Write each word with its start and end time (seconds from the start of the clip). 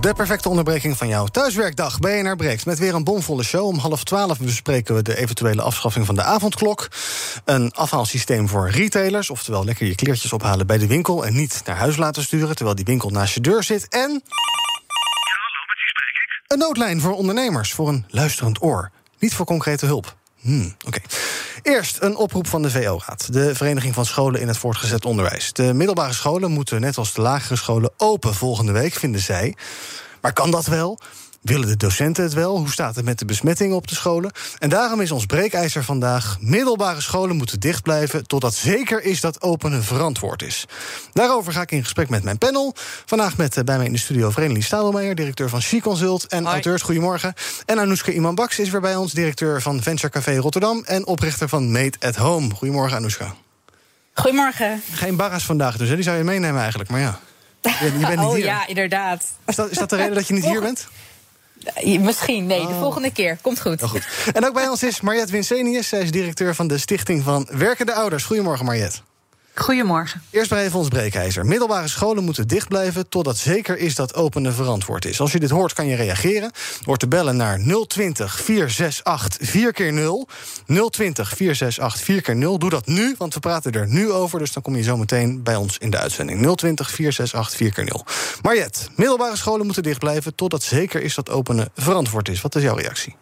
De 0.00 0.14
perfecte 0.14 0.48
onderbreking 0.48 0.96
van 0.96 1.08
jouw 1.08 1.26
thuiswerkdag. 1.26 1.98
BNR 1.98 2.36
breekt 2.36 2.66
met 2.66 2.78
weer 2.78 2.94
een 2.94 3.04
bomvolle 3.04 3.42
show. 3.42 3.66
Om 3.66 3.78
half 3.78 4.04
twaalf 4.04 4.38
bespreken 4.38 4.94
we 4.94 5.02
de 5.02 5.16
eventuele 5.16 5.62
afschaffing 5.62 6.06
van 6.06 6.14
de 6.14 6.22
avondklok. 6.22 6.88
Een 7.44 7.72
afhaalsysteem 7.72 8.48
voor 8.48 8.70
retailers. 8.70 9.30
Oftewel 9.30 9.64
lekker 9.64 9.86
je 9.86 9.94
kleertjes 9.94 10.32
ophalen 10.32 10.66
bij 10.66 10.78
de 10.78 10.86
winkel... 10.86 11.26
en 11.26 11.34
niet 11.34 11.62
naar 11.64 11.76
huis 11.76 11.96
laten 11.96 12.22
sturen 12.22 12.54
terwijl 12.54 12.76
die 12.76 12.84
winkel 12.84 13.10
naast 13.10 13.34
je 13.34 13.40
deur 13.40 13.62
zit. 13.62 13.88
En... 13.88 14.22
Een 16.46 16.58
noodlijn 16.58 17.00
voor 17.00 17.12
ondernemers, 17.12 17.72
voor 17.72 17.88
een 17.88 18.04
luisterend 18.08 18.62
oor. 18.62 18.90
Niet 19.18 19.34
voor 19.34 19.46
concrete 19.46 19.86
hulp. 19.86 20.17
Hmm, 20.48 20.74
Oké. 20.86 20.98
Eerst 21.62 21.96
een 22.00 22.16
oproep 22.16 22.46
van 22.46 22.62
de 22.62 22.70
VO-raad, 22.70 23.32
de 23.32 23.54
Vereniging 23.54 23.94
van 23.94 24.04
Scholen 24.04 24.40
in 24.40 24.48
het 24.48 24.56
Voortgezet 24.56 25.04
Onderwijs. 25.04 25.52
De 25.52 25.74
middelbare 25.74 26.12
scholen 26.12 26.50
moeten, 26.50 26.80
net 26.80 26.96
als 26.96 27.12
de 27.12 27.20
lagere 27.20 27.56
scholen, 27.56 27.90
open 27.96 28.34
volgende 28.34 28.72
week, 28.72 28.94
vinden 28.94 29.20
zij. 29.20 29.56
Maar 30.20 30.32
kan 30.32 30.50
dat 30.50 30.66
wel? 30.66 30.98
Willen 31.42 31.68
de 31.68 31.76
docenten 31.76 32.24
het 32.24 32.32
wel? 32.32 32.56
Hoe 32.56 32.70
staat 32.70 32.94
het 32.94 33.04
met 33.04 33.18
de 33.18 33.24
besmettingen 33.24 33.76
op 33.76 33.86
de 33.88 33.94
scholen? 33.94 34.32
En 34.58 34.68
daarom 34.68 35.00
is 35.00 35.10
ons 35.10 35.26
breekijzer 35.26 35.84
vandaag... 35.84 36.36
middelbare 36.40 37.00
scholen 37.00 37.36
moeten 37.36 37.60
dicht 37.60 37.82
blijven... 37.82 38.26
totdat 38.26 38.54
zeker 38.54 39.02
is 39.02 39.20
dat 39.20 39.42
openen 39.42 39.84
verantwoord 39.84 40.42
is. 40.42 40.64
Daarover 41.12 41.52
ga 41.52 41.60
ik 41.60 41.70
in 41.70 41.82
gesprek 41.82 42.08
met 42.08 42.22
mijn 42.22 42.38
panel. 42.38 42.74
Vandaag 43.06 43.36
met 43.36 43.56
eh, 43.56 43.64
bij 43.64 43.76
mij 43.76 43.86
in 43.86 43.92
de 43.92 43.98
studio 43.98 44.30
Vredelie 44.30 44.62
Stadelmeijer... 44.62 45.14
directeur 45.14 45.48
van 45.48 45.62
She 45.62 45.80
Consult 45.80 46.26
en 46.26 46.46
auteurs. 46.46 46.82
Goedemorgen. 46.82 47.34
En 47.66 47.78
Anoushka 47.78 48.12
Iman-Baks 48.12 48.58
is 48.58 48.70
weer 48.70 48.80
bij 48.80 48.96
ons... 48.96 49.12
directeur 49.12 49.62
van 49.62 49.82
Venture 49.82 50.12
Café 50.12 50.36
Rotterdam... 50.36 50.82
en 50.86 51.06
oprichter 51.06 51.48
van 51.48 51.72
Made 51.72 51.96
at 52.00 52.16
Home. 52.16 52.54
Goedemorgen, 52.54 52.96
Anoushka. 52.96 53.34
Goedemorgen. 54.12 54.82
Geen 54.92 55.16
barras 55.16 55.44
vandaag 55.44 55.76
dus, 55.76 55.88
hè? 55.88 55.94
die 55.94 56.04
zou 56.04 56.16
je 56.16 56.24
meenemen 56.24 56.60
eigenlijk, 56.60 56.90
maar 56.90 57.00
ja. 57.00 57.18
Je, 57.62 57.70
je 57.98 58.06
bent 58.06 58.08
niet 58.08 58.28
oh 58.28 58.34
hier. 58.34 58.44
ja, 58.44 58.66
inderdaad. 58.66 59.24
Is 59.46 59.54
dat, 59.54 59.70
is 59.70 59.78
dat 59.78 59.90
de 59.90 59.96
reden 59.96 60.14
dat 60.14 60.26
je 60.26 60.34
niet 60.34 60.44
hier 60.44 60.60
bent? 60.60 60.88
Misschien, 62.00 62.46
nee, 62.46 62.60
de 62.60 62.66
Oh. 62.72 62.80
volgende 62.80 63.10
keer. 63.12 63.38
Komt 63.42 63.60
goed. 63.60 63.80
Heel 63.80 63.88
goed. 63.88 64.06
En 64.32 64.46
ook 64.46 64.54
bij 64.54 64.68
ons 64.68 64.82
is 64.82 65.00
Mariette 65.00 65.32
Winsenius. 65.32 65.88
Zij 65.88 66.00
is 66.00 66.10
directeur 66.10 66.54
van 66.54 66.66
de 66.68 66.78
Stichting 66.78 67.22
van 67.22 67.48
Werkende 67.50 67.94
Ouders. 67.94 68.24
Goedemorgen, 68.24 68.64
Mariette. 68.64 68.98
Goedemorgen. 69.58 70.22
Eerst 70.30 70.50
maar 70.50 70.60
even 70.60 70.78
ons 70.78 70.88
breekijzer. 70.88 71.46
Middelbare 71.46 71.88
scholen 71.88 72.24
moeten 72.24 72.48
dicht 72.48 72.68
blijven 72.68 73.08
totdat 73.08 73.36
zeker 73.36 73.78
is 73.78 73.94
dat 73.94 74.14
openen 74.14 74.54
verantwoord 74.54 75.04
is. 75.04 75.20
Als 75.20 75.32
je 75.32 75.38
dit 75.38 75.50
hoort, 75.50 75.72
kan 75.72 75.86
je 75.86 75.96
reageren. 75.96 76.50
Door 76.84 76.96
te 76.96 77.08
bellen 77.08 77.36
naar 77.36 77.58
020 77.86 78.40
468 78.40 79.48
4 79.48 79.72
keer 79.72 79.92
0 79.92 80.28
020 80.90 81.28
468 81.28 82.04
4 82.04 82.22
keer 82.22 82.36
0 82.36 82.58
Doe 82.58 82.70
dat 82.70 82.86
nu, 82.86 83.14
want 83.18 83.34
we 83.34 83.40
praten 83.40 83.72
er 83.72 83.88
nu 83.88 84.10
over. 84.10 84.38
Dus 84.38 84.52
dan 84.52 84.62
kom 84.62 84.76
je 84.76 84.82
zo 84.82 84.96
meteen 84.96 85.42
bij 85.42 85.56
ons 85.56 85.78
in 85.78 85.90
de 85.90 85.98
uitzending. 85.98 86.56
020 86.56 86.90
468 86.90 87.56
4 87.56 87.72
keer 87.72 87.84
0 87.84 88.04
Mariette, 88.42 88.80
middelbare 88.96 89.36
scholen 89.36 89.64
moeten 89.64 89.82
dicht 89.82 89.98
blijven 89.98 90.34
totdat 90.34 90.62
zeker 90.62 91.02
is 91.02 91.14
dat 91.14 91.30
openen 91.30 91.68
verantwoord 91.74 92.28
is. 92.28 92.40
Wat 92.40 92.54
is 92.54 92.62
jouw 92.62 92.76
reactie? 92.76 93.16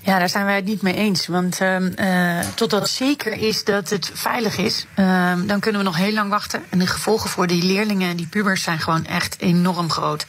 Ja, 0.00 0.18
daar 0.18 0.28
zijn 0.28 0.44
wij 0.44 0.54
het 0.54 0.64
niet 0.64 0.82
mee 0.82 0.94
eens. 0.94 1.26
Want 1.26 1.60
ehm 1.60 1.92
eh, 1.96 2.38
totdat 2.54 2.88
zeker 2.88 3.32
is 3.32 3.64
dat 3.64 3.90
het 3.90 4.10
veilig 4.14 4.56
is, 4.56 4.86
ehm, 4.94 5.46
dan 5.46 5.60
kunnen 5.60 5.80
we 5.80 5.86
nog 5.86 5.96
heel 5.96 6.12
lang 6.12 6.30
wachten. 6.30 6.62
En 6.68 6.78
de 6.78 6.86
gevolgen 6.86 7.30
voor 7.30 7.46
die 7.46 7.62
leerlingen 7.62 8.10
en 8.10 8.16
die 8.16 8.26
pubers 8.26 8.62
zijn 8.62 8.78
gewoon 8.78 9.06
echt 9.06 9.36
enorm 9.40 9.90
groot. 9.90 10.26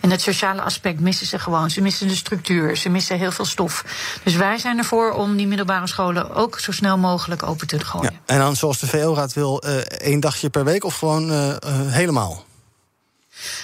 En 0.00 0.10
het 0.10 0.20
sociale 0.20 0.60
aspect 0.62 1.00
missen 1.00 1.26
ze 1.26 1.38
gewoon. 1.38 1.70
Ze 1.70 1.80
missen 1.80 2.08
de 2.08 2.14
structuur, 2.14 2.76
ze 2.76 2.88
missen 2.88 3.18
heel 3.18 3.32
veel 3.32 3.44
stof. 3.44 3.84
Dus 4.22 4.34
wij 4.34 4.58
zijn 4.58 4.78
ervoor 4.78 5.10
om 5.10 5.36
die 5.36 5.46
middelbare 5.46 5.86
scholen 5.86 6.34
ook 6.34 6.58
zo 6.58 6.72
snel 6.72 6.98
mogelijk 6.98 7.42
open 7.42 7.66
te 7.66 7.84
gooien. 7.84 8.12
Ja. 8.12 8.34
En 8.34 8.38
dan 8.38 8.56
zoals 8.56 8.78
de 8.78 8.86
VO-raad 8.86 9.32
wil, 9.32 9.60
eh, 9.60 9.76
één 9.76 10.20
dagje 10.20 10.50
per 10.50 10.64
week 10.64 10.84
of 10.84 10.98
gewoon 10.98 11.30
eh, 11.30 11.56
helemaal? 11.70 12.44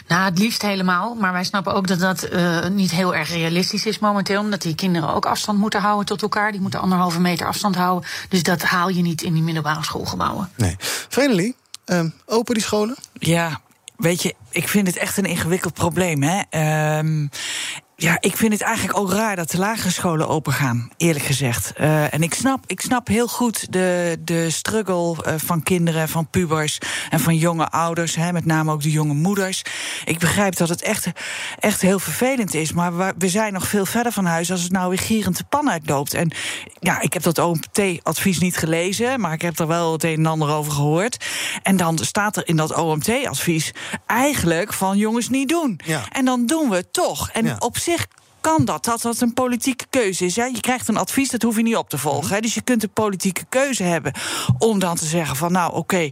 Nou, 0.09 0.25
het 0.25 0.39
liefst 0.39 0.63
helemaal. 0.63 1.15
Maar 1.15 1.33
wij 1.33 1.45
snappen 1.45 1.75
ook 1.75 1.87
dat 1.87 1.99
dat 1.99 2.23
eh, 2.23 2.67
niet 2.67 2.91
heel 2.91 3.15
erg 3.15 3.29
realistisch 3.31 3.87
is 3.87 3.99
momenteel. 3.99 4.41
Omdat 4.41 4.63
die 4.63 4.75
kinderen 4.75 5.15
ook 5.15 5.27
afstand 5.27 5.59
moeten 5.59 5.81
houden 5.81 6.07
tot 6.07 6.23
elkaar. 6.23 6.53
Die 6.53 6.61
moeten 6.61 6.81
anderhalve 6.81 7.21
meter 7.21 7.47
afstand 7.47 7.77
houden. 7.77 8.09
Dus 8.29 8.43
dat 8.43 8.63
haal 8.63 8.89
je 8.89 9.03
niet 9.03 9.23
in 9.23 9.33
die 9.33 9.43
middelbare 9.43 9.85
schoolgebouwen. 9.85 10.51
Nee. 10.57 10.77
Vredelie, 11.09 11.57
eh, 11.85 12.05
open 12.27 12.55
die 12.55 12.63
scholen? 12.63 12.97
Ja, 13.13 13.61
weet 13.97 14.23
je, 14.23 14.35
ik 14.51 14.69
vind 14.69 14.87
het 14.87 14.97
echt 14.97 15.17
een 15.17 15.25
ingewikkeld 15.25 15.75
probleem. 15.75 16.23
Hè? 16.23 16.41
Ehm, 16.51 17.27
ja, 18.01 18.17
ik 18.21 18.37
vind 18.37 18.53
het 18.53 18.63
eigenlijk 18.63 18.99
ook 18.99 19.13
raar 19.13 19.37
dat 19.37 19.51
de 19.51 19.59
lagere 19.59 19.91
scholen 19.91 20.29
open 20.29 20.53
gaan, 20.53 20.91
eerlijk 20.97 21.25
gezegd. 21.25 21.73
Eh, 21.77 22.15
en 22.15 22.23
ik 22.23 22.35
snap, 22.35 22.65
ik 22.67 22.81
snap 22.81 23.07
heel 23.09 23.27
goed 23.29 23.73
de, 23.73 24.17
de 24.21 24.51
struggle 24.51 25.23
eh, 25.23 25.35
van 25.37 25.63
kinderen, 25.63 26.09
van 26.09 26.29
pubers 26.31 26.79
en 27.11 27.21
van 27.21 27.37
jonge 27.37 27.69
ouders, 27.71 28.15
hè, 28.15 28.33
met 28.33 28.45
name 28.45 28.73
ook 28.73 28.83
de 28.83 28.91
jonge 28.91 29.15
moeders. 29.15 29.63
Ik 30.05 30.19
begrijp 30.19 30.57
dat 30.57 30.69
het 30.69 30.83
echt, 30.83 31.07
echt 31.59 31.81
heel 31.81 31.99
vervelend 31.99 32.55
is, 32.55 32.73
maar 32.73 32.97
we, 32.97 33.15
we 33.19 33.29
zijn 33.29 33.53
nog 33.53 33.67
veel 33.67 33.87
verder 33.87 34.13
van 34.13 34.25
huis 34.25 34.51
als 34.51 34.63
het 34.63 34.73
nou 34.73 34.89
weer 34.89 34.99
gierend 34.99 35.37
de 35.37 35.45
pan 35.49 35.71
uitloopt. 35.71 36.15
En 36.15 36.31
ja, 36.81 37.01
ik 37.01 37.13
heb 37.13 37.23
dat 37.23 37.39
OMT-advies 37.39 38.39
niet 38.39 38.57
gelezen, 38.57 39.21
maar 39.21 39.33
ik 39.33 39.43
heb 39.43 39.59
er 39.59 39.67
wel 39.67 39.93
het 39.93 40.05
een 40.05 40.17
en 40.19 40.27
ander 40.27 40.49
over 40.51 40.73
gehoord. 40.73 41.25
En 41.63 41.77
dan 41.77 41.99
staat 41.99 42.37
er 42.37 42.49
in 42.49 42.57
dat 42.57 42.75
OMT-advies 42.77 43.73
eigenlijk 44.07 44.73
van 44.73 44.97
jongens 44.97 45.29
niet 45.29 45.49
doen. 45.49 45.81
Ja. 45.85 46.03
En 46.13 46.25
dan 46.25 46.47
doen 46.47 46.69
we 46.69 46.77
het 46.77 46.93
toch. 46.93 47.31
En 47.31 47.45
Ja. 47.45 47.57
op 47.59 47.79
zich 47.79 47.89
kan 48.41 48.65
dat, 48.65 48.85
dat 48.85 49.03
dat 49.03 49.21
een 49.21 49.35
politieke 49.35 49.87
keuze 49.91 50.25
is. 50.25 50.37
Hè? 50.37 50.45
Je 50.45 50.61
krijgt 50.61 50.89
een 50.89 50.97
advies, 50.97 51.29
dat 51.29 51.43
hoef 51.43 51.57
je 51.57 51.63
niet 51.63 51.77
op 51.77 51.89
te 51.89 51.99
volgen. 51.99 52.35
Hè? 52.35 52.41
Dus 52.41 52.55
je 52.55 52.63
kunt 52.63 52.83
een 52.83 52.93
politieke 52.93 53.45
keuze 53.49 53.83
hebben 53.83 54.13
om 54.59 54.79
dan 54.79 54.97
te 54.97 55.07
zeggen 55.07 55.37
van... 55.37 55.53
nou, 55.53 55.75
oké, 55.75 55.97
eh, 55.97 56.11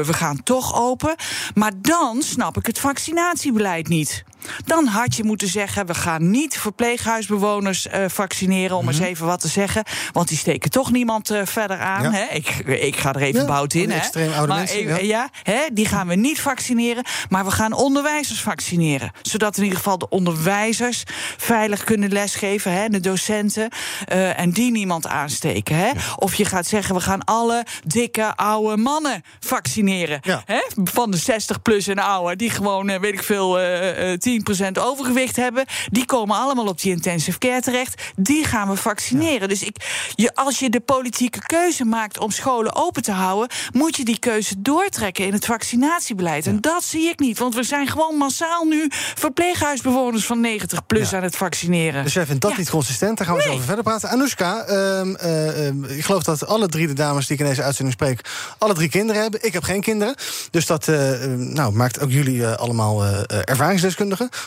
we 0.00 0.12
gaan 0.12 0.42
toch 0.42 0.80
open. 0.80 1.14
Maar 1.54 1.72
dan 1.76 2.22
snap 2.22 2.56
ik 2.56 2.66
het 2.66 2.78
vaccinatiebeleid 2.78 3.88
niet. 3.88 4.24
Dan 4.64 4.86
had 4.86 5.16
je 5.16 5.24
moeten 5.24 5.48
zeggen, 5.48 5.86
we 5.86 5.94
gaan 5.94 6.30
niet 6.30 6.58
verpleeghuisbewoners 6.58 7.86
eh, 7.86 8.04
vaccineren... 8.08 8.76
om 8.76 8.88
eens 8.88 8.98
even 8.98 9.26
wat 9.26 9.40
te 9.40 9.48
zeggen, 9.48 9.82
want 10.12 10.28
die 10.28 10.38
steken 10.38 10.70
toch 10.70 10.90
niemand 10.90 11.30
eh, 11.30 11.40
verder 11.44 11.78
aan. 11.78 12.02
Ja. 12.02 12.10
Hè? 12.12 12.24
Ik, 12.34 12.48
ik 12.66 12.96
ga 12.96 13.12
er 13.14 13.22
even 13.22 13.40
Ja, 13.40 13.46
bout 13.46 13.74
in. 13.74 13.90
Hè? 13.90 13.96
extreem 13.96 14.32
oude 14.32 14.46
maar 14.46 14.56
mensen, 14.58 14.78
even- 14.78 15.06
ja. 15.06 15.28
ja, 15.44 15.52
hè, 15.52 15.60
die 15.72 15.86
gaan 15.86 16.06
we 16.06 16.14
niet 16.14 16.40
vaccineren. 16.40 17.04
Maar 17.28 17.44
we 17.44 17.50
gaan 17.50 17.72
onderwijzers 17.72 18.40
vaccineren. 18.40 19.10
Zodat 19.22 19.56
in 19.56 19.62
ieder 19.62 19.78
geval 19.78 19.98
de 19.98 20.08
onderwijzers 20.08 21.02
veilig 21.36 21.84
kunnen 21.84 22.12
lesgeven. 22.12 22.72
Hè, 22.72 22.88
de 22.88 23.00
docenten. 23.00 23.68
eh, 24.06 24.38
en 24.40 24.50
die 24.50 24.70
niemand 24.70 25.06
aansteken. 25.06 25.76
Hè. 25.76 25.90
Of 26.16 26.34
je 26.34 26.44
gaat 26.44 26.66
zeggen, 26.66 26.94
we 26.94 27.00
gaan 27.00 27.24
alle 27.24 27.64
dikke 27.84 28.36
oude 28.36 28.76
mannen 28.76 29.22
vaccineren. 29.40 30.20
Hè, 30.44 30.60
van 30.84 31.10
de 31.10 31.16
60 31.16 31.62
plus 31.62 31.86
en 31.86 31.98
ouder. 31.98 32.36
Die 32.36 32.50
gewoon, 32.50 32.88
eh, 32.88 33.00
weet 33.00 33.12
ik 33.12 33.22
veel, 33.22 33.58
eh, 33.58 34.12
eh, 34.12 34.18
10% 34.30 34.72
overgewicht 34.80 35.36
hebben. 35.36 35.64
Die 35.90 36.04
komen 36.04 36.36
allemaal 36.36 36.66
op 36.66 36.80
die 36.80 36.92
intensive 36.92 37.38
care 37.38 37.60
terecht. 37.60 38.02
Die 38.16 38.44
gaan 38.44 38.68
we 38.68 38.76
vaccineren. 38.76 39.48
Dus 39.48 39.62
ik, 39.62 39.76
je, 40.14 40.34
als 40.34 40.58
je 40.58 40.70
de 40.70 40.80
politieke 40.80 41.38
keuze 41.46 41.84
maakt 41.84 42.18
om 42.18 42.30
scholen 42.30 42.74
open 42.76 43.02
te 43.02 43.12
houden, 43.12 43.48
moet 43.72 43.96
je 43.96 44.04
die 44.04 44.18
keuze 44.18 44.54
doortrekken 44.58 45.26
in 45.26 45.32
het 45.32 45.44
vaccinatiebeleid. 45.44 46.46
En 46.46 46.60
dat 46.60 46.84
zie 46.84 47.08
ik 47.08 47.18
niet. 47.18 47.38
Want 47.38 47.54
we 47.54 47.62
zijn 47.62 47.86
gewoon 47.88 48.16
massaal 48.16 48.64
nu 48.64 48.86
verpleeghuisbewoners 49.14 50.26
van 50.26 50.40
90 50.40 50.86
plus 50.86 51.10
Ja. 51.10 51.16
aan 51.16 51.22
het 51.22 51.36
vaccineren. 51.36 52.04
Dus 52.04 52.12
jij 52.12 52.26
vindt 52.26 52.40
dat 52.40 52.56
niet 52.56 52.70
consistent. 52.70 53.18
Daar 53.18 53.26
gaan 53.26 53.36
we 53.36 53.40
zo 53.42 53.46
Nee. 53.46 53.56
over 53.56 53.66
verder 53.66 53.84
praten. 53.84 54.08
Anoushka, 54.08 54.64
ehm, 54.64 55.14
eh, 55.14 55.66
ehm, 55.66 55.84
ik 55.84 56.04
geloof 56.04 56.22
dat 56.22 56.46
alle 56.46 56.68
drie 56.68 56.86
de 56.86 56.92
dames 56.92 57.26
die 57.26 57.36
ik 57.36 57.42
in 57.42 57.48
deze 57.48 57.62
uitzending 57.62 57.96
spreek... 57.96 58.20
alle 58.58 58.74
drie 58.74 58.88
kinderen 58.88 59.22
hebben. 59.22 59.44
Ik 59.44 59.52
heb 59.52 59.62
geen 59.62 59.80
kinderen. 59.80 60.14
Dus 60.50 60.66
dat 60.66 60.88
eh, 60.88 61.24
eh, 61.24 61.30
nou, 61.38 61.72
maakt 61.72 62.00
ook 62.00 62.10
jullie 62.10 62.46
eh, 62.46 62.56
allemaal 62.56 63.04
eh, 63.04 63.20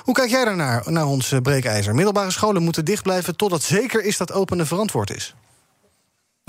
Hoe 0.04 0.14
kijk 0.14 0.30
jij 0.30 0.46
daarnaar, 0.46 0.84
naar 0.86 1.06
ons 1.06 1.32
eh, 1.32 1.42
breekijzer? 1.42 1.96
Middelbare 1.96 2.32
scholen 2.32 2.64
moeten 2.64 2.86
dicht 2.86 3.04
blijven... 3.04 3.36
totdat 3.36 3.64
zeker 3.64 4.04
is 4.04 4.18
dat 4.18 4.32
openen 4.32 4.68
verantwoord 4.68 5.16
is. 5.16 5.36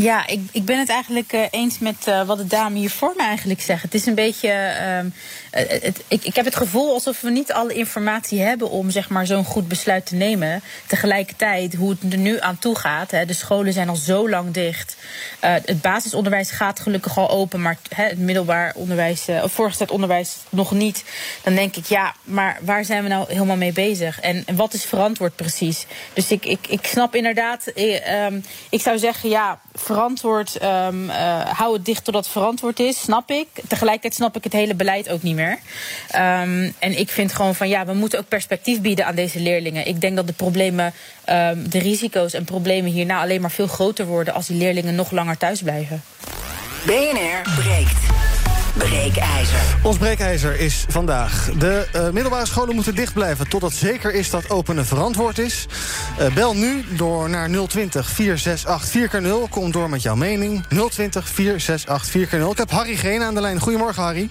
Ja, 0.02 0.26
ik, 0.26 0.40
ik 0.52 0.64
ben 0.64 0.78
het 0.78 0.88
eigenlijk 0.88 1.32
uh, 1.32 1.42
eens 1.50 1.78
met 1.78 2.06
uh, 2.08 2.26
wat 2.26 2.38
de 2.38 2.46
dame 2.46 2.78
hier 2.78 2.90
voor 2.90 3.12
me 3.16 3.22
eigenlijk 3.22 3.60
zegt. 3.60 3.82
Het 3.82 3.94
is 3.94 4.06
een 4.06 4.14
beetje. 4.14 4.48
Uh, 4.48 5.10
het, 5.50 6.04
ik, 6.08 6.24
ik 6.24 6.36
heb 6.36 6.44
het 6.44 6.56
gevoel 6.56 6.92
alsof 6.92 7.20
we 7.20 7.30
niet 7.30 7.52
alle 7.52 7.74
informatie 7.74 8.40
hebben 8.40 8.70
om 8.70 8.90
zeg 8.90 9.08
maar, 9.08 9.26
zo'n 9.26 9.44
goed 9.44 9.68
besluit 9.68 10.06
te 10.06 10.14
nemen. 10.14 10.62
Tegelijkertijd, 10.86 11.74
hoe 11.74 11.90
het 11.90 12.12
er 12.12 12.18
nu 12.18 12.40
aan 12.40 12.58
toe 12.58 12.78
gaat. 12.78 13.10
Hè, 13.10 13.24
de 13.24 13.32
scholen 13.32 13.72
zijn 13.72 13.88
al 13.88 13.96
zo 13.96 14.28
lang 14.28 14.50
dicht. 14.50 14.96
het 15.40 15.80
basisonderwijs 15.80 16.50
gaat 16.50 16.80
gelukkig 16.80 17.18
al 17.18 17.30
open, 17.30 17.62
maar 17.62 17.78
hè, 17.88 18.04
het 18.04 18.18
middelbaar 18.18 18.72
onderwijs, 18.74 19.28
of 19.42 19.52
voorgezet 19.52 19.90
onderwijs 19.90 20.36
nog 20.48 20.70
niet. 20.70 21.04
Dan 21.42 21.54
denk 21.54 21.76
ik, 21.76 21.86
ja, 21.86 22.14
maar 22.22 22.58
waar 22.60 22.84
zijn 22.84 23.02
we 23.02 23.08
nou 23.08 23.32
helemaal 23.32 23.56
mee 23.56 23.72
bezig? 23.72 24.20
En, 24.20 24.42
en 24.46 24.56
wat 24.56 24.74
is 24.74 24.84
verantwoord 24.84 25.36
precies? 25.36 25.86
Dus 26.12 26.30
ik, 26.30 26.46
ik, 26.46 26.66
ik 26.68 26.86
snap 26.86 27.14
inderdaad, 27.14 27.66
ehm, 27.66 28.40
ik 28.70 28.80
zou 28.80 28.98
zeggen, 28.98 29.28
ja 29.28 29.60
verantwoord, 29.74 30.62
um, 30.62 31.10
uh, 31.10 31.40
hou 31.40 31.74
het 31.74 31.84
dicht 31.84 32.04
totdat 32.04 32.24
het 32.24 32.32
verantwoord 32.32 32.80
is, 32.80 33.00
snap 33.00 33.30
ik. 33.30 33.48
Tegelijkertijd 33.68 34.14
snap 34.14 34.36
ik 34.36 34.44
het 34.44 34.52
hele 34.52 34.74
beleid 34.74 35.08
ook 35.08 35.22
niet 35.22 35.34
meer. 35.34 35.58
Um, 36.14 36.74
en 36.78 36.98
ik 36.98 37.10
vind 37.10 37.32
gewoon 37.32 37.54
van 37.54 37.68
ja, 37.68 37.86
we 37.86 37.94
moeten 37.94 38.18
ook 38.18 38.28
perspectief 38.28 38.80
bieden 38.80 39.06
aan 39.06 39.14
deze 39.14 39.40
leerlingen. 39.40 39.86
Ik 39.86 40.00
denk 40.00 40.16
dat 40.16 40.26
de 40.26 40.32
problemen, 40.32 40.92
um, 41.28 41.70
de 41.70 41.78
risico's 41.78 42.32
en 42.32 42.44
problemen 42.44 42.90
hierna 42.90 43.20
alleen 43.20 43.40
maar 43.40 43.50
veel 43.50 43.66
groter 43.66 44.06
worden 44.06 44.34
als 44.34 44.46
die 44.46 44.56
leerlingen 44.56 44.94
nog 44.94 45.10
langer 45.10 45.36
thuis 45.36 45.62
blijven. 45.62 46.02
BNR 46.86 47.52
breekt. 47.56 48.43
Breekijzer. 48.78 49.78
Ons 49.82 49.98
breekijzer 49.98 50.60
is 50.60 50.86
vandaag. 50.88 51.50
De 51.58 51.86
uh, 51.96 52.10
middelbare 52.10 52.46
scholen 52.46 52.74
moeten 52.74 52.94
dicht 52.94 53.14
blijven 53.14 53.48
totdat 53.48 53.72
zeker 53.72 54.14
is 54.14 54.30
dat 54.30 54.50
openen 54.50 54.84
verantwoord 54.84 55.38
is. 55.38 55.66
Uh, 56.20 56.34
bel 56.34 56.54
nu 56.54 56.84
door 56.96 57.30
naar 57.30 57.48
020 57.48 58.06
468 58.06 59.20
4x0. 59.20 59.50
Kom 59.50 59.72
door 59.72 59.90
met 59.90 60.02
jouw 60.02 60.14
mening. 60.14 60.66
020 60.66 61.28
468 61.28 62.08
4x0. 62.08 62.50
Ik 62.50 62.58
heb 62.58 62.70
Harry 62.70 62.96
Geen 62.96 63.22
aan 63.22 63.34
de 63.34 63.40
lijn. 63.40 63.60
Goedemorgen, 63.60 64.02
Harry. 64.02 64.28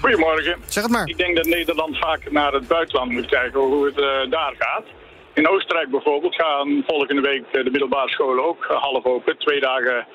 Goedemorgen. 0.00 0.56
Zeg 0.66 0.82
het 0.82 0.92
maar. 0.92 1.06
Ik 1.08 1.18
denk 1.18 1.36
dat 1.36 1.46
Nederland 1.46 1.98
vaak 1.98 2.30
naar 2.30 2.52
het 2.52 2.68
buitenland 2.68 3.10
moet 3.10 3.26
kijken 3.26 3.60
hoe 3.60 3.86
het 3.86 3.98
uh, 3.98 4.30
daar 4.30 4.54
gaat. 4.58 4.84
In 5.34 5.48
Oostenrijk 5.48 5.90
bijvoorbeeld 5.90 6.34
gaan 6.34 6.82
volgende 6.86 7.20
week 7.20 7.44
de 7.52 7.70
middelbare 7.70 8.08
scholen 8.08 8.44
ook 8.48 8.64
half 8.68 9.04
open. 9.04 9.38
Twee 9.38 9.60
dagen 9.60 10.06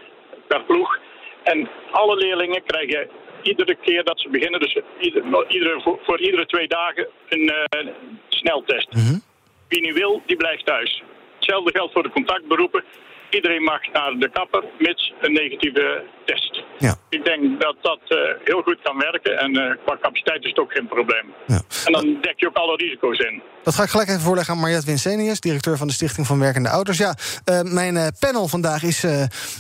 per 0.47 0.63
ploeg. 0.63 0.97
En 1.43 1.69
alle 1.91 2.15
leerlingen 2.15 2.63
krijgen 2.65 3.09
iedere 3.43 3.75
keer 3.75 4.03
dat 4.03 4.19
ze 4.19 4.29
beginnen, 4.29 4.59
dus 4.59 4.77
ieder, 4.99 5.45
iedere, 5.47 5.81
voor, 5.81 5.99
voor, 6.03 6.19
iedere 6.19 6.45
twee 6.45 6.67
dagen, 6.67 7.07
een 7.29 7.53
uh, 7.75 7.93
sneltest. 8.27 8.93
Mm 8.93 9.01
-hmm. 9.01 9.21
Wie 9.67 9.81
niet 9.81 9.93
wil, 9.93 10.21
die 10.25 10.35
blijft 10.35 10.65
thuis. 10.65 11.03
Hetzelfde 11.35 11.71
geldt 11.71 11.93
voor 11.93 12.03
de 12.03 12.09
contactberoepen. 12.09 12.83
Iedereen 13.31 13.63
mag 13.63 13.81
naar 13.93 14.13
de 14.19 14.29
kapper, 14.29 14.63
mits 14.79 15.13
een 15.21 15.33
negatieve 15.33 16.03
test. 16.25 16.63
Ja. 16.77 16.95
Ik 17.09 17.25
denk 17.25 17.61
dat 17.61 17.75
dat 17.81 17.99
uh, 18.07 18.17
heel 18.43 18.61
goed 18.61 18.79
kan 18.83 18.97
werken 18.97 19.37
en 19.37 19.51
uh, 19.57 19.63
qua 19.85 19.97
capaciteit 20.01 20.43
is 20.43 20.49
het 20.49 20.59
ook 20.59 20.71
geen 20.71 20.87
probleem. 20.87 21.25
Ja. 21.47 21.61
En 21.85 21.91
dan 21.91 22.17
dek 22.21 22.33
je 22.35 22.47
ook 22.47 22.55
alle 22.55 22.75
risico's 22.75 23.19
in. 23.19 23.41
Dat 23.63 23.75
ga 23.75 23.83
ik 23.83 23.89
gelijk 23.89 24.09
even 24.09 24.21
voorleggen 24.21 24.53
aan 24.53 24.59
Mariette 24.59 24.85
Winsenius, 24.85 25.39
directeur 25.39 25.77
van 25.77 25.87
de 25.87 25.93
Stichting 25.93 26.27
van 26.27 26.39
Werkende 26.39 26.69
Ouders. 26.69 26.97
Ja, 26.97 27.15
uh, 27.45 27.61
mijn 27.61 28.13
panel 28.19 28.47
vandaag 28.47 28.83
is 28.83 29.03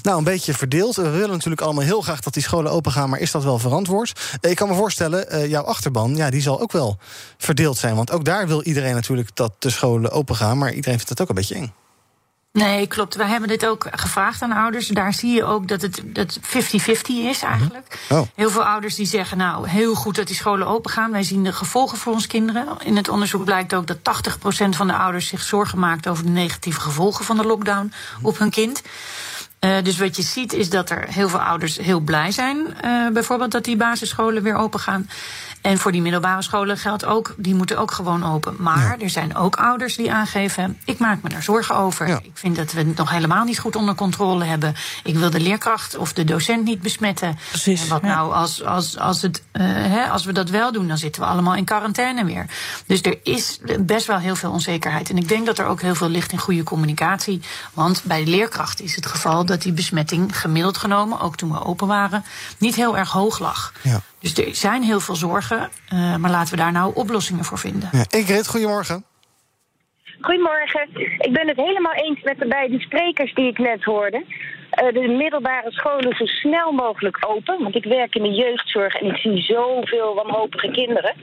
nou 0.01 0.17
een 0.17 0.23
beetje 0.23 0.53
verdeeld. 0.53 0.95
We 0.95 1.09
willen 1.09 1.29
natuurlijk 1.29 1.61
allemaal 1.61 1.83
heel 1.83 2.01
graag 2.01 2.19
dat 2.19 2.33
die 2.33 2.43
scholen 2.43 2.71
open 2.71 2.91
gaan, 2.91 3.09
maar 3.09 3.19
is 3.19 3.31
dat 3.31 3.43
wel 3.43 3.57
verantwoord? 3.57 4.37
ik 4.41 4.55
kan 4.55 4.67
me 4.67 4.75
voorstellen, 4.75 5.49
jouw 5.49 5.63
achterban, 5.63 6.15
ja, 6.15 6.29
die 6.29 6.41
zal 6.41 6.61
ook 6.61 6.71
wel 6.71 6.97
verdeeld 7.37 7.77
zijn. 7.77 7.95
Want 7.95 8.11
ook 8.11 8.25
daar 8.25 8.47
wil 8.47 8.63
iedereen 8.63 8.93
natuurlijk 8.93 9.35
dat 9.35 9.55
de 9.59 9.69
scholen 9.69 10.11
open 10.11 10.35
gaan, 10.35 10.57
maar 10.57 10.73
iedereen 10.73 10.97
vindt 10.97 11.09
het 11.09 11.21
ook 11.21 11.29
een 11.29 11.35
beetje 11.35 11.55
eng. 11.55 11.73
Nee, 12.51 12.87
klopt. 12.87 13.15
Wij 13.15 13.27
hebben 13.27 13.49
dit 13.49 13.65
ook 13.65 13.87
gevraagd 13.91 14.41
aan 14.41 14.51
ouders. 14.51 14.87
Daar 14.87 15.13
zie 15.13 15.33
je 15.33 15.43
ook 15.43 15.67
dat 15.67 15.81
het 15.81 16.01
50-50 16.39 16.41
is 17.05 17.41
eigenlijk. 17.41 17.99
Oh. 18.09 18.21
Heel 18.35 18.49
veel 18.49 18.65
ouders 18.65 18.95
die 18.95 19.05
zeggen, 19.05 19.37
nou, 19.37 19.67
heel 19.67 19.95
goed 19.95 20.15
dat 20.15 20.27
die 20.27 20.35
scholen 20.35 20.67
open 20.67 20.91
gaan. 20.91 21.11
Wij 21.11 21.23
zien 21.23 21.43
de 21.43 21.53
gevolgen 21.53 21.97
voor 21.97 22.13
ons 22.13 22.27
kinderen. 22.27 22.67
In 22.83 22.95
het 22.95 23.09
onderzoek 23.09 23.43
blijkt 23.43 23.73
ook 23.73 23.87
dat 23.87 23.97
80% 23.97 24.69
van 24.69 24.87
de 24.87 24.93
ouders 24.93 25.27
zich 25.27 25.41
zorgen 25.41 25.79
maakt 25.79 26.07
over 26.07 26.23
de 26.23 26.29
negatieve 26.29 26.79
gevolgen 26.79 27.25
van 27.25 27.37
de 27.37 27.45
lockdown 27.45 27.93
op 28.21 28.37
hun 28.37 28.49
kind. 28.49 28.81
Uh, 29.65 29.83
dus 29.83 29.97
wat 29.97 30.15
je 30.15 30.21
ziet 30.21 30.53
is 30.53 30.69
dat 30.69 30.89
er 30.89 31.05
heel 31.09 31.29
veel 31.29 31.41
ouders 31.41 31.77
heel 31.77 31.99
blij 31.99 32.31
zijn, 32.31 32.57
uh, 32.85 33.09
bijvoorbeeld 33.09 33.51
dat 33.51 33.63
die 33.63 33.77
basisscholen 33.77 34.43
weer 34.43 34.55
open 34.55 34.79
gaan. 34.79 35.09
En 35.61 35.77
voor 35.77 35.91
die 35.91 36.01
middelbare 36.01 36.41
scholen 36.41 36.77
geldt 36.77 37.05
ook, 37.05 37.35
die 37.37 37.55
moeten 37.55 37.77
ook 37.77 37.91
gewoon 37.91 38.25
open. 38.25 38.55
Maar 38.59 38.97
ja. 38.97 39.03
er 39.03 39.09
zijn 39.09 39.35
ook 39.35 39.55
ouders 39.55 39.95
die 39.95 40.11
aangeven, 40.11 40.77
ik 40.85 40.99
maak 40.99 41.21
me 41.21 41.29
daar 41.29 41.43
zorgen 41.43 41.75
over. 41.75 42.07
Ja. 42.07 42.19
Ik 42.23 42.31
vind 42.33 42.55
dat 42.55 42.71
we 42.71 42.79
het 42.79 42.95
nog 42.95 43.09
helemaal 43.09 43.43
niet 43.43 43.59
goed 43.59 43.75
onder 43.75 43.95
controle 43.95 44.43
hebben. 44.43 44.75
Ik 45.03 45.15
wil 45.15 45.29
de 45.29 45.39
leerkracht 45.39 45.97
of 45.97 46.13
de 46.13 46.23
docent 46.23 46.63
niet 46.63 46.81
besmetten. 46.81 47.37
Precies. 47.49 47.81
En 47.81 47.89
wat 47.89 48.01
ja. 48.01 48.07
nou 48.07 48.33
als, 48.33 48.63
als, 48.63 48.97
als, 48.97 49.21
het, 49.21 49.43
uh, 49.53 49.63
hè, 49.65 50.09
als 50.09 50.25
we 50.25 50.33
dat 50.33 50.49
wel 50.49 50.71
doen, 50.71 50.87
dan 50.87 50.97
zitten 50.97 51.21
we 51.21 51.27
allemaal 51.27 51.55
in 51.55 51.65
quarantaine 51.65 52.25
weer. 52.25 52.45
Dus 52.85 53.01
er 53.01 53.19
is 53.23 53.59
best 53.79 54.07
wel 54.07 54.17
heel 54.17 54.35
veel 54.35 54.51
onzekerheid. 54.51 55.09
En 55.09 55.17
ik 55.17 55.27
denk 55.27 55.45
dat 55.45 55.57
er 55.57 55.65
ook 55.65 55.81
heel 55.81 55.95
veel 55.95 56.09
ligt 56.09 56.31
in 56.31 56.37
goede 56.37 56.63
communicatie. 56.63 57.41
Want 57.73 58.01
bij 58.03 58.23
de 58.23 58.29
leerkracht 58.29 58.81
is 58.81 58.95
het 58.95 59.05
geval 59.05 59.45
dat 59.45 59.61
die 59.61 59.73
besmetting 59.73 60.39
gemiddeld 60.39 60.77
genomen, 60.77 61.19
ook 61.19 61.35
toen 61.35 61.51
we 61.51 61.65
open 61.65 61.87
waren, 61.87 62.23
niet 62.57 62.75
heel 62.75 62.97
erg 62.97 63.11
hoog 63.11 63.39
lag. 63.39 63.73
Ja. 63.81 64.01
Dus 64.21 64.37
er 64.37 64.55
zijn 64.55 64.83
heel 64.83 64.99
veel 64.99 65.15
zorgen, 65.15 65.69
uh, 65.93 66.15
maar 66.15 66.31
laten 66.31 66.53
we 66.53 66.61
daar 66.63 66.71
nou 66.71 66.91
oplossingen 66.95 67.43
voor 67.43 67.57
vinden. 67.57 67.89
Ja. 67.91 68.05
Ingrid, 68.09 68.47
goedemorgen. 68.47 69.03
Goedemorgen. 70.21 70.87
Ik 71.17 71.33
ben 71.33 71.47
het 71.47 71.57
helemaal 71.57 71.93
eens 71.93 72.21
met 72.23 72.39
de 72.39 72.47
beide 72.47 72.79
sprekers 72.79 73.33
die 73.33 73.47
ik 73.47 73.57
net 73.57 73.83
hoorde. 73.83 74.17
Uh, 74.83 74.93
de 74.93 75.07
middelbare 75.17 75.71
scholen 75.71 76.15
zo 76.15 76.25
snel 76.25 76.71
mogelijk 76.71 77.17
open. 77.27 77.63
Want 77.63 77.75
ik 77.75 77.83
werk 77.83 78.15
in 78.15 78.23
de 78.23 78.33
jeugdzorg 78.33 78.95
en 78.95 79.07
ik 79.07 79.17
zie 79.17 79.41
zoveel 79.41 80.15
wanhopige 80.15 80.71
kinderen. 80.71 81.13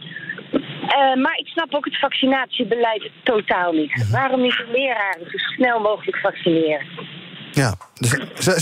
Uh, 0.53 1.23
maar 1.23 1.37
ik 1.37 1.47
snap 1.47 1.75
ook 1.75 1.85
het 1.85 1.99
vaccinatiebeleid 1.99 3.11
totaal 3.25 3.73
niet. 3.73 3.97
Mhm. 3.97 4.11
Waarom 4.11 4.41
niet 4.41 4.57
de 4.57 4.69
leraren 4.73 5.31
zo 5.31 5.39
snel 5.39 5.81
mogelijk 5.81 6.17
vaccineren? 6.17 6.87
Ja, 7.53 7.75
dus, 7.95 8.11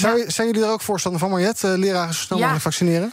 zou, 0.01 0.31
zijn 0.31 0.47
jullie 0.47 0.63
er 0.65 0.71
ook 0.73 0.81
voorstander 0.83 1.21
van, 1.21 1.31
Mariette? 1.31 1.79
Leraren 1.79 2.15
zo 2.15 2.21
snel 2.21 2.39
Ja. 2.39 2.43
mogelijk 2.45 2.65
vaccineren? 2.65 3.13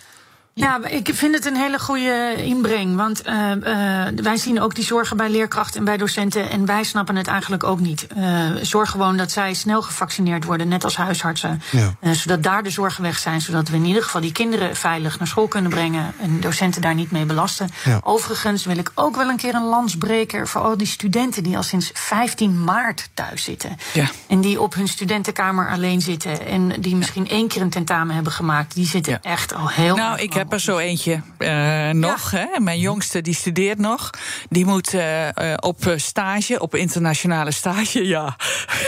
Ja, 0.55 0.85
ik 0.85 1.09
vind 1.13 1.35
het 1.35 1.45
een 1.45 1.55
hele 1.55 1.79
goede 1.79 2.33
inbreng. 2.37 2.95
Want 2.95 3.27
uh, 3.27 3.33
uh, 3.33 4.05
wij 4.15 4.37
zien 4.37 4.61
ook 4.61 4.75
die 4.75 4.83
zorgen 4.83 5.17
bij 5.17 5.29
leerkrachten 5.29 5.79
en 5.79 5.85
bij 5.85 5.97
docenten. 5.97 6.49
En 6.49 6.65
wij 6.65 6.83
snappen 6.83 7.15
het 7.15 7.27
eigenlijk 7.27 7.63
ook 7.63 7.79
niet. 7.79 8.07
Uh, 8.17 8.49
zorg 8.61 8.89
gewoon 8.89 9.17
dat 9.17 9.31
zij 9.31 9.53
snel 9.53 9.81
gevaccineerd 9.81 10.43
worden, 10.43 10.67
net 10.67 10.83
als 10.83 10.95
huisartsen. 10.95 11.61
Ja. 11.71 12.13
zodat 12.13 12.43
daar 12.43 12.63
de 12.63 12.69
zorgen 12.69 13.03
weg 13.03 13.17
zijn. 13.17 13.41
Zodat 13.41 13.69
we 13.69 13.75
in 13.75 13.85
ieder 13.85 14.03
geval 14.03 14.21
die 14.21 14.31
kinderen 14.31 14.75
veilig 14.75 15.19
naar 15.19 15.27
school 15.27 15.47
kunnen 15.47 15.71
brengen. 15.71 16.13
En 16.19 16.39
docenten 16.39 16.81
daar 16.81 16.95
niet 16.95 17.11
mee 17.11 17.25
belasten. 17.25 17.69
Ja. 17.83 17.99
Overigens 18.03 18.65
wil 18.65 18.77
ik 18.77 18.91
ook 18.95 19.15
wel 19.15 19.29
een 19.29 19.37
keer 19.37 19.55
een 19.55 19.65
landsbreker 19.65 20.47
voor 20.47 20.61
al 20.61 20.77
die 20.77 20.87
studenten 20.87 21.43
die 21.43 21.57
al 21.57 21.63
sinds 21.63 21.89
15 21.93 22.63
maart 22.63 23.09
thuis 23.13 23.43
zitten. 23.43 23.77
Ja. 23.93 24.05
En 24.27 24.41
die 24.41 24.61
op 24.61 24.73
hun 24.73 24.87
studentenkamer 24.87 25.69
alleen 25.69 26.01
zitten. 26.01 26.45
En 26.45 26.81
die 26.81 26.95
misschien 26.95 27.29
één 27.29 27.47
keer 27.47 27.61
een 27.61 27.69
tentamen 27.69 28.15
hebben 28.15 28.33
gemaakt. 28.33 28.75
Die 28.75 28.87
zitten 28.87 29.11
Ja. 29.13 29.19
echt 29.29 29.53
al 29.53 29.69
heel 29.69 29.95
Nou, 29.95 30.19
ik 30.19 30.33
heb 30.43 30.53
er 30.53 30.59
zo 30.59 30.77
eentje 30.77 31.21
uh, 31.39 31.89
nog. 31.89 32.31
Hè. 32.31 32.45
Mijn 32.59 32.79
jongste 32.79 33.21
die 33.21 33.35
studeert 33.35 33.79
nog. 33.79 34.09
Die 34.49 34.65
moet 34.65 34.93
uh, 34.93 35.25
uh, 35.25 35.31
op 35.59 35.93
stage, 35.95 36.59
op 36.59 36.75
internationale 36.75 37.51
stage. 37.51 38.01
Ja. 38.13 38.35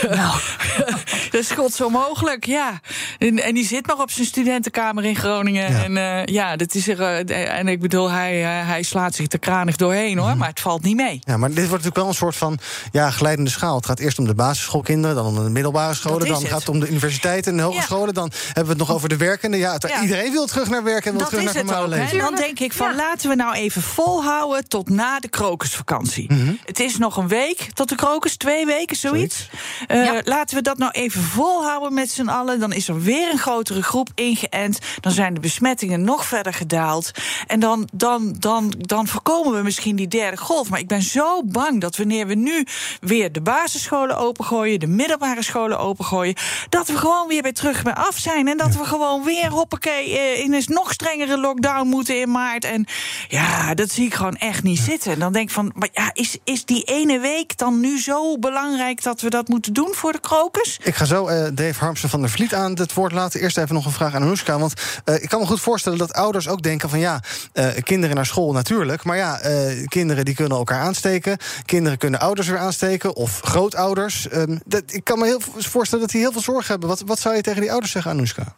Nou. 0.08 0.38
dat 1.30 1.40
is 1.40 1.50
god 1.50 1.72
zo 1.72 1.90
mogelijk, 1.90 2.46
ja. 2.46 2.80
En, 3.18 3.42
en, 3.42 3.54
die 3.54 3.66
zit 3.66 3.86
nog 3.86 4.00
op 4.00 4.10
zijn 4.10 4.26
studentenkamer 4.26 5.04
in 5.04 5.16
Groningen. 5.16 5.72
Ja. 5.72 5.84
En 5.84 6.32
ja, 6.32 6.56
dat 6.56 6.74
is 6.74 6.88
er. 6.88 7.00
en 7.30 7.68
ik 7.68 7.80
bedoel, 7.80 8.10
hij, 8.10 8.36
hij 8.40 8.82
slaat 8.82 9.14
zich 9.14 9.32
er 9.32 9.38
kranig 9.38 9.76
doorheen 9.76 10.18
hoor. 10.18 10.30
Mm. 10.30 10.38
Maar 10.38 10.48
het 10.48 10.60
valt 10.60 10.82
niet 10.82 10.96
mee. 10.96 11.18
Ja, 11.20 11.36
maar 11.36 11.48
dit 11.48 11.68
wordt 11.68 11.70
natuurlijk 11.70 11.96
wel 11.96 12.08
een 12.08 12.14
soort 12.14 12.36
van 12.36 12.58
ja, 12.92 13.10
glijdende 13.10 13.50
schaal. 13.50 13.76
Het 13.76 13.86
gaat 13.86 13.98
eerst 13.98 14.18
om 14.18 14.26
de 14.26 14.34
basisschoolkinderen, 14.34 15.16
dan 15.16 15.26
om 15.26 15.34
de 15.34 15.50
middelbare 15.50 15.94
scholen. 15.94 16.26
Dan 16.26 16.42
het. 16.42 16.48
gaat 16.48 16.58
het 16.58 16.68
om 16.68 16.80
de 16.80 16.88
universiteiten 16.88 17.50
en 17.52 17.58
de 17.58 17.64
hogescholen. 17.64 18.06
Ja. 18.06 18.12
Dan 18.12 18.30
hebben 18.44 18.64
we 18.64 18.70
het 18.70 18.88
nog 18.88 18.92
over 18.92 19.08
de 19.08 19.16
werkende. 19.16 19.56
Ja, 19.56 19.72
het, 19.72 19.92
iedereen 20.02 20.32
wil 20.32 20.46
terug 20.46 20.68
naar 20.68 20.84
werk 20.84 21.06
en 21.06 21.16
wil 21.16 21.26
terug 21.26 21.44
naar 21.54 21.64
het 21.64 21.74
ook, 21.74 21.88
leven. 21.88 22.18
Dan 22.18 22.34
denk 22.34 22.60
ik 22.60 22.72
van 22.72 22.90
ja. 22.90 22.96
laten 22.96 23.28
we 23.28 23.34
nou 23.34 23.54
even 23.54 23.82
volhouden 23.82 24.68
tot 24.68 24.88
na 24.88 25.18
de 25.18 25.28
krokusvakantie. 25.28 26.32
Mm 26.32 26.38
-hmm. 26.38 26.58
Het 26.64 26.80
is 26.80 26.98
nog 26.98 27.16
een 27.16 27.28
week 27.28 27.68
tot 27.72 27.88
de 27.88 27.94
krokus, 27.94 28.36
twee 28.36 28.66
weken, 28.66 28.96
zoiets. 28.96 29.48
Uh, 29.88 30.04
ja. 30.04 30.20
Laten 30.24 30.56
we 30.56 30.62
dat 30.62 30.78
nou 30.78 30.92
even 30.92 31.22
volhouden 31.22 31.94
met 31.94 32.10
z'n 32.10 32.28
allen. 32.28 32.60
Dan 32.60 32.72
is 32.72 32.88
er 32.88 33.00
weer 33.02 33.30
een 33.30 33.38
grotere 33.38 33.82
groep 33.82 34.08
ingeënt. 34.14 34.78
Dan 35.00 35.12
zijn 35.12 35.34
de 35.34 35.40
besmettingen 35.40 36.04
nog 36.04 36.26
verder 36.26 36.54
gedaald. 36.54 37.10
En 37.46 37.60
dan, 37.60 37.88
dan, 37.92 38.34
dan, 38.38 38.74
dan 38.78 39.06
voorkomen 39.06 39.54
we 39.56 39.62
misschien 39.62 39.96
die 39.96 40.08
derde 40.08 40.36
golf. 40.36 40.70
Maar 40.70 40.78
ik 40.78 40.88
ben 40.88 41.02
zo 41.02 41.42
bang 41.44 41.80
dat 41.80 41.96
wanneer 41.96 42.26
we 42.26 42.34
nu 42.34 42.66
weer 43.00 43.32
de 43.32 43.40
basisscholen 43.40 44.18
opengooien, 44.18 44.80
de 44.80 44.86
middelbare 44.86 45.42
scholen 45.42 45.78
opengooien, 45.78 46.34
dat 46.68 46.88
we 46.88 46.96
gewoon 46.96 47.28
weer 47.28 47.42
bij 47.42 47.52
terug 47.52 47.82
bij 47.82 47.94
af 47.94 48.18
zijn. 48.18 48.48
En 48.48 48.56
dat 48.56 48.72
ja. 48.72 48.78
we 48.78 48.84
gewoon 48.84 49.24
weer 49.24 49.50
hoppakee 49.50 50.10
in 50.42 50.52
een 50.52 50.64
nog 50.66 50.92
strengere 50.92 51.35
lockdown 51.38 51.88
moeten 51.88 52.20
in 52.20 52.30
maart. 52.30 52.64
En 52.64 52.86
ja, 53.28 53.74
dat 53.74 53.90
zie 53.90 54.06
ik 54.06 54.14
gewoon 54.14 54.36
echt 54.36 54.62
niet 54.62 54.78
zitten. 54.78 55.12
En 55.12 55.18
dan 55.18 55.32
denk 55.32 55.48
ik 55.48 55.54
van, 55.54 55.72
maar 55.74 55.88
ja, 55.92 56.10
is, 56.12 56.38
is 56.44 56.64
die 56.64 56.82
ene 56.82 57.18
week 57.18 57.58
dan 57.58 57.80
nu 57.80 58.00
zo 58.00 58.38
belangrijk 58.38 59.02
dat 59.02 59.20
we 59.20 59.30
dat 59.30 59.48
moeten 59.48 59.72
doen 59.72 59.90
voor 59.92 60.12
de 60.12 60.20
krokus? 60.20 60.78
Ik 60.82 60.94
ga 60.94 61.04
zo 61.04 61.28
uh, 61.28 61.46
Dave 61.52 61.78
Harmsen 61.78 62.08
van 62.08 62.20
der 62.20 62.30
Vliet 62.30 62.54
aan 62.54 62.72
het 62.72 62.94
woord 62.94 63.12
laten. 63.12 63.40
Eerst 63.40 63.58
even 63.58 63.74
nog 63.74 63.84
een 63.84 63.92
vraag 63.92 64.14
aan 64.14 64.22
Anoushka. 64.22 64.58
Want 64.58 64.72
uh, 65.04 65.14
ik 65.14 65.28
kan 65.28 65.40
me 65.40 65.46
goed 65.46 65.60
voorstellen 65.60 65.98
dat 65.98 66.12
ouders 66.12 66.48
ook 66.48 66.62
denken 66.62 66.88
van 66.88 66.98
ja, 66.98 67.20
uh, 67.54 67.66
kinderen 67.82 68.16
naar 68.16 68.26
school 68.26 68.52
natuurlijk. 68.52 69.04
Maar 69.04 69.16
ja, 69.16 69.40
kinderen 69.88 70.24
die 70.24 70.34
kunnen 70.34 70.58
elkaar 70.58 70.80
aansteken. 70.80 71.36
Kinderen 71.64 71.98
kunnen 71.98 72.20
ouders 72.20 72.48
weer 72.48 72.58
aansteken 72.58 73.16
of 73.16 73.40
grootouders. 73.40 74.32
Um, 74.32 74.60
dat, 74.64 74.82
ik 74.86 75.04
kan 75.04 75.18
me 75.18 75.24
heel 75.24 75.40
voorstellen 75.56 76.04
dat 76.04 76.12
die 76.12 76.20
heel 76.20 76.32
veel 76.32 76.40
zorgen 76.40 76.70
hebben. 76.70 76.88
Wat, 76.88 77.02
wat 77.06 77.18
zou 77.18 77.34
je 77.34 77.42
tegen 77.42 77.60
die 77.60 77.70
ouders 77.70 77.92
zeggen, 77.92 78.10
Anoushka? 78.10 78.54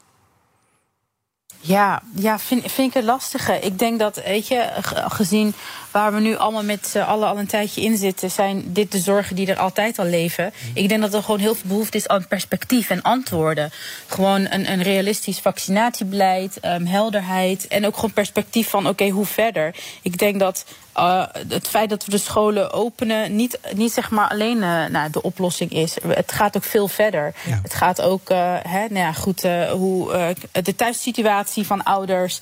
Ja, 1.60 2.02
ja 2.14 2.38
vind, 2.38 2.72
vind 2.72 2.88
ik 2.88 2.94
het 2.94 3.04
lastige. 3.04 3.58
Ik 3.60 3.78
denk 3.78 3.98
dat, 3.98 4.22
weet 4.24 4.48
je, 4.48 4.68
gezien 5.08 5.54
waar 5.90 6.14
we 6.14 6.20
nu 6.20 6.36
allemaal 6.36 6.62
met 6.62 6.86
z'n 6.86 6.98
allen 6.98 7.28
al 7.28 7.38
een 7.38 7.46
tijdje 7.46 7.80
in 7.80 7.96
zitten, 7.96 8.30
zijn 8.30 8.72
dit 8.72 8.92
de 8.92 8.98
zorgen 8.98 9.36
die 9.36 9.46
er 9.46 9.58
altijd 9.58 9.98
al 9.98 10.04
leven. 10.04 10.52
Ik 10.74 10.88
denk 10.88 11.00
dat 11.00 11.14
er 11.14 11.22
gewoon 11.22 11.40
heel 11.40 11.54
veel 11.54 11.68
behoefte 11.68 11.96
is 11.96 12.08
aan 12.08 12.26
perspectief 12.26 12.90
en 12.90 13.02
antwoorden. 13.02 13.70
Gewoon 14.06 14.46
een, 14.50 14.70
een 14.72 14.82
realistisch 14.82 15.38
vaccinatiebeleid, 15.38 16.58
um, 16.64 16.86
helderheid 16.86 17.66
en 17.66 17.86
ook 17.86 17.94
gewoon 17.94 18.12
perspectief 18.12 18.68
van 18.68 18.80
oké, 18.80 18.88
okay, 18.88 19.08
hoe 19.08 19.26
verder. 19.26 19.74
Ik 20.02 20.18
denk 20.18 20.38
dat 20.38 20.64
uh, 20.99 21.25
het 21.49 21.69
feit 21.69 21.90
dat 21.90 22.05
we 22.05 22.11
de 22.11 22.19
scholen 22.19 22.73
openen 22.73 23.37
niet, 23.37 23.61
niet 23.75 23.93
zeg 23.93 24.11
maar 24.11 24.28
alleen 24.28 24.57
uh, 24.57 24.87
nou, 24.87 25.11
de 25.11 25.23
oplossing 25.23 25.71
is. 25.71 25.97
Het 26.07 26.33
gaat 26.33 26.57
ook 26.57 26.64
veel 26.64 26.88
verder. 26.88 27.35
Ja. 27.47 27.59
Het 27.62 27.75
gaat 27.75 28.02
ook, 28.02 28.31
uh, 28.31 28.55
hè, 28.62 28.78
nou 28.78 28.99
ja, 28.99 29.12
goed, 29.12 29.43
hoe 29.71 30.35
de 30.52 30.75
thuissituatie 30.76 31.67
van 31.67 31.83
ouders. 31.83 32.40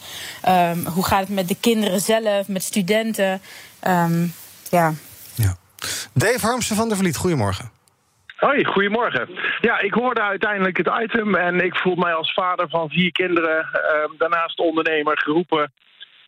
Um, 0.48 0.86
hoe 0.86 1.04
gaat 1.04 1.20
het 1.20 1.28
met 1.28 1.48
de 1.48 1.56
kinderen 1.60 2.00
zelf, 2.00 2.48
met 2.48 2.62
studenten? 2.62 3.40
Um, 3.86 4.32
ja. 4.70 4.92
ja. 5.34 5.56
Dave 6.12 6.46
Harmsen 6.46 6.76
van 6.76 6.88
der 6.88 6.96
Vliet, 6.96 7.16
goedemorgen. 7.16 7.70
Hoi, 8.36 8.64
goedemorgen. 8.64 9.28
Ja, 9.60 9.78
ik 9.78 9.94
hoorde 9.94 10.22
uiteindelijk 10.22 10.76
het 10.76 10.90
item 11.02 11.34
en 11.34 11.60
ik 11.60 11.76
voel 11.76 11.94
mij 11.94 12.14
als 12.14 12.32
vader 12.32 12.68
van 12.68 12.88
vier 12.88 13.12
kinderen, 13.12 13.58
uh, 13.58 14.18
daarnaast 14.18 14.58
ondernemer, 14.58 15.18
geroepen 15.18 15.72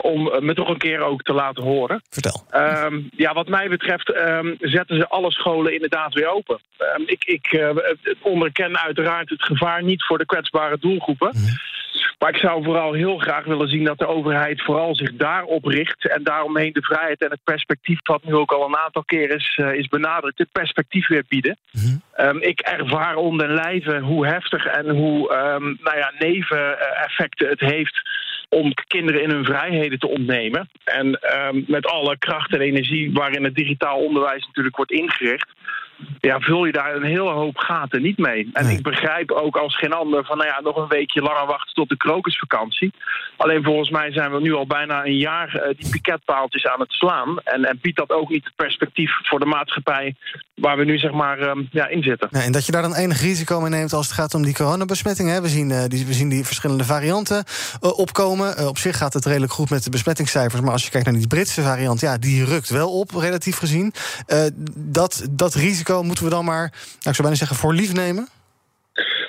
om 0.02 0.45
me 0.45 0.55
toch 0.55 0.69
een 0.69 0.78
keer 0.78 1.00
ook 1.00 1.23
te 1.23 1.33
laten 1.33 1.62
horen. 1.62 2.02
Vertel. 2.11 2.47
Um, 2.55 3.09
ja, 3.17 3.33
wat 3.33 3.49
mij 3.49 3.69
betreft 3.69 4.17
um, 4.17 4.57
zetten 4.61 4.97
ze 4.97 5.09
alle 5.09 5.33
scholen 5.33 5.73
inderdaad 5.73 6.14
weer 6.14 6.28
open. 6.28 6.61
Um, 6.97 7.02
ik 7.07 7.25
ik 7.25 7.52
uh, 7.52 7.71
onderken 8.23 8.78
uiteraard 8.78 9.31
het 9.31 9.43
gevaar 9.43 9.83
niet 9.83 10.05
voor 10.05 10.19
de 10.19 10.26
kwetsbare 10.26 10.78
doelgroepen. 10.78 11.31
Mm 11.35 11.43
-hmm. 11.43 11.57
Maar 12.19 12.31
ik 12.31 12.40
zou 12.40 12.64
vooral 12.64 12.93
heel 12.93 13.19
graag 13.19 13.45
willen 13.45 13.69
zien 13.69 13.85
dat 13.85 13.99
de 13.99 14.07
overheid 14.07 14.62
vooral 14.62 14.95
zich 14.95 15.12
daarop 15.12 15.64
richt... 15.64 16.09
en 16.09 16.23
daaromheen 16.23 16.73
de 16.73 16.83
vrijheid 16.83 17.21
en 17.21 17.31
het 17.31 17.45
perspectief, 17.45 17.99
wat 18.02 18.25
nu 18.25 18.35
ook 18.35 18.52
al 18.52 18.67
een 18.67 18.76
aantal 18.76 19.05
keer 19.05 19.31
is, 19.31 19.59
uh, 19.61 19.73
is 19.73 19.88
benadrukt... 19.88 20.38
het 20.38 20.52
perspectief 20.52 21.09
weer 21.09 21.25
bieden. 21.28 21.59
Mm 21.73 21.83
-hmm. 21.83 22.26
um, 22.26 22.43
ik 22.43 22.61
ervaar 22.61 23.17
om 23.17 23.38
den 23.38 23.55
lijve 23.55 23.99
hoe 23.99 24.26
heftig 24.26 24.64
en 24.64 24.88
hoe 24.88 25.33
um, 25.33 25.78
nou 25.83 25.97
ja, 25.97 26.12
neveneffecten 26.19 27.49
het 27.49 27.61
heeft 27.61 28.00
om 28.49 28.73
kinderen 28.87 29.23
in 29.23 29.31
hun 29.31 29.45
vrijheden 29.45 29.99
te 29.99 30.09
ontnemen. 30.09 30.69
En 30.85 31.07
um, 31.38 31.64
met 31.67 31.87
alle 31.87 32.19
kracht 32.19 32.52
en 32.52 32.61
energie 32.61 33.12
waarin 33.12 33.45
het 33.45 33.55
digitaal 33.55 33.99
onderwijs 33.99 34.47
natuurlijk 34.47 34.76
wordt 34.76 34.93
ingericht 34.93 35.57
ja, 36.21 36.41
vul 36.41 36.65
je 36.65 36.73
daar 36.73 36.95
een 36.95 37.03
hele 37.03 37.31
hoop 37.31 37.59
gaten 37.59 38.03
niet 38.03 38.19
mee. 38.19 38.51
En 38.53 38.65
nee. 38.65 38.77
ik 38.77 38.83
begrijp 38.83 39.31
ook 39.31 39.57
als 39.57 39.77
geen 39.77 39.93
ander 39.93 40.25
van, 40.25 40.37
nou 40.37 40.49
ja, 40.49 40.61
nog 40.61 40.77
een 40.77 40.89
weekje 40.89 41.21
langer 41.21 41.47
wachten 41.47 41.75
tot 41.75 41.89
de 41.89 41.97
krokusvakantie. 41.97 42.93
Alleen 43.37 43.65
volgens 43.65 43.91
mij 43.91 44.13
zijn 44.13 44.33
we 44.33 44.41
nu 44.41 44.55
al 44.55 44.67
bijna 44.67 45.05
een 45.05 45.17
jaar 45.17 45.55
uh, 45.55 45.63
die 45.79 45.91
piketpaaltjes 45.91 46.67
aan 46.67 46.81
het 46.81 46.93
slaan. 46.93 47.39
En, 47.45 47.65
en 47.65 47.79
biedt 47.83 47.99
dat 47.99 48.11
ook 48.11 48.29
niet 48.29 48.45
het 48.45 48.57
perspectief 48.57 49.11
voor 49.23 49.39
de 49.39 49.47
maatschappij 49.47 50.15
waar 50.55 50.77
we 50.77 50.85
nu 50.85 50.99
zeg 50.99 51.13
maar 51.13 51.39
uh, 51.39 51.51
ja, 51.71 51.89
in 51.89 52.03
zitten. 52.03 52.29
Ja, 52.31 52.43
en 52.43 52.53
dat 52.53 52.67
je 52.67 52.73
daar 52.73 52.83
dan 52.83 52.95
enig 52.95 53.21
risico 53.21 53.61
mee 53.61 53.71
neemt 53.71 53.93
als 53.93 54.07
het 54.07 54.15
gaat 54.15 54.35
om 54.35 54.43
die 54.43 54.55
coronabesmettingen. 54.55 55.43
We 55.43 55.49
zien, 55.49 55.71
uh, 55.71 55.85
die, 55.85 56.07
we 56.07 56.13
zien 56.13 56.29
die 56.29 56.45
verschillende 56.45 56.85
varianten 56.85 57.45
opkomen. 57.81 58.69
op 58.69 58.79
zich 58.79 58.97
gaat 58.97 59.15
het 59.15 59.25
redelijk 59.25 59.53
goed 59.53 59.71
met 59.71 59.85
de 59.85 59.91
besmettingscijfers. 59.91 60.63
Maar 60.63 60.73
als 60.73 60.85
je 60.85 60.91
kijkt 60.91 61.07
naar 61.07 61.17
die 61.17 61.27
Britse 61.27 61.63
variant, 61.63 62.01
ja, 62.01 62.19
die 62.19 62.45
rukt 62.45 62.71
wel 62.71 62.99
op, 62.99 63.11
relatief 63.11 63.57
gezien. 63.57 63.93
dat, 64.75 65.27
dat 65.31 65.55
risico 65.59 66.03
moeten 66.03 66.25
we 66.25 66.31
dan 66.31 66.45
maar, 66.45 66.71
nou, 66.71 66.95
ik 66.95 67.03
zou 67.03 67.23
bijna 67.23 67.35
zeggen, 67.35 67.57
voor 67.57 67.75
lief 67.75 67.93
nemen? 67.93 68.29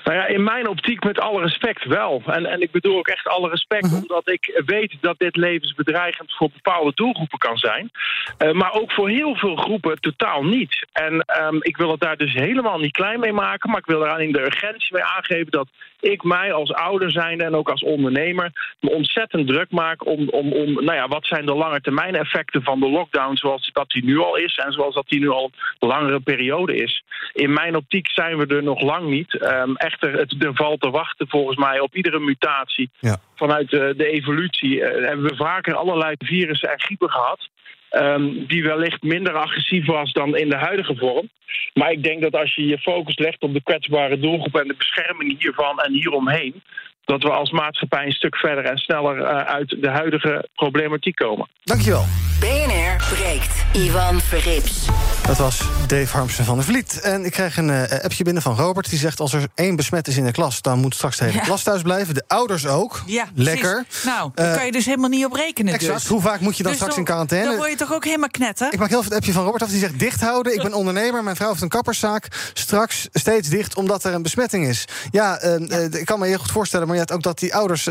Nou 0.10 0.22
ja, 0.22 0.28
in 0.28 0.44
mijn 0.44 0.68
optiek 0.68 1.04
met 1.04 1.20
alle 1.20 1.42
respect 1.42 1.86
wel. 1.86 2.22
En, 2.26 2.46
en 2.46 2.62
ik 2.62 2.72
bedoel 2.72 2.98
ook 2.98 3.08
echt 3.08 3.28
alle 3.28 3.50
respect, 3.50 3.90
-hmm. 3.90 4.02
omdat 4.02 4.30
ik 4.30 4.62
weet 4.66 4.98
dat 5.02 5.20
dit 5.20 5.36
levensbedreigend 5.36 6.36
voor 6.36 6.50
bepaalde 6.54 6.92
doelgroepen 6.96 7.38
kan 7.38 7.58
zijn. 7.58 7.92
Uh, 8.40 8.52
maar 8.52 8.74
ook 8.74 8.92
voor 8.92 9.10
heel 9.10 9.36
veel 9.36 9.56
groepen 9.56 10.00
totaal 10.00 10.44
niet. 10.44 10.88
En 10.92 11.14
um, 11.14 11.58
ik 11.60 11.78
wil 11.78 11.92
het 11.92 12.00
daar 12.00 12.18
dus 12.18 12.34
helemaal 12.34 12.80
niet 12.80 12.92
klein 12.92 13.20
mee 13.20 13.34
maken, 13.34 13.70
maar 13.70 13.80
ik 13.80 13.86
wil 13.86 14.04
eraan 14.04 14.22
in 14.22 14.32
de 14.32 14.42
urgentie 14.42 14.94
mee 14.94 15.04
aangeven 15.04 15.52
dat 15.52 15.68
ik 16.00 16.24
mij 16.24 16.54
als 16.54 16.74
ouder 16.74 17.12
zijnde 17.12 17.44
en 17.44 17.56
ook 17.56 17.70
als 17.70 17.84
ondernemer 17.84 18.76
me 18.80 18.90
ontzettend 18.90 19.48
druk 19.48 19.72
maak 19.72 20.06
om, 20.06 20.30
om, 20.30 20.52
om 20.52 20.74
nou 20.74 20.94
ja, 20.94 21.08
wat 21.08 21.26
zijn 21.26 21.46
de 21.46 21.56
lange 21.56 21.82
termijn 21.82 22.16
effecten 22.16 22.64
van 22.64 22.80
de 22.80 22.90
lockdown 22.90 23.36
zoals 23.36 23.70
dat 23.74 23.90
die 23.90 24.04
nu 24.04 24.18
al 24.18 24.36
is 24.36 24.56
en 24.56 24.72
zoals 24.72 24.96
dat 24.96 25.08
die 25.08 25.20
nu 25.20 25.30
al 25.30 25.52
een 25.80 25.88
langere 25.88 26.20
periode 26.20 26.76
is. 26.76 27.04
In 27.34 27.54
mijn 27.54 27.76
optiek 27.76 28.12
zijn 28.12 28.38
we 28.38 28.56
er 28.56 28.64
nog 28.64 28.82
lang 28.82 29.10
niet. 29.10 29.34
Um, 29.34 29.76
echter, 30.00 30.20
het, 30.20 30.44
er 30.44 30.56
valt 30.56 30.82
te 30.82 30.90
wachten 30.90 31.28
volgens 31.28 31.58
mij 31.58 31.80
op 31.80 31.96
iedere 31.96 32.20
mutatie 32.20 32.90
ja. 33.00 33.18
vanuit 33.36 33.70
de, 33.70 33.94
de 33.98 34.08
evolutie. 34.08 34.76
Uh, 34.76 35.08
hebben 35.08 35.26
we 35.26 35.36
vaker 35.36 35.76
allerlei 35.76 36.16
virussen 36.18 36.72
en 36.72 36.80
griepen 36.80 37.10
gehad. 37.10 37.50
Um, 37.92 38.46
die 38.48 38.64
wellicht 38.64 39.04
minder 39.04 39.34
agressief 39.34 39.86
was 39.86 40.14
dan 40.14 40.38
in 40.38 40.50
de 40.50 40.58
huidige 40.58 40.96
vorm. 40.96 41.30
Maar 41.74 41.92
ik 41.92 42.04
denk 42.04 42.22
dat 42.22 42.36
als 42.36 42.56
je 42.56 42.66
je 42.66 42.78
focus 42.78 43.18
legt 43.18 43.42
op 43.42 43.54
de 43.54 43.64
kwetsbare 43.64 44.20
doelgroep 44.20 44.56
en 44.56 44.68
de 44.68 44.76
bescherming 44.78 45.42
hiervan 45.42 45.80
en 45.80 45.94
hieromheen, 45.94 46.64
dat 47.10 47.24
we 47.24 47.30
als 47.30 47.52
maatschappij 47.52 48.06
een 48.06 48.12
stuk 48.12 48.36
verder 48.36 48.66
en 48.66 48.78
sneller 48.78 49.18
uh, 49.18 49.26
uit 49.38 49.78
de 49.82 49.90
huidige 49.90 50.48
problematiek 50.56 51.16
komen. 51.16 51.50
Dankjewel. 51.64 52.06
BNR 52.40 52.96
breekt. 53.14 53.66
Ivan 53.74 54.22
Verrips. 54.22 54.88
Dat 55.26 55.38
was 55.38 55.62
Dave 55.88 56.18
Harmsen 56.18 56.46
van 56.46 56.56
der 56.56 56.66
Vliet. 56.66 57.02
En 57.02 57.26
ik 57.26 57.32
krijg 57.32 57.58
een 57.58 57.70
uh, 57.70 57.82
appje 58.04 58.24
binnen 58.24 58.44
van 58.44 58.56
Robert. 58.56 58.90
Die 58.90 59.00
zegt: 59.00 59.20
als 59.20 59.34
er 59.34 59.48
één 59.56 59.76
besmet 59.76 60.08
is 60.08 60.18
in 60.18 60.26
de 60.26 60.32
klas, 60.32 60.62
dan 60.62 60.80
moet 60.80 60.96
straks 60.96 61.18
de 61.18 61.24
hele 61.24 61.38
ja. 61.38 61.44
klas 61.44 61.64
thuis 61.64 61.82
blijven. 61.82 62.14
De 62.14 62.24
ouders 62.28 62.68
ook. 62.68 63.04
Ja, 63.06 63.26
Lekker. 63.34 63.84
Precies. 63.88 64.04
Nou, 64.04 64.32
daar 64.34 64.50
uh, 64.50 64.56
kan 64.56 64.66
je 64.66 64.72
dus 64.72 64.86
helemaal 64.86 65.10
niet 65.10 65.26
op 65.26 65.34
rekenen. 65.34 65.74
Exact. 65.74 66.00
Dus. 66.00 66.08
Hoe 66.08 66.22
vaak 66.22 66.40
moet 66.40 66.58
je 66.58 66.64
dan 66.64 66.72
dus 66.72 66.82
straks 66.82 66.96
dan, 66.96 67.04
in 67.04 67.10
quarantaine? 67.10 67.48
Dan 67.48 67.58
word 67.58 67.70
je 67.70 67.76
toch 67.76 67.94
ook 67.94 68.06
helemaal 68.06 68.30
knetter? 68.30 68.74
Ik 68.74 68.80
maak 68.80 68.90
heel 68.90 69.02
veel 69.02 69.10
het 69.10 69.20
appje 69.20 69.34
van 69.34 69.44
Robert 69.44 69.64
af. 69.64 69.70
Die 69.70 69.80
zegt: 69.80 70.00
dicht 70.00 70.22
houden. 70.22 70.54
Ik 70.54 70.62
ben 70.62 70.74
ondernemer. 70.82 71.24
Mijn 71.24 71.36
vrouw 71.36 71.50
heeft 71.50 71.62
een 71.62 71.70
kapperszaak. 71.70 72.28
Straks 72.54 73.08
steeds 73.14 73.50
dicht 73.50 73.76
omdat 73.76 74.04
er 74.04 74.14
een 74.14 74.24
besmetting 74.24 74.68
is. 74.68 74.86
Ja, 75.12 75.44
uh, 75.44 75.68
ja. 75.68 75.78
ik 75.78 76.06
kan 76.06 76.20
me 76.20 76.28
heel 76.28 76.38
goed 76.38 76.52
voorstellen. 76.52 76.88
Maar 76.88 76.98
ook 77.08 77.24
dat 77.24 77.40
die 77.40 77.56
ouders. 77.56 77.90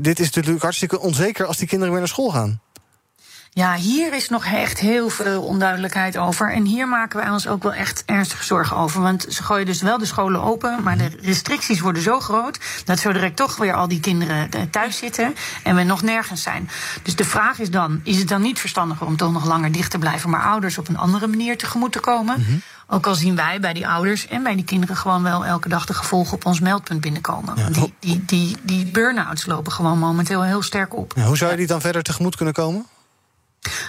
dit 0.00 0.18
is 0.18 0.30
natuurlijk 0.30 0.62
hartstikke 0.62 1.00
onzeker 1.00 1.46
als 1.46 1.56
die 1.56 1.68
kinderen 1.68 1.92
weer 1.92 2.02
naar 2.02 2.12
school 2.12 2.30
gaan. 2.30 2.60
Ja, 3.56 3.74
hier 3.74 4.14
is 4.14 4.28
nog 4.28 4.44
echt 4.44 4.78
heel 4.78 5.08
veel 5.08 5.42
onduidelijkheid 5.42 6.16
over. 6.16 6.52
En 6.52 6.64
hier 6.64 6.88
maken 6.88 7.18
wij 7.18 7.30
ons 7.30 7.46
ook 7.46 7.62
wel 7.62 7.72
echt 7.72 8.02
ernstige 8.06 8.44
zorgen 8.44 8.76
over. 8.76 9.02
Want 9.02 9.26
ze 9.28 9.42
gooien 9.42 9.66
dus 9.66 9.82
wel 9.82 9.98
de 9.98 10.04
scholen 10.04 10.42
open, 10.42 10.82
maar 10.82 10.98
de 10.98 11.10
restricties 11.20 11.80
worden 11.80 12.02
zo 12.02 12.20
groot 12.20 12.58
dat 12.84 12.98
zo 12.98 13.12
direct 13.12 13.36
toch 13.36 13.56
weer 13.56 13.74
al 13.74 13.88
die 13.88 14.00
kinderen 14.00 14.70
thuis 14.70 14.96
zitten 14.96 15.34
en 15.62 15.76
we 15.76 15.82
nog 15.82 16.02
nergens 16.02 16.42
zijn. 16.42 16.68
Dus 17.02 17.16
de 17.16 17.24
vraag 17.24 17.58
is 17.58 17.70
dan: 17.70 18.00
is 18.04 18.18
het 18.18 18.28
dan 18.28 18.42
niet 18.42 18.58
verstandiger 18.58 19.06
om 19.06 19.16
toch 19.16 19.32
nog 19.32 19.46
langer 19.46 19.72
dicht 19.72 19.90
te 19.90 19.98
blijven, 19.98 20.30
maar 20.30 20.42
ouders 20.42 20.78
op 20.78 20.88
een 20.88 20.98
andere 20.98 21.26
manier 21.26 21.58
tegemoet 21.58 21.92
te 21.92 22.00
komen? 22.00 22.38
Mm 22.38 22.44
-hmm. 22.44 22.62
Ook 22.86 23.06
al 23.06 23.14
zien 23.14 23.36
wij 23.36 23.60
bij 23.60 23.72
die 23.72 23.88
ouders 23.88 24.26
en 24.26 24.42
bij 24.42 24.54
die 24.54 24.64
kinderen 24.64 24.96
gewoon 24.96 25.22
wel 25.22 25.44
elke 25.44 25.68
dag 25.68 25.86
de 25.86 25.94
gevolgen 25.94 26.34
op 26.34 26.46
ons 26.46 26.60
meldpunt 26.60 27.00
binnenkomen. 27.00 27.54
Ja. 27.56 27.68
Die, 27.68 27.94
die, 27.98 28.24
die, 28.24 28.56
die 28.62 28.86
burn-outs 28.86 29.46
lopen 29.46 29.72
gewoon 29.72 29.98
momenteel 29.98 30.42
heel 30.42 30.62
sterk 30.62 30.96
op. 30.96 31.12
Ja, 31.16 31.24
hoe 31.24 31.36
zou 31.36 31.50
je 31.50 31.56
die 31.56 31.66
dan 31.66 31.80
verder 31.80 32.02
tegemoet 32.02 32.36
kunnen 32.36 32.54
komen? 32.54 32.86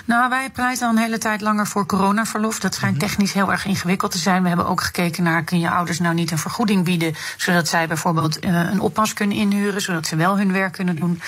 Nou, 0.06 0.30
wij 0.30 0.50
pleiten 0.50 0.88
al 0.88 0.94
een 0.94 1.00
hele 1.00 1.18
tijd 1.18 1.42
langer 1.42 1.68
voor 1.68 1.86
coronaverlof. 1.86 2.60
Dat 2.60 2.74
schijnt 2.74 3.00
technisch 3.00 3.34
heel 3.34 3.52
erg 3.52 3.66
ingewikkeld 3.66 4.12
te 4.12 4.18
zijn. 4.18 4.42
We 4.42 4.48
hebben 4.48 4.68
ook 4.68 4.82
gekeken 4.82 5.24
naar, 5.24 5.44
kun 5.44 5.60
je 5.60 5.70
ouders 5.70 6.00
nou 6.00 6.16
niet 6.16 6.32
een 6.32 6.38
vergoeding 6.38 6.84
bieden... 6.84 7.16
zodat 7.38 7.68
zij 7.68 7.88
bijvoorbeeld 7.88 8.46
uh, 8.46 8.72
een 8.72 8.80
oppas 8.80 9.14
kunnen 9.14 9.38
inhuren... 9.38 9.82
zodat 9.82 10.08
ze 10.08 10.16
wel 10.16 10.38
hun 10.38 10.52
werk 10.52 10.74
kunnen 10.74 10.96
doen. 10.96 11.22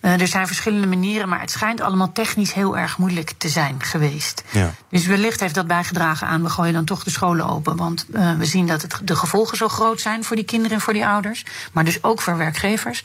Uh, 0.00 0.20
er 0.20 0.28
zijn 0.28 0.46
verschillende 0.46 0.86
manieren, 0.86 1.28
maar 1.28 1.40
het 1.40 1.50
schijnt 1.50 1.80
allemaal 1.80 2.12
technisch 2.12 2.52
heel 2.52 2.78
erg 2.78 2.98
moeilijk 2.98 3.32
te 3.38 3.48
zijn 3.48 3.82
geweest. 3.82 4.42
Ja. 4.50 4.74
Dus 4.88 5.06
wellicht 5.06 5.40
heeft 5.40 5.54
dat 5.54 5.66
bijgedragen 5.66 6.26
aan, 6.26 6.42
we 6.42 6.50
gooien 6.50 6.72
dan 6.72 6.84
toch 6.84 7.04
de 7.04 7.10
scholen 7.10 7.48
open. 7.48 7.76
Want 7.76 8.06
uh, 8.14 8.32
we 8.32 8.44
zien 8.44 8.66
dat 8.66 8.82
het, 8.82 9.00
de 9.04 9.16
gevolgen 9.16 9.56
zo 9.56 9.68
groot 9.68 10.00
zijn 10.00 10.24
voor 10.24 10.36
die 10.36 10.44
kinderen 10.44 10.76
en 10.76 10.82
voor 10.82 10.92
die 10.92 11.06
ouders. 11.06 11.44
Maar 11.72 11.84
dus 11.84 12.02
ook 12.02 12.20
voor 12.20 12.36
werkgevers. 12.36 13.04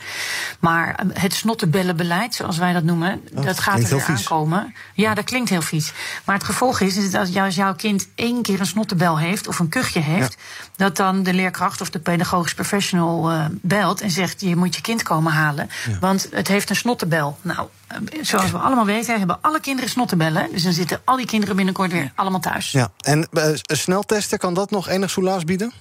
Maar 0.60 1.00
het 1.12 1.34
snottenbellenbeleid, 1.34 2.34
zoals 2.34 2.58
wij 2.58 2.72
dat 2.72 2.82
noemen, 2.82 3.18
Oh, 3.34 3.44
dat 3.44 3.60
gaat 3.60 3.78
er 3.78 3.88
weer 3.88 4.04
aankomen. 4.06 4.74
Ja, 5.00 5.14
dat 5.14 5.24
klinkt 5.24 5.50
heel 5.50 5.62
vies. 5.62 5.92
Maar 6.24 6.34
het 6.34 6.44
gevolg 6.44 6.80
is, 6.80 6.96
is 6.96 7.10
dat 7.10 7.36
als 7.36 7.54
jouw 7.54 7.74
kind 7.74 8.08
één 8.14 8.42
keer 8.42 8.60
een 8.60 8.66
snottebel 8.66 9.18
heeft 9.18 9.48
of 9.48 9.58
een 9.58 9.68
kuchje 9.68 10.00
heeft, 10.00 10.36
dat 10.76 10.96
dan 10.96 11.22
de 11.22 11.32
leerkracht 11.32 11.80
of 11.80 11.90
de 11.90 11.98
pedagogisch 11.98 12.54
professional 12.54 13.32
uh, 13.32 13.44
belt 13.50 14.00
en 14.00 14.10
zegt: 14.10 14.40
je 14.40 14.56
moet 14.56 14.74
je 14.74 14.80
kind 14.80 15.02
komen 15.02 15.32
halen, 15.32 15.70
want 16.00 16.28
het 16.30 16.48
heeft 16.48 16.70
een 16.70 16.76
snottebel. 16.76 17.38
Nou, 17.42 17.68
eh, 17.86 17.98
zoals 18.22 18.50
we 18.50 18.58
allemaal 18.58 18.84
weten, 18.84 19.18
hebben 19.18 19.38
alle 19.40 19.60
kinderen 19.60 19.90
snottebellen. 19.90 20.48
Dus 20.52 20.62
dan 20.62 20.72
zitten 20.72 21.00
al 21.04 21.16
die 21.16 21.26
kinderen 21.26 21.56
binnenkort 21.56 21.92
weer 21.92 22.12
allemaal 22.14 22.40
thuis. 22.40 22.70
Ja, 22.70 22.90
en 23.00 23.28
uh, 23.32 23.44
sneltesten, 23.54 24.38
kan 24.38 24.54
dat 24.54 24.70
nog 24.70 24.88
enig 24.88 25.10
soelaas 25.10 25.44
bieden? 25.44 25.72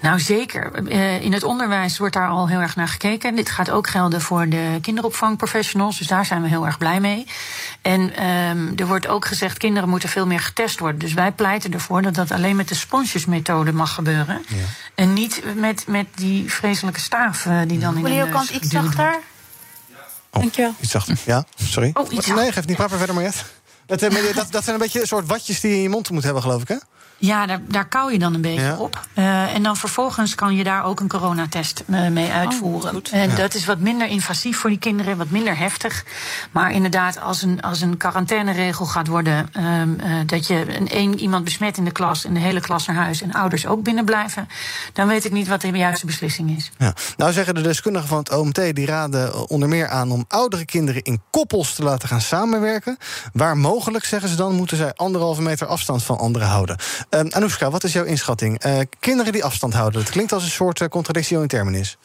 Nou, 0.00 0.20
zeker. 0.20 0.88
Uh, 0.88 1.22
in 1.22 1.32
het 1.32 1.42
onderwijs 1.42 1.98
wordt 1.98 2.14
daar 2.14 2.28
al 2.28 2.48
heel 2.48 2.60
erg 2.60 2.76
naar 2.76 2.88
gekeken. 2.88 3.34
Dit 3.34 3.50
gaat 3.50 3.70
ook 3.70 3.88
gelden 3.88 4.20
voor 4.20 4.48
de 4.48 4.78
kinderopvangprofessionals, 4.82 5.98
dus 5.98 6.06
daar 6.06 6.26
zijn 6.26 6.42
we 6.42 6.48
heel 6.48 6.66
erg 6.66 6.78
blij 6.78 7.00
mee. 7.00 7.26
En 7.82 8.26
um, 8.26 8.72
er 8.76 8.86
wordt 8.86 9.06
ook 9.06 9.26
gezegd, 9.26 9.58
kinderen 9.58 9.88
moeten 9.88 10.08
veel 10.08 10.26
meer 10.26 10.40
getest 10.40 10.78
worden. 10.78 11.00
Dus 11.00 11.14
wij 11.14 11.32
pleiten 11.32 11.72
ervoor 11.72 12.02
dat 12.02 12.14
dat 12.14 12.30
alleen 12.30 12.56
met 12.56 12.68
de 12.68 12.74
sponsjesmethode 12.74 13.72
mag 13.72 13.94
gebeuren. 13.94 14.44
Ja. 14.48 14.56
En 14.94 15.12
niet 15.12 15.42
met, 15.56 15.84
met 15.86 16.06
die 16.14 16.52
vreselijke 16.52 17.00
staaf 17.00 17.44
uh, 17.44 17.60
die 17.66 17.78
dan 17.78 17.96
in 17.96 18.04
de 18.04 18.28
Kant, 18.30 18.50
iets 18.50 18.68
zachter. 18.68 19.18
Oh, 20.30 20.40
Dankjewel. 20.40 20.74
Iets 20.80 20.90
zachter. 20.90 21.18
Ja, 21.24 21.44
sorry. 21.54 21.90
Oh, 21.94 22.12
iets 22.12 22.26
nee, 22.26 22.52
geef 22.52 22.66
niet. 22.66 22.76
Praat 22.76 22.88
maar 22.88 22.98
verder, 22.98 23.14
Mariette. 23.14 23.44
Dat, 23.86 24.00
dat, 24.00 24.52
dat 24.52 24.64
zijn 24.64 24.74
een 24.74 24.82
beetje 24.82 25.00
een 25.00 25.06
soort 25.06 25.26
watjes 25.26 25.60
die 25.60 25.70
je 25.70 25.76
in 25.76 25.82
je 25.82 25.88
mond 25.88 26.10
moet 26.10 26.22
hebben, 26.22 26.42
geloof 26.42 26.62
ik, 26.62 26.68
hè? 26.68 26.76
Ja, 27.20 27.46
daar, 27.46 27.60
daar 27.68 27.88
kou 27.88 28.12
je 28.12 28.18
dan 28.18 28.34
een 28.34 28.40
beetje 28.40 28.60
Ja. 28.60 28.76
op. 28.76 29.06
Uh, 29.14 29.54
en 29.54 29.62
dan 29.62 29.76
vervolgens 29.76 30.34
kan 30.34 30.56
je 30.56 30.64
daar 30.64 30.84
ook 30.84 31.00
een 31.00 31.08
coronatest 31.08 31.82
uh, 31.86 32.08
mee 32.08 32.30
uitvoeren. 32.30 33.02
en 33.10 33.28
Ja. 33.30 33.36
dat 33.36 33.54
is 33.54 33.64
wat 33.64 33.78
minder 33.78 34.06
invasief 34.08 34.58
voor 34.58 34.70
die 34.70 34.78
kinderen, 34.78 35.16
wat 35.16 35.30
minder 35.30 35.58
heftig. 35.58 36.04
Maar 36.50 36.72
inderdaad, 36.72 37.20
als 37.20 37.42
een, 37.42 37.60
als 37.62 37.80
een 37.80 37.96
quarantaineregel 37.96 38.86
gaat 38.86 39.06
worden... 39.06 39.50
um, 39.56 39.98
uh, 40.04 40.14
dat 40.26 40.46
je 40.46 40.76
een 40.76 40.88
één 40.88 41.18
iemand 41.18 41.44
besmet 41.44 41.76
in 41.76 41.84
de 41.84 41.90
klas 41.92 42.24
en 42.24 42.34
de 42.34 42.40
hele 42.40 42.60
klas 42.60 42.86
naar 42.86 42.96
huis... 42.96 43.22
en 43.22 43.32
ouders 43.32 43.66
ook 43.66 43.82
binnen 43.82 44.04
blijven, 44.04 44.48
dan 44.92 45.06
weet 45.06 45.24
ik 45.24 45.32
niet 45.32 45.48
wat 45.48 45.60
de 45.60 45.68
juiste 45.70 46.06
beslissing 46.06 46.56
is. 46.56 46.70
Ja. 46.78 46.94
Nou 47.16 47.32
zeggen 47.32 47.54
de 47.54 47.60
deskundigen 47.60 48.08
van 48.08 48.18
het 48.18 48.32
OMT... 48.32 48.74
die 48.74 48.86
raden 48.86 49.48
onder 49.48 49.68
meer 49.68 49.88
aan 49.88 50.10
om 50.10 50.24
oudere 50.28 50.64
kinderen 50.64 51.02
in 51.02 51.22
koppels 51.30 51.74
te 51.74 51.82
laten 51.82 52.08
gaan 52.08 52.20
samenwerken. 52.20 52.96
Waar 53.32 53.56
mogelijk, 53.56 54.04
zeggen 54.04 54.28
ze 54.28 54.36
dan, 54.36 54.54
moeten 54.54 54.76
zij 54.76 54.92
anderhalve 54.94 55.42
meter 55.42 55.66
afstand 55.66 56.02
van 56.02 56.18
anderen 56.18 56.48
houden. 56.48 56.76
Um, 57.10 57.32
Anoushka, 57.32 57.70
wat 57.70 57.84
is 57.84 57.92
jouw 57.92 58.04
inschatting? 58.04 58.64
Uh, 58.64 58.78
kinderen 58.98 59.32
die 59.32 59.44
afstand 59.44 59.74
houden, 59.74 60.00
dat 60.00 60.10
klinkt 60.10 60.32
als 60.32 60.42
een 60.42 60.50
soort 60.50 60.80
uh, 60.80 60.88
contradictio 60.88 61.42
in 61.42 61.48
terminis. 61.48 61.96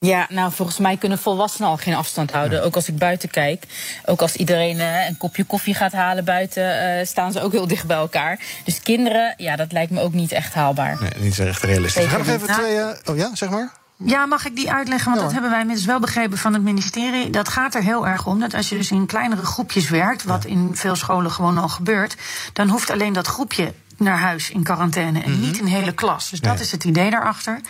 Ja, 0.00 0.26
nou 0.28 0.52
volgens 0.52 0.78
mij 0.78 0.96
kunnen 0.96 1.18
volwassenen 1.18 1.68
al 1.68 1.76
geen 1.76 1.94
afstand 1.94 2.30
houden. 2.30 2.62
Ook 2.64 2.74
als 2.74 2.88
ik 2.88 2.98
buiten 2.98 3.30
kijk. 3.30 3.64
Ook 4.04 4.20
als 4.20 4.34
iedereen 4.34 4.76
uh, 4.76 5.08
een 5.08 5.16
kopje 5.16 5.44
koffie 5.44 5.74
gaat 5.74 5.92
halen 5.92 6.24
buiten, 6.24 6.98
uh, 6.98 7.06
staan 7.06 7.32
ze 7.32 7.40
ook 7.40 7.52
heel 7.52 7.66
dicht 7.66 7.86
bij 7.86 7.96
elkaar. 7.96 8.40
Dus 8.64 8.80
kinderen, 8.80 9.34
ja, 9.36 9.56
dat 9.56 9.72
lijkt 9.72 9.90
me 9.90 10.00
ook 10.00 10.12
niet 10.12 10.32
echt 10.32 10.54
haalbaar. 10.54 10.98
Nee, 11.00 11.10
niet 11.16 11.38
echt 11.38 11.62
realistisch. 11.62 12.04
We 12.04 12.08
gaan 12.08 12.18
nog 12.18 12.28
even 12.28 12.48
twee. 12.48 12.76
Uh, 12.76 12.88
oh 13.04 13.16
ja, 13.16 13.34
zeg 13.34 13.50
maar. 13.50 13.72
Ja, 14.04 14.26
mag 14.26 14.46
ik 14.46 14.56
die 14.56 14.72
uitleggen? 14.72 15.10
Want 15.10 15.22
dat 15.22 15.32
hebben 15.32 15.50
wij 15.50 15.60
inmiddels 15.60 15.86
wel 15.86 16.00
begrepen 16.00 16.38
van 16.38 16.52
het 16.52 16.62
ministerie. 16.62 17.30
Dat 17.30 17.48
gaat 17.48 17.74
er 17.74 17.82
heel 17.82 18.06
erg 18.06 18.26
om 18.26 18.40
dat 18.40 18.54
als 18.54 18.68
je 18.68 18.76
dus 18.76 18.90
in 18.90 19.06
kleinere 19.06 19.44
groepjes 19.44 19.88
werkt, 19.88 20.24
wat 20.24 20.44
in 20.44 20.70
veel 20.74 20.96
scholen 20.96 21.30
gewoon 21.30 21.58
al 21.58 21.68
gebeurt, 21.68 22.16
dan 22.52 22.68
hoeft 22.68 22.90
alleen 22.90 23.12
dat 23.12 23.26
groepje 23.26 23.72
naar 23.98 24.18
huis 24.18 24.50
in 24.50 24.62
quarantaine 24.62 25.22
en 25.22 25.40
niet 25.40 25.60
een 25.60 25.66
hele 25.66 25.92
klas. 25.92 26.30
Dus 26.30 26.40
dat 26.40 26.60
is 26.60 26.72
het 26.72 26.84
idee 26.84 27.10
daarachter. 27.10 27.60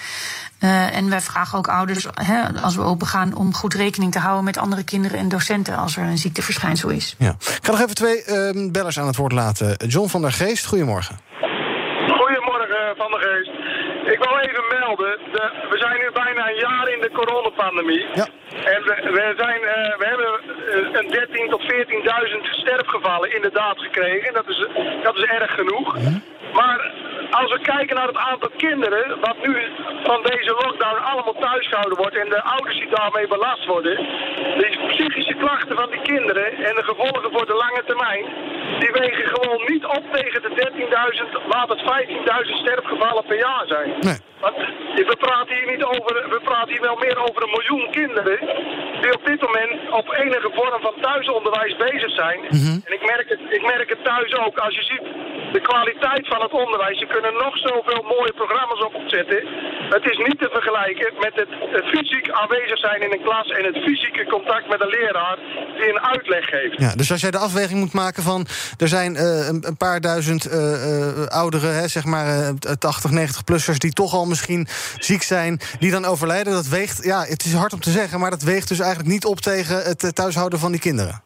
Uh, 0.60 0.96
en 0.96 1.10
wij 1.10 1.20
vragen 1.20 1.58
ook 1.58 1.68
ouders, 1.68 2.06
hè, 2.14 2.60
als 2.62 2.74
we 2.74 2.82
open 2.82 3.06
gaan, 3.06 3.34
om 3.34 3.54
goed 3.54 3.74
rekening 3.74 4.12
te 4.12 4.18
houden 4.18 4.44
met 4.44 4.58
andere 4.58 4.82
kinderen 4.82 5.18
en 5.18 5.28
docenten 5.28 5.76
als 5.76 5.96
er 5.96 6.02
een 6.02 6.18
ziekteverschijnsel 6.18 6.88
is. 6.88 7.14
Ja. 7.18 7.30
Ik 7.30 7.58
ga 7.62 7.70
nog 7.70 7.80
even 7.80 7.94
twee 7.94 8.24
uh, 8.26 8.70
bellers 8.72 8.98
aan 8.98 9.06
het 9.06 9.16
woord 9.16 9.32
laten. 9.32 9.76
John 9.86 10.08
van 10.08 10.20
der 10.20 10.32
Geest, 10.32 10.66
goedemorgen. 10.66 11.18
Goedemorgen, 12.20 12.96
Van 12.96 13.10
der 13.10 13.20
Geest. 13.20 13.57
Ik 14.12 14.18
wil 14.18 14.38
even 14.38 14.64
melden, 14.78 15.18
de, 15.32 15.50
we 15.70 15.78
zijn 15.78 15.98
nu 15.98 16.10
bijna 16.12 16.48
een 16.48 16.56
jaar 16.56 16.88
in 16.88 17.00
de 17.00 17.10
coronapandemie. 17.10 18.06
Ja. 18.14 18.26
En 18.74 18.82
we, 18.82 18.94
we, 19.16 19.34
zijn, 19.36 19.60
uh, 19.62 19.96
we 19.98 20.06
hebben 20.06 20.30
uh, 20.92 21.00
een 21.00 21.08
13 21.10 21.48
tot 21.48 21.62
14.000 21.62 21.68
sterfgevallen 22.40 23.34
inderdaad 23.34 23.78
gekregen. 23.78 24.34
Dat 24.34 24.48
is, 24.48 24.66
dat 25.02 25.16
is 25.16 25.22
erg 25.22 25.54
genoeg. 25.54 25.94
Mhm. 25.94 26.18
Maar 26.52 26.92
als 27.30 27.52
we 27.52 27.60
kijken 27.60 27.96
naar 27.96 28.06
het 28.06 28.16
aantal 28.16 28.50
kinderen, 28.56 29.20
wat 29.20 29.36
nu 29.46 29.56
van 30.04 30.22
deze 30.22 30.50
lockdown 30.50 31.02
allemaal 31.10 31.38
thuisgehouden 31.40 31.98
wordt 31.98 32.16
en 32.16 32.28
de 32.28 32.42
ouders 32.42 32.78
die 32.78 32.88
daarmee 32.90 33.28
belast 33.28 33.64
worden, 33.66 33.96
de 34.60 34.86
psychische 34.88 35.34
klachten 35.34 35.76
van 35.76 35.90
die 35.90 36.02
kinderen 36.02 36.46
en 36.52 36.74
de 36.74 36.84
gevolgen 36.84 37.30
voor 37.32 37.46
de 37.46 37.54
lange 37.64 37.82
termijn, 37.86 38.24
die 38.78 38.92
wegen 38.92 39.26
gewoon 39.34 39.62
niet 39.66 39.84
op 39.84 40.04
tegen 40.12 40.42
de 40.42 40.52
13.000, 41.40 41.46
laat 41.48 41.68
het 41.68 41.80
15.000 41.80 42.54
sterfgevallen 42.62 43.24
per 43.24 43.38
jaar 43.38 43.64
zijn. 43.66 43.90
Nee. 44.00 44.18
Want 44.40 44.56
we 44.94 45.16
praten 45.18 45.54
hier 45.56 45.70
niet 45.74 45.84
over, 45.84 46.12
we 46.30 46.40
praten 46.44 46.68
hier 46.68 46.80
wel 46.80 46.96
meer 46.96 47.18
over 47.26 47.42
een 47.42 47.56
miljoen 47.56 47.90
kinderen 47.90 48.38
die 49.00 49.14
op 49.14 49.24
dit 49.24 49.40
moment 49.40 49.90
op 49.90 50.06
enige 50.12 50.50
vorm 50.54 50.80
van 50.80 50.94
thuisonderwijs 51.00 51.76
bezig 51.76 52.10
zijn. 52.14 52.40
En 52.86 52.92
ik 52.98 53.04
merk, 53.06 53.28
het, 53.28 53.40
ik 53.48 53.62
merk 53.62 53.88
het 53.88 54.04
thuis 54.04 54.34
ook. 54.34 54.58
Als 54.58 54.74
je 54.74 54.82
ziet 54.82 55.06
de 55.52 55.60
kwaliteit 55.60 56.26
van 56.26 56.42
het 56.42 56.52
onderwijs, 56.52 56.98
je 56.98 57.06
kunnen 57.06 57.34
nog 57.34 57.58
zoveel 57.58 58.02
mooie 58.02 58.32
programma's 58.32 58.84
op 58.84 58.94
opzetten. 58.94 59.40
Het 59.88 60.04
is 60.04 60.18
niet 60.26 60.38
te 60.38 60.48
vergelijken 60.52 61.12
met 61.20 61.34
het, 61.34 61.48
het 61.76 61.84
fysiek 61.84 62.30
aanwezig 62.30 62.78
zijn 62.78 63.02
in 63.02 63.12
een 63.12 63.22
klas 63.22 63.48
en 63.48 63.64
het 63.64 63.76
fysieke 63.76 64.24
contact 64.24 64.68
met 64.68 64.80
een 64.80 64.88
leraar 64.88 65.38
die 65.76 65.88
een 65.88 66.00
uitleg 66.00 66.44
geeft. 66.44 66.80
Ja, 66.80 66.94
dus 66.94 67.10
als 67.10 67.20
jij 67.20 67.30
de 67.30 67.38
afweging 67.38 67.80
moet 67.80 67.92
maken 67.92 68.22
van... 68.22 68.46
er 68.76 68.88
zijn 68.88 69.14
uh, 69.14 69.48
een, 69.48 69.66
een, 69.66 69.76
paar 69.76 70.00
duizend 70.00 70.46
uh, 70.46 70.54
uh, 70.54 71.26
ouderen, 71.26 71.74
hè, 71.74 71.88
zeg 71.88 72.04
maar 72.04 72.52
80, 72.78 73.10
90-plussers... 73.10 73.78
die 73.78 73.92
toch 73.92 74.14
al 74.14 74.26
misschien 74.26 74.66
ziek 74.98 75.22
zijn, 75.22 75.60
die 75.78 75.90
dan 75.90 76.04
overlijden... 76.04 76.52
dat 76.52 76.68
weegt, 76.68 77.04
ja, 77.04 77.24
het 77.24 77.44
is 77.44 77.54
hard 77.54 77.72
om 77.72 77.80
te 77.80 77.90
zeggen... 77.90 78.20
maar 78.20 78.30
dat 78.30 78.42
weegt 78.42 78.68
dus 78.68 78.80
eigenlijk 78.80 79.10
niet 79.10 79.24
op 79.24 79.40
tegen 79.40 79.76
het 79.76 80.14
thuishouden 80.14 80.58
van 80.58 80.70
die 80.70 80.80
kinderen. 80.80 81.22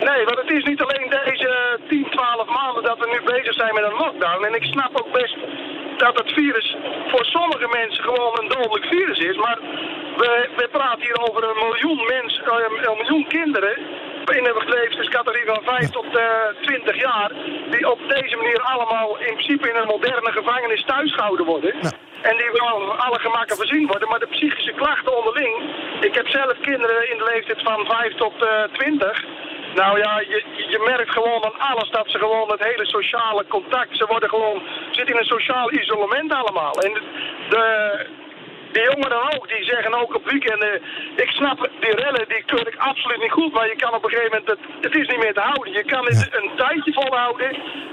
Nee, 0.00 0.24
want 0.24 0.38
het 0.38 0.50
is 0.50 0.64
niet 0.64 0.80
alleen 0.80 1.10
deze 1.10 1.80
10, 1.88 2.06
12 2.10 2.48
maanden 2.48 2.82
dat 2.96 3.08
we 3.08 3.14
nu 3.14 3.20
bezig 3.36 3.54
zijn 3.54 3.74
met 3.74 3.84
een 3.84 4.02
lockdown. 4.04 4.44
En 4.44 4.54
ik 4.54 4.64
snap 4.64 4.92
ook 5.00 5.12
best 5.12 5.36
dat 5.96 6.18
het 6.18 6.32
virus 6.32 6.76
voor 7.10 7.24
sommige 7.24 7.68
mensen 7.80 8.04
gewoon 8.04 8.38
een 8.40 8.48
dodelijk 8.48 8.86
virus 8.86 9.18
is. 9.18 9.36
Maar 9.36 9.58
we, 10.16 10.48
we 10.56 10.68
praten 10.68 11.02
hier 11.02 11.20
over 11.28 11.42
een 11.48 11.68
miljoen 11.68 12.06
mensen, 12.06 12.42
een 12.88 12.96
miljoen 12.96 13.26
kinderen 13.26 13.76
in 14.34 14.44
de 14.44 14.62
leeftijdscategorie 14.66 15.46
van 15.46 15.62
5 15.64 15.90
tot 15.90 16.06
uh, 16.14 16.22
20 16.60 17.00
jaar, 17.00 17.30
die 17.70 17.90
op 17.90 18.00
deze 18.08 18.36
manier 18.36 18.60
allemaal 18.60 19.18
in 19.18 19.34
principe 19.34 19.68
in 19.68 19.76
een 19.76 19.86
moderne 19.86 20.32
gevangenis 20.32 20.84
thuisgehouden 20.84 21.46
worden. 21.46 21.74
Ja. 21.80 21.90
En 22.22 22.36
die 22.36 22.50
wel 22.52 22.92
alle 22.92 23.18
gemakken 23.18 23.56
voorzien 23.56 23.86
worden. 23.86 24.08
Maar 24.08 24.18
de 24.18 24.34
psychische 24.36 24.72
klachten 24.72 25.16
onderling. 25.16 25.54
Ik 26.00 26.14
heb 26.14 26.28
zelf 26.28 26.60
kinderen 26.60 27.10
in 27.10 27.18
de 27.18 27.30
leeftijd 27.32 27.62
van 27.62 27.86
5 27.86 28.14
tot 28.14 28.34
uh, 28.42 28.62
20. 28.72 29.24
Nou 29.76 29.98
ja, 29.98 30.20
je, 30.20 30.44
je 30.68 30.80
merkt 30.84 31.10
gewoon 31.10 31.44
aan 31.44 31.58
alles 31.58 31.90
dat 31.90 32.10
ze 32.10 32.18
gewoon 32.18 32.50
het 32.50 32.64
hele 32.64 32.86
sociale 32.86 33.44
contact. 33.48 33.96
Ze 33.96 34.06
worden 34.08 34.28
gewoon. 34.28 34.62
zitten 34.90 35.14
in 35.14 35.20
een 35.20 35.34
sociaal 35.36 35.72
isolement 35.72 36.32
allemaal. 36.32 36.72
En 36.72 36.92
de. 36.92 37.00
de 37.50 38.24
die 38.76 38.90
jongeren 38.92 39.22
ook, 39.34 39.48
die 39.48 39.64
zeggen 39.64 39.94
ook 40.00 40.14
op 40.14 40.24
weekenden, 40.30 40.82
ik 41.24 41.30
snap 41.30 41.58
die 41.80 41.94
rellen, 42.02 42.28
die 42.28 42.42
keur 42.50 42.66
ik 42.72 42.78
absoluut 42.90 43.20
niet 43.20 43.38
goed, 43.38 43.52
maar 43.52 43.68
je 43.68 43.76
kan 43.76 43.94
op 43.94 44.04
een 44.04 44.10
gegeven 44.10 44.32
moment, 44.32 44.48
het, 44.52 44.62
het 44.86 44.94
is 45.00 45.08
niet 45.08 45.22
meer 45.24 45.34
te 45.34 45.48
houden. 45.50 45.72
Je 45.72 45.84
kan 45.84 46.04
het 46.04 46.28
een 46.38 46.50
tijdje 46.56 46.92
volhouden, 46.92 47.50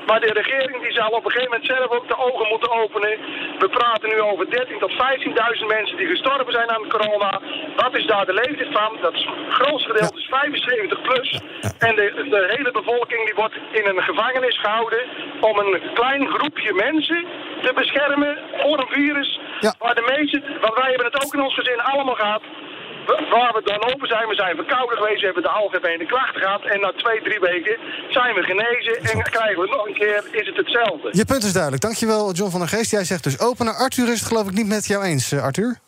maar 0.08 0.20
de 0.20 0.34
regering 0.42 0.82
die 0.82 0.94
zal 1.00 1.10
op 1.10 1.26
een 1.26 1.32
gegeven 1.32 1.52
moment 1.52 1.72
zelf 1.74 1.90
ook 1.98 2.08
de 2.08 2.18
ogen 2.28 2.48
moeten 2.48 2.72
openen. 2.72 3.14
We 3.64 3.70
praten 3.70 4.10
nu 4.10 4.20
over 4.22 4.46
13.000 4.46 4.78
tot 4.80 4.92
15.000 4.92 5.66
mensen 5.78 5.98
die 5.98 6.08
gestorven 6.08 6.54
zijn 6.54 6.70
aan 6.72 6.90
corona. 6.96 7.42
Wat 7.76 7.98
is 7.98 8.06
daar 8.06 8.26
de 8.26 8.34
leeftijd 8.34 8.72
van? 8.72 8.98
Dat 9.02 9.14
is, 9.14 9.28
het 9.46 9.54
grootste 9.60 9.90
gedeelte 9.92 10.20
is 10.20 10.28
75 10.30 11.02
plus. 11.02 11.30
En 11.80 11.96
de, 11.96 12.08
de 12.30 12.44
hele 12.56 12.72
bevolking 12.72 13.26
die 13.26 13.36
wordt 13.36 13.56
in 13.72 13.86
een 13.86 14.04
gevangenis 14.04 14.60
gehouden 14.60 15.04
om 15.40 15.58
een 15.60 15.82
klein 15.94 16.28
groepje 16.28 16.74
mensen 16.74 17.26
te 17.62 17.72
beschermen 17.74 18.38
voor 18.62 18.78
een 18.80 18.88
virus. 18.88 19.40
Ja. 19.66 19.74
Waar 19.80 19.96
de 19.96 20.08
meeste, 20.16 20.38
want 20.62 20.76
wij 20.82 20.90
hebben 20.90 21.08
het 21.12 21.24
ook 21.24 21.34
in 21.34 21.44
ons 21.48 21.56
gezin 21.56 21.80
allemaal 21.80 22.20
gehad. 22.24 22.44
Waar 23.36 23.54
we 23.58 23.62
dan 23.64 23.82
open 23.92 24.08
zijn, 24.08 24.28
we 24.28 24.36
zijn 24.36 24.56
verkouden 24.56 24.98
geweest, 24.98 25.20
we 25.20 25.26
hebben 25.26 25.44
de 25.44 25.50
algemene 25.50 26.06
klachten 26.06 26.42
gehad. 26.42 26.64
En 26.64 26.80
na 26.80 26.92
twee, 26.96 27.22
drie 27.22 27.40
weken 27.40 27.78
zijn 28.10 28.34
we 28.36 28.44
genezen 28.44 28.96
en 29.12 29.24
krijgen 29.24 29.62
we 29.62 29.68
nog 29.68 29.88
een 29.88 29.94
keer, 29.94 30.24
is 30.32 30.48
het 30.48 30.58
hetzelfde. 30.58 31.08
Je 31.12 31.26
punt 31.26 31.44
is 31.44 31.54
duidelijk. 31.54 31.82
Dankjewel, 31.82 32.34
John 32.34 32.52
van 32.52 32.60
der 32.60 32.70
Geest. 32.70 32.92
Jij 32.92 33.04
zegt 33.04 33.24
dus 33.24 33.40
openen. 33.40 33.76
Arthur 33.76 34.08
is 34.12 34.20
het 34.20 34.28
geloof 34.28 34.48
ik 34.48 34.54
niet 34.54 34.68
met 34.68 34.88
jou 34.88 35.04
eens, 35.04 35.32
uh, 35.34 35.44
Arthur? 35.44 35.80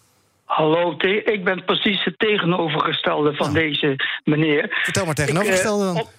Hallo, 0.46 0.96
ik 1.36 1.44
ben 1.44 1.66
precies 1.66 2.04
het 2.04 2.20
tegenovergestelde 2.20 3.36
van 3.36 3.48
oh. 3.48 3.54
deze 3.54 3.96
meneer. 4.24 4.80
Vertel 4.84 5.06
maar 5.06 5.16
tegenovergestelde 5.16 5.86
dan. 5.86 5.96
Ik, 5.96 6.02
uh, 6.02 6.08
op, 6.08 6.14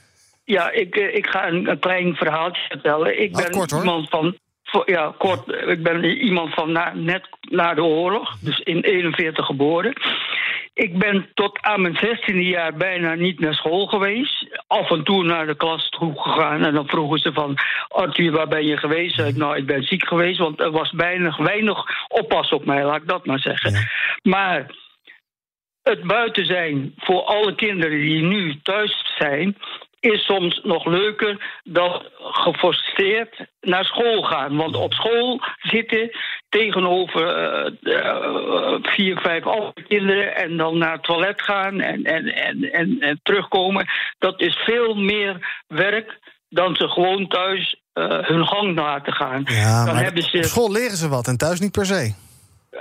ja, 0.45 0.71
ik, 0.71 0.97
uh, 0.97 1.15
ik 1.15 1.27
ga 1.27 1.49
een, 1.49 1.71
een, 1.71 1.79
klein 1.79 2.15
verhaaltje 2.15 2.67
vertellen. 2.69 3.23
Ik 3.23 3.31
nou, 3.31 3.43
ben 3.43 3.53
kort, 3.53 3.71
iemand 3.71 4.09
van 4.09 4.37
ja, 4.85 5.15
kort. 5.19 5.49
Ik 5.49 5.83
ben 5.83 6.05
iemand 6.05 6.55
van 6.55 6.73
na, 6.73 6.93
net 6.95 7.29
na 7.41 7.75
de 7.75 7.85
oorlog, 7.85 8.39
dus 8.39 8.59
in 8.59 8.81
41 8.81 9.47
geboren. 9.47 9.93
Ik 10.75 10.99
ben 10.99 11.31
tot 11.35 11.63
aan 11.63 11.81
mijn 11.81 11.97
16e 11.97 12.35
jaar 12.35 12.75
bijna 12.75 13.15
niet 13.15 13.41
naar 13.41 13.55
school 13.55 13.87
geweest. 13.87 14.61
Af 14.67 14.91
en 14.91 15.05
toe 15.05 15.25
naar 15.25 15.47
de 15.47 15.57
klas 15.57 15.89
toe 15.89 16.13
gegaan. 16.21 16.65
En 16.65 16.75
dan 16.75 16.89
vroegen 16.89 17.19
ze 17.19 17.33
van, 17.33 17.57
Arthur, 17.89 18.33
waar 18.33 18.49
ben 18.49 18.67
je 18.67 18.77
geweest? 18.77 19.15
Zei 19.15 19.29
ik, 19.29 19.37
nou, 19.37 19.57
ik 19.57 19.67
ben 19.67 19.83
ziek 19.83 20.07
geweest, 20.07 20.39
want 20.39 20.61
er 20.61 20.71
was 20.71 20.93
weinig, 20.93 21.37
weinig 21.37 21.85
oppas 22.09 22.51
op 22.51 22.65
mij, 22.65 22.85
laat 22.85 22.97
ik 22.97 23.09
dat 23.09 23.27
maar 23.27 23.39
zeggen. 23.39 23.89
Maar 24.23 24.67
het 25.83 26.03
buiten 26.03 26.47
zijn 26.47 26.93
voor 26.97 27.23
alle 27.23 27.55
kinderen 27.55 28.01
die 28.01 28.23
nu 28.23 28.61
thuis 28.63 29.15
zijn, 29.19 29.57
is 30.13 30.25
soms 30.25 30.61
nog 30.63 30.87
leuker 30.87 31.61
dan 31.65 32.03
geforceerd 32.19 33.47
naar 33.61 33.85
school 33.85 34.23
gaan. 34.23 34.57
Want 34.57 34.77
op 34.77 34.93
school 34.93 35.41
zitten 35.59 36.11
tegenover 36.49 37.27
eh, 37.27 37.97
eh, 37.97 38.79
vier, 38.83 39.19
vijf 39.19 39.47
andere 39.47 39.83
kinderen 39.89 40.37
en 40.37 40.57
dan 40.57 40.79
naar 40.79 40.93
het 40.93 41.03
toilet 41.03 41.43
gaan 41.43 41.81
en, 41.81 42.05
en, 42.05 42.25
en, 42.27 42.73
en, 42.73 43.01
en 43.01 43.21
terugkomen, 43.23 43.87
dat 44.19 44.41
is 44.41 44.55
veel 44.55 44.95
meer 44.95 45.63
werk 45.67 46.19
dan 46.49 46.77
ze 46.77 46.89
gewoon 46.89 47.29
thuis 47.29 47.81
eh, 47.93 48.19
hun 48.21 48.47
gang 48.47 48.79
laten 48.79 49.13
gaan. 49.13 49.43
Ja, 49.45 49.85
dan 49.85 49.97
hebben 49.97 50.23
ze 50.23 50.37
op 50.37 50.45
school 50.45 50.73
leren 50.73 50.97
ze 50.97 51.09
wat 51.09 51.27
en 51.27 51.37
thuis 51.37 51.61
niet 51.61 51.73
per 51.73 51.87
se. 51.87 52.15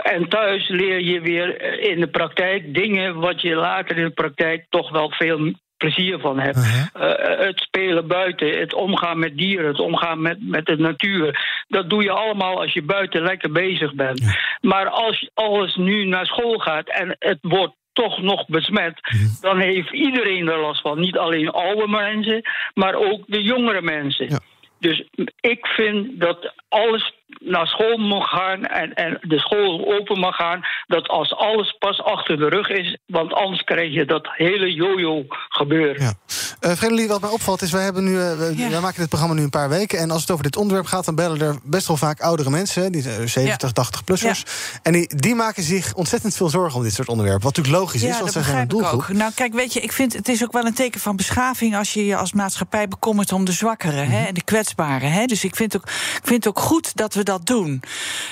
en 0.04 0.30
thuis 0.30 0.68
leer 0.68 1.02
je 1.02 1.22
weer 1.22 1.80
in 1.80 2.00
de 2.00 2.10
praktijk 2.10 2.74
dingen 2.74 3.20
wat 3.20 3.42
je 3.42 3.56
later 3.56 3.98
in 3.98 4.06
de 4.06 4.14
praktijk 4.14 4.66
toch 4.70 4.92
wel 4.92 5.12
veel 5.12 5.54
plezier 5.78 6.20
van 6.20 6.40
hebt. 6.40 6.90
Eh, 6.94 7.46
het 7.46 7.60
spelen 7.60 8.08
buiten, 8.08 8.60
het 8.60 8.74
omgaan 8.74 9.20
met 9.20 9.38
dieren, 9.38 9.68
het 9.68 9.80
omgaan 9.80 10.22
met, 10.22 10.38
met 10.42 10.66
de 10.66 10.78
natuur. 10.78 11.48
Dat 11.68 11.90
doe 11.90 12.04
je 12.04 12.12
allemaal 12.12 12.62
als 12.62 12.74
je 12.74 12.82
buiten 12.82 13.22
lekker 13.22 13.52
bezig 13.52 13.94
bent. 13.94 14.22
Maar 14.62 14.90
als 14.90 15.30
alles 15.34 15.76
nu 15.76 16.06
naar 16.06 16.26
school 16.26 16.58
gaat 16.58 16.90
en 16.90 17.16
het 17.20 17.40
wordt 17.42 17.74
toch 17.94 18.22
nog 18.22 18.48
besmet, 18.48 19.00
dan 19.42 19.60
heeft 19.60 19.92
iedereen 19.92 20.50
er 20.50 20.60
last 20.60 20.82
van. 20.82 21.00
Niet 21.00 21.18
alleen 21.18 21.50
oude 21.50 21.88
mensen, 21.88 22.42
maar 22.74 22.94
ook 22.94 23.24
de 23.28 23.42
jongere 23.42 23.82
mensen. 23.82 24.42
Dus 24.80 25.04
ik 25.40 25.66
vind 25.68 26.20
dat 26.20 26.54
alles 26.70 27.14
naar 27.40 27.68
school 27.68 27.98
mag 27.98 28.30
gaan 28.30 28.66
en, 28.66 28.94
en 28.94 29.18
de 29.22 29.40
school 29.40 29.94
open 30.00 30.20
mag 30.20 30.36
gaan. 30.36 30.62
Dat 30.88 31.08
als 31.08 31.36
alles 31.36 31.76
pas 31.80 32.04
achter 32.04 32.38
de 32.38 32.50
rug 32.50 32.70
is, 32.70 32.98
want 33.06 33.34
anders 33.34 33.64
krijg 33.64 33.94
je 33.94 34.06
dat 34.06 34.28
hele 34.32 34.74
jojo 34.74 35.24
gebeuren. 35.50 36.02
Ja. 36.04 36.14
Eh 36.60 36.72
Vredelie, 36.72 37.08
wat 37.08 37.22
mij 37.22 37.30
opvalt 37.30 37.62
is, 37.62 37.72
wij, 37.72 37.84
hebben 37.84 38.04
nu, 38.04 38.20
eh, 38.20 38.38
we- 38.38 38.68
wij 38.70 38.80
maken 38.80 39.00
dit 39.00 39.10
programma 39.10 39.36
nu 39.36 39.44
een 39.44 39.50
paar 39.50 39.70
weken... 39.70 40.00
en 40.00 40.12
als 40.12 40.22
het 40.22 40.32
over 40.32 40.44
dit 40.44 40.56
onderwerp 40.58 40.86
gaat, 40.88 41.06
dan 41.06 41.16
bellen 41.16 41.42
er 41.42 41.56
best 41.64 41.88
wel 41.88 41.98
vaak 41.98 42.22
oudere 42.22 42.50
mensen... 42.50 42.92
die 42.92 43.02
zijn 43.02 43.30
70, 43.30 43.70
80-plussers. 43.70 44.42
En 44.84 44.92
die, 44.94 45.16
die 45.16 45.36
maken 45.36 45.64
zich 45.64 45.94
ontzettend 45.94 46.36
veel 46.36 46.50
zorgen 46.50 46.78
om 46.78 46.84
dit 46.84 46.94
soort 46.94 47.08
onderwerpen. 47.08 47.44
Wat 47.44 47.56
natuurlijk 47.56 47.84
logisch 47.84 48.04
is, 48.04 48.20
want 48.20 48.32
zij 48.32 48.44
zijn 48.44 48.58
een 48.58 48.68
doelgroep. 48.68 49.02
ook. 49.02 49.10
Nou, 49.14 49.32
kijk, 49.36 49.54
weet 49.54 49.74
je, 49.74 49.80
ik 49.80 49.92
vind 49.92 50.14
het 50.14 50.28
is 50.28 50.44
ook 50.44 50.52
wel 50.52 50.66
een 50.66 50.74
teken 50.74 51.00
van 51.00 51.16
beschaving 51.16 51.76
als 51.78 51.94
je 51.94 52.06
je 52.06 52.16
als 52.16 52.34
maatschappij 52.34 52.88
bekommert 52.88 53.32
om 53.32 53.46
de 53.46 53.52
zwakkeren 53.52 54.08
hè, 54.10 54.26
en 54.26 54.34
de 54.34 54.44
kwetsbaren. 54.44 55.12
Hè. 55.12 55.26
Dus 55.26 55.44
ik 55.44 55.56
vind, 55.56 55.76
ook, 55.76 55.84
ik 55.86 56.20
vind 56.24 56.44
het 56.44 56.48
ook 56.48 56.64
goed 56.64 56.96
dat 56.96 57.14
we 57.14 57.24
dat 57.26 57.46
doen. 57.46 57.82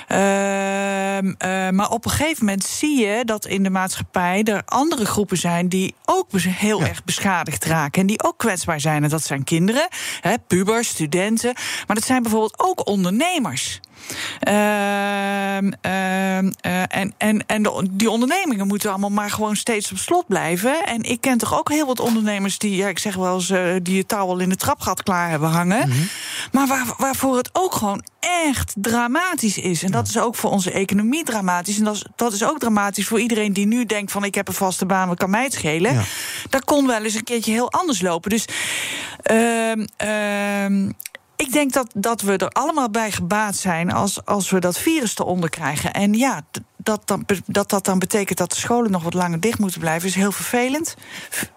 Ehm, 0.07 1.33
eh, 1.37 1.69
maar 1.69 1.89
op 1.89 2.05
een 2.05 2.11
gegeven 2.11 2.45
moment 2.45 2.63
zie 2.63 2.99
je 3.05 3.25
dat 3.25 3.45
in 3.45 3.63
de 3.63 3.69
maatschappij 3.69 4.43
er 4.43 4.61
andere 4.65 5.05
groepen 5.05 5.37
zijn 5.37 5.67
die 5.69 5.95
ook 6.05 6.27
heel 6.31 6.81
erg 6.83 7.03
beschadigd 7.03 7.65
raken 7.65 8.01
en 8.01 8.07
die 8.07 8.23
ook 8.23 8.37
kwetsbaar 8.37 8.79
zijn. 8.79 9.03
En 9.03 9.09
dat 9.09 9.23
zijn 9.23 9.43
kinderen, 9.43 9.87
hè, 10.21 10.33
pubers, 10.47 10.87
studenten, 10.87 11.53
maar 11.87 11.95
dat 11.95 12.05
zijn 12.05 12.21
bijvoorbeeld 12.21 12.59
ook 12.59 12.87
ondernemers. 12.87 13.79
Ehm, 14.39 15.71
ehm, 15.81 16.51
eh, 16.61 16.81
en 16.95 17.13
en, 17.17 17.45
en 17.47 17.63
de- 17.63 17.87
die 17.91 18.09
ondernemingen 18.09 18.67
moeten 18.67 18.89
allemaal 18.89 19.09
maar 19.09 19.29
gewoon 19.29 19.55
steeds 19.55 19.91
op 19.91 19.97
slot 19.97 20.27
blijven. 20.27 20.85
En 20.85 21.03
ik 21.03 21.21
ken 21.21 21.37
toch 21.37 21.57
ook 21.57 21.69
heel 21.69 21.85
wat 21.85 21.99
ondernemers 21.99 22.57
die, 22.57 22.75
ja, 22.75 22.87
ik 22.87 22.99
zeg 22.99 23.15
wel 23.15 23.33
eens, 23.35 23.49
eh, 23.49 23.63
die 23.81 23.97
het 23.97 24.07
touw 24.07 24.27
al 24.27 24.39
in 24.39 24.49
de 24.49 24.55
trapgat 24.55 25.03
klaar 25.03 25.29
hebben 25.29 25.49
hangen. 25.49 25.89
Maar 26.51 26.67
waar, 26.67 26.93
waarvoor 26.97 27.37
het 27.37 27.49
ook 27.53 27.73
gewoon 27.73 28.03
echt 28.19 28.73
dramatisch 28.77 29.57
is. 29.57 29.83
En 29.83 29.91
dat 29.91 30.07
is 30.07 30.17
ook 30.17 30.35
voor 30.35 30.51
onze 30.51 30.71
economie 30.71 31.23
dramatisch. 31.23 31.77
En 31.77 31.83
dat 31.83 31.95
is, 31.95 32.05
dat 32.15 32.33
is 32.33 32.43
ook 32.43 32.59
dramatisch 32.59 33.07
voor 33.07 33.19
iedereen 33.19 33.53
die 33.53 33.65
nu 33.65 33.85
denkt 33.85 34.11
van 34.11 34.23
ik 34.23 34.35
heb 34.35 34.47
een 34.47 34.53
vaste 34.53 34.85
baan, 34.85 35.07
wat 35.07 35.17
kan 35.17 35.29
mij 35.29 35.43
het 35.43 35.53
schelen. 35.53 36.03
Dat 36.49 36.65
kon 36.65 36.87
wel 36.87 37.03
eens 37.03 37.13
een 37.13 37.23
keertje 37.23 37.51
heel 37.51 37.71
anders 37.71 38.01
lopen. 38.01 38.29
Dus 38.29 38.45
ehm, 39.21 39.85
ehm, 39.97 40.89
ik 41.35 41.51
denk 41.51 41.73
dat, 41.73 41.91
dat 41.95 42.21
we 42.21 42.37
er 42.37 42.49
allemaal 42.49 42.89
bij 42.89 43.11
gebaat 43.11 43.55
zijn 43.55 43.91
als, 43.91 44.25
als 44.25 44.49
we 44.49 44.59
dat 44.59 44.77
virus 44.77 45.17
eronder 45.17 45.49
krijgen. 45.49 45.93
En 45.93 46.13
ja, 46.13 46.41
dat, 46.77 47.07
dan, 47.07 47.25
dat 47.45 47.69
dat 47.69 47.85
dan 47.85 47.99
betekent 47.99 48.37
dat 48.37 48.51
de 48.51 48.59
scholen 48.59 48.91
nog 48.91 49.03
wat 49.03 49.13
langer 49.13 49.39
dicht 49.39 49.59
moeten 49.59 49.79
blijven, 49.79 50.07
is 50.07 50.15
heel 50.15 50.31
vervelend. 50.31 50.95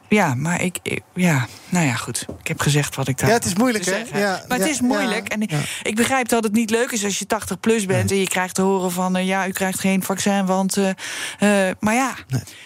Ja, 0.08 0.34
maar 0.34 0.62
ik, 0.62 0.78
ik- 0.82 1.02
ja, 1.14 1.46
nou 1.68 1.86
ja, 1.86 1.94
goed. 1.94 2.26
Ik 2.40 2.48
heb 2.48 2.60
gezegd 2.60 2.96
wat 2.96 3.08
ik 3.08 3.18
daar. 3.18 3.28
Ja, 3.28 3.34
het 3.34 3.44
is 3.44 3.54
moeilijk, 3.54 3.84
hè? 3.84 4.18
Ja, 4.18 4.42
maar 4.48 4.58
het 4.58 4.68
is 4.68 4.80
moeilijk. 4.80 5.28
ja, 5.28 5.34
en 5.36 5.42
ja. 5.48 5.58
ik 5.82 5.94
begrijp 5.96 6.28
dat 6.28 6.44
het 6.44 6.52
niet 6.52 6.70
leuk 6.70 6.90
is 6.90 7.04
als 7.04 7.18
je 7.18 7.26
80 7.26 7.60
plus 7.60 7.86
bent 7.86 8.10
en 8.10 8.16
je 8.16 8.28
krijgt 8.28 8.54
te 8.54 8.62
horen 8.62 8.92
van 8.92 9.16
eh, 9.16 9.26
ja, 9.26 9.46
u 9.46 9.50
krijgt 9.50 9.80
geen 9.80 10.02
vaccin, 10.02 10.46
want. 10.46 10.76
eh, 10.76 10.88
eh, 11.68 11.74
maar 11.80 11.94
ja, 11.94 12.14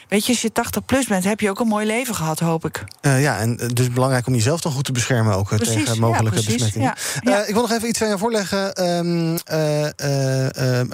weet 0.08 0.26
je, 0.26 0.32
als 0.32 0.42
je 0.42 0.52
80 0.52 0.84
plus 0.84 1.06
bent, 1.06 1.24
heb 1.24 1.40
je 1.40 1.50
ook 1.50 1.60
een 1.60 1.66
mooi 1.66 1.86
leven 1.86 2.14
gehad, 2.14 2.38
hoop 2.38 2.64
ik. 2.64 2.84
Ja, 3.00 3.38
en 3.38 3.56
dus 3.74 3.90
belangrijk 3.90 4.26
om 4.26 4.34
jezelf 4.34 4.60
dan 4.60 4.72
goed 4.72 4.84
te 4.84 4.92
beschermen 4.92 5.34
ook 5.36 5.48
Precies, 5.56 5.74
tegen 5.84 6.00
mogelijke 6.00 6.42
besmettingen. 6.44 6.94
ja, 7.20 7.44
ik 7.46 7.52
wil 7.52 7.62
nog 7.62 7.72
even 7.72 7.88
iets 7.88 8.00
aan 8.02 8.06
jou 8.08 8.18
voorleggen, 8.18 8.72
eh, 8.74 9.00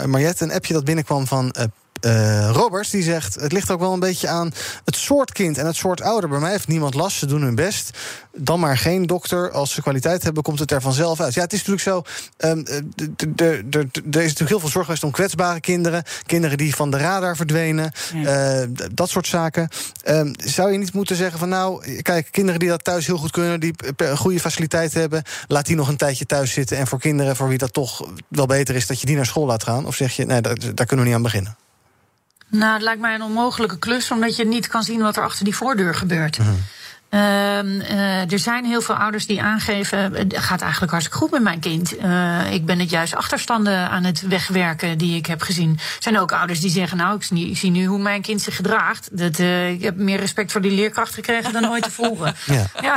Mariette. 0.07 0.45
Een 0.45 0.53
appje 0.53 0.73
dat 0.73 0.85
binnenkwam 0.85 1.27
van. 1.27 1.55
Eh, 2.01 2.51
Roberts 2.53 2.91
die 2.91 3.03
zegt: 3.03 3.35
Het 3.35 3.53
ligt 3.53 3.71
ook 3.71 3.81
wel 3.81 3.93
een 3.93 4.01
beetje 4.01 4.29
aan 4.29 4.53
het 4.85 4.97
soort 4.97 5.33
kind 5.33 5.59
en 5.59 5.67
het 5.67 5.77
soort 5.77 6.01
ouder. 6.03 6.29
Bij 6.31 6.39
mij 6.39 6.51
heeft 6.51 6.69
niemand 6.69 6.95
last, 6.95 7.17
ze 7.19 7.27
doen 7.27 7.43
hun 7.43 7.55
best. 7.55 7.99
Dan 8.37 8.61
maar 8.61 8.79
geen 8.79 9.07
dokter. 9.07 9.51
Als 9.51 9.73
ze 9.73 9.83
kwaliteit 9.83 10.23
hebben, 10.23 10.43
komt 10.43 10.59
het 10.59 10.71
er 10.71 10.81
vanzelf 10.81 11.21
uit. 11.21 11.35
Ja, 11.35 11.43
het 11.43 11.53
is 11.53 11.65
natuurlijk 11.65 11.83
zo. 11.87 12.03
ehm, 12.37 12.59
eh, 12.67 13.49
Er 13.49 14.23
is 14.23 14.33
natuurlijk 14.33 14.49
heel 14.49 14.61
veel 14.61 14.69
zorg 14.69 14.85
geweest 14.85 15.05
om 15.05 15.11
kwetsbare 15.11 15.61
kinderen. 15.61 16.03
Kinderen 16.27 16.59
die 16.59 16.75
van 16.75 16.91
de 16.91 16.97
radar 16.99 17.37
verdwenen. 17.37 17.93
eh, 18.25 18.63
dat 18.95 19.09
soort 19.11 19.27
zaken. 19.27 19.69
Ehm, 20.03 20.33
zou 20.37 20.73
je 20.73 20.79
niet 20.79 20.93
moeten 20.93 21.17
zeggen 21.17 21.39
van 21.39 21.49
nou, 21.49 22.01
kijk, 22.03 22.29
kinderen 22.31 22.61
die 22.61 22.69
dat 22.69 22.85
thuis 22.85 23.07
heel 23.07 23.17
goed 23.19 23.31
kunnen, 23.31 23.61
die 23.61 23.75
goede 24.17 24.41
faciliteiten 24.41 25.01
hebben, 25.01 25.23
laat 25.49 25.67
die 25.67 25.77
nog 25.77 25.89
een 25.89 25.97
tijdje 25.97 26.27
thuis 26.27 26.53
zitten. 26.53 26.77
En 26.77 26.87
voor 26.87 27.01
kinderen 27.01 27.37
voor 27.37 27.49
wie 27.49 27.59
dat 27.59 27.73
toch 27.73 28.09
wel 28.29 28.47
beter 28.47 28.75
is, 28.75 28.87
dat 28.87 29.01
je 29.01 29.07
die 29.07 29.17
naar 29.17 29.27
school 29.27 29.47
laat 29.47 29.63
gaan? 29.63 29.87
Of 29.87 29.95
zeg 29.97 30.17
je, 30.17 30.25
nee, 30.27 30.41
daar, 30.41 30.75
daar 30.75 30.87
kunnen 30.87 30.99
we 31.05 31.05
niet 31.05 31.15
aan 31.15 31.23
beginnen? 31.23 31.57
Nou, 32.49 32.73
het 32.73 32.83
lijkt 32.83 33.01
mij 33.01 33.15
een 33.15 33.23
onmogelijke 33.23 33.79
klus, 33.79 34.11
omdat 34.11 34.37
je 34.37 34.45
niet 34.45 34.67
kan 34.67 34.83
zien 34.83 35.01
wat 35.01 35.17
er 35.17 35.23
achter 35.23 35.45
die 35.45 35.57
voordeur 35.57 35.95
gebeurt. 35.95 36.39
Mhm. 36.39 36.51
Er 38.31 38.39
zijn 38.39 38.65
heel 38.65 38.81
veel 38.81 38.95
ouders 38.95 39.27
die 39.27 39.43
aangeven: 39.43 39.99
het 40.13 40.39
gaat 40.39 40.61
eigenlijk 40.61 40.93
hartstikke 40.93 41.19
goed 41.23 41.31
met 41.31 41.43
mijn 41.43 41.61
kind. 41.61 41.97
Eh, 41.97 42.53
ik 42.53 42.67
ben 42.67 42.79
het 42.79 42.91
juist 42.91 43.15
achterstanden 43.15 43.91
aan 43.91 44.05
het 44.05 44.21
wegwerken 44.21 44.99
die 44.99 45.17
ik 45.17 45.27
heb 45.27 45.43
gezien. 45.43 45.71
Er 45.77 45.97
zijn 45.99 46.19
ook 46.19 46.33
ouders 46.33 46.61
die 46.61 46.71
zeggen: 46.71 46.97
Nou, 46.97 47.17
ik 47.17 47.23
zie, 47.23 47.51
ik 47.51 47.57
zie 47.57 47.71
nu 47.71 47.85
hoe 47.87 47.99
mijn 47.99 48.23
kind 48.23 48.41
zich 48.41 48.57
gedraagt. 48.57 49.09
Dat, 49.13 49.39
eh, 49.39 49.71
ik 49.71 49.83
heb 49.83 49.97
meer 49.97 50.21
respect 50.21 50.53
voor 50.53 50.61
die 50.61 50.71
leerkracht 50.71 51.15
gekregen 51.15 51.53
dan 51.53 51.69
ooit 51.71 51.83
tevoren. 51.83 52.35
Ja. 52.47 52.67
Ja, 52.81 52.97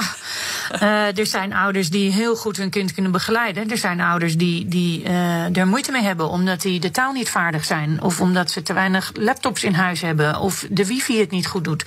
Eh, 0.70 1.18
er 1.18 1.26
zijn 1.26 1.54
ouders 1.54 1.90
die 1.90 2.12
heel 2.12 2.36
goed 2.36 2.58
hun 2.58 2.70
kind 2.70 2.94
kunnen 2.94 3.12
begeleiden. 3.12 3.70
Er 3.72 3.78
zijn 3.78 4.02
ouders 4.02 4.38
die, 4.38 4.68
die 4.68 5.04
eh, 5.04 5.58
er 5.58 5.68
moeite 5.68 5.92
mee 5.92 6.02
hebben 6.02 6.30
omdat 6.30 6.62
die 6.62 6.80
de 6.80 6.92
taal 6.92 7.12
niet 7.12 7.30
vaardig 7.30 7.66
zijn. 7.66 8.02
Of 8.02 8.22
omdat 8.22 8.52
ze 8.52 8.62
te 8.62 8.74
weinig 8.74 9.12
laptops 9.14 9.64
in 9.64 9.74
huis 9.74 10.02
hebben. 10.02 10.40
Of 10.40 10.66
de 10.70 10.86
wifi 10.86 11.20
het 11.20 11.32
niet 11.32 11.48
goed 11.48 11.64
doet. 11.64 11.86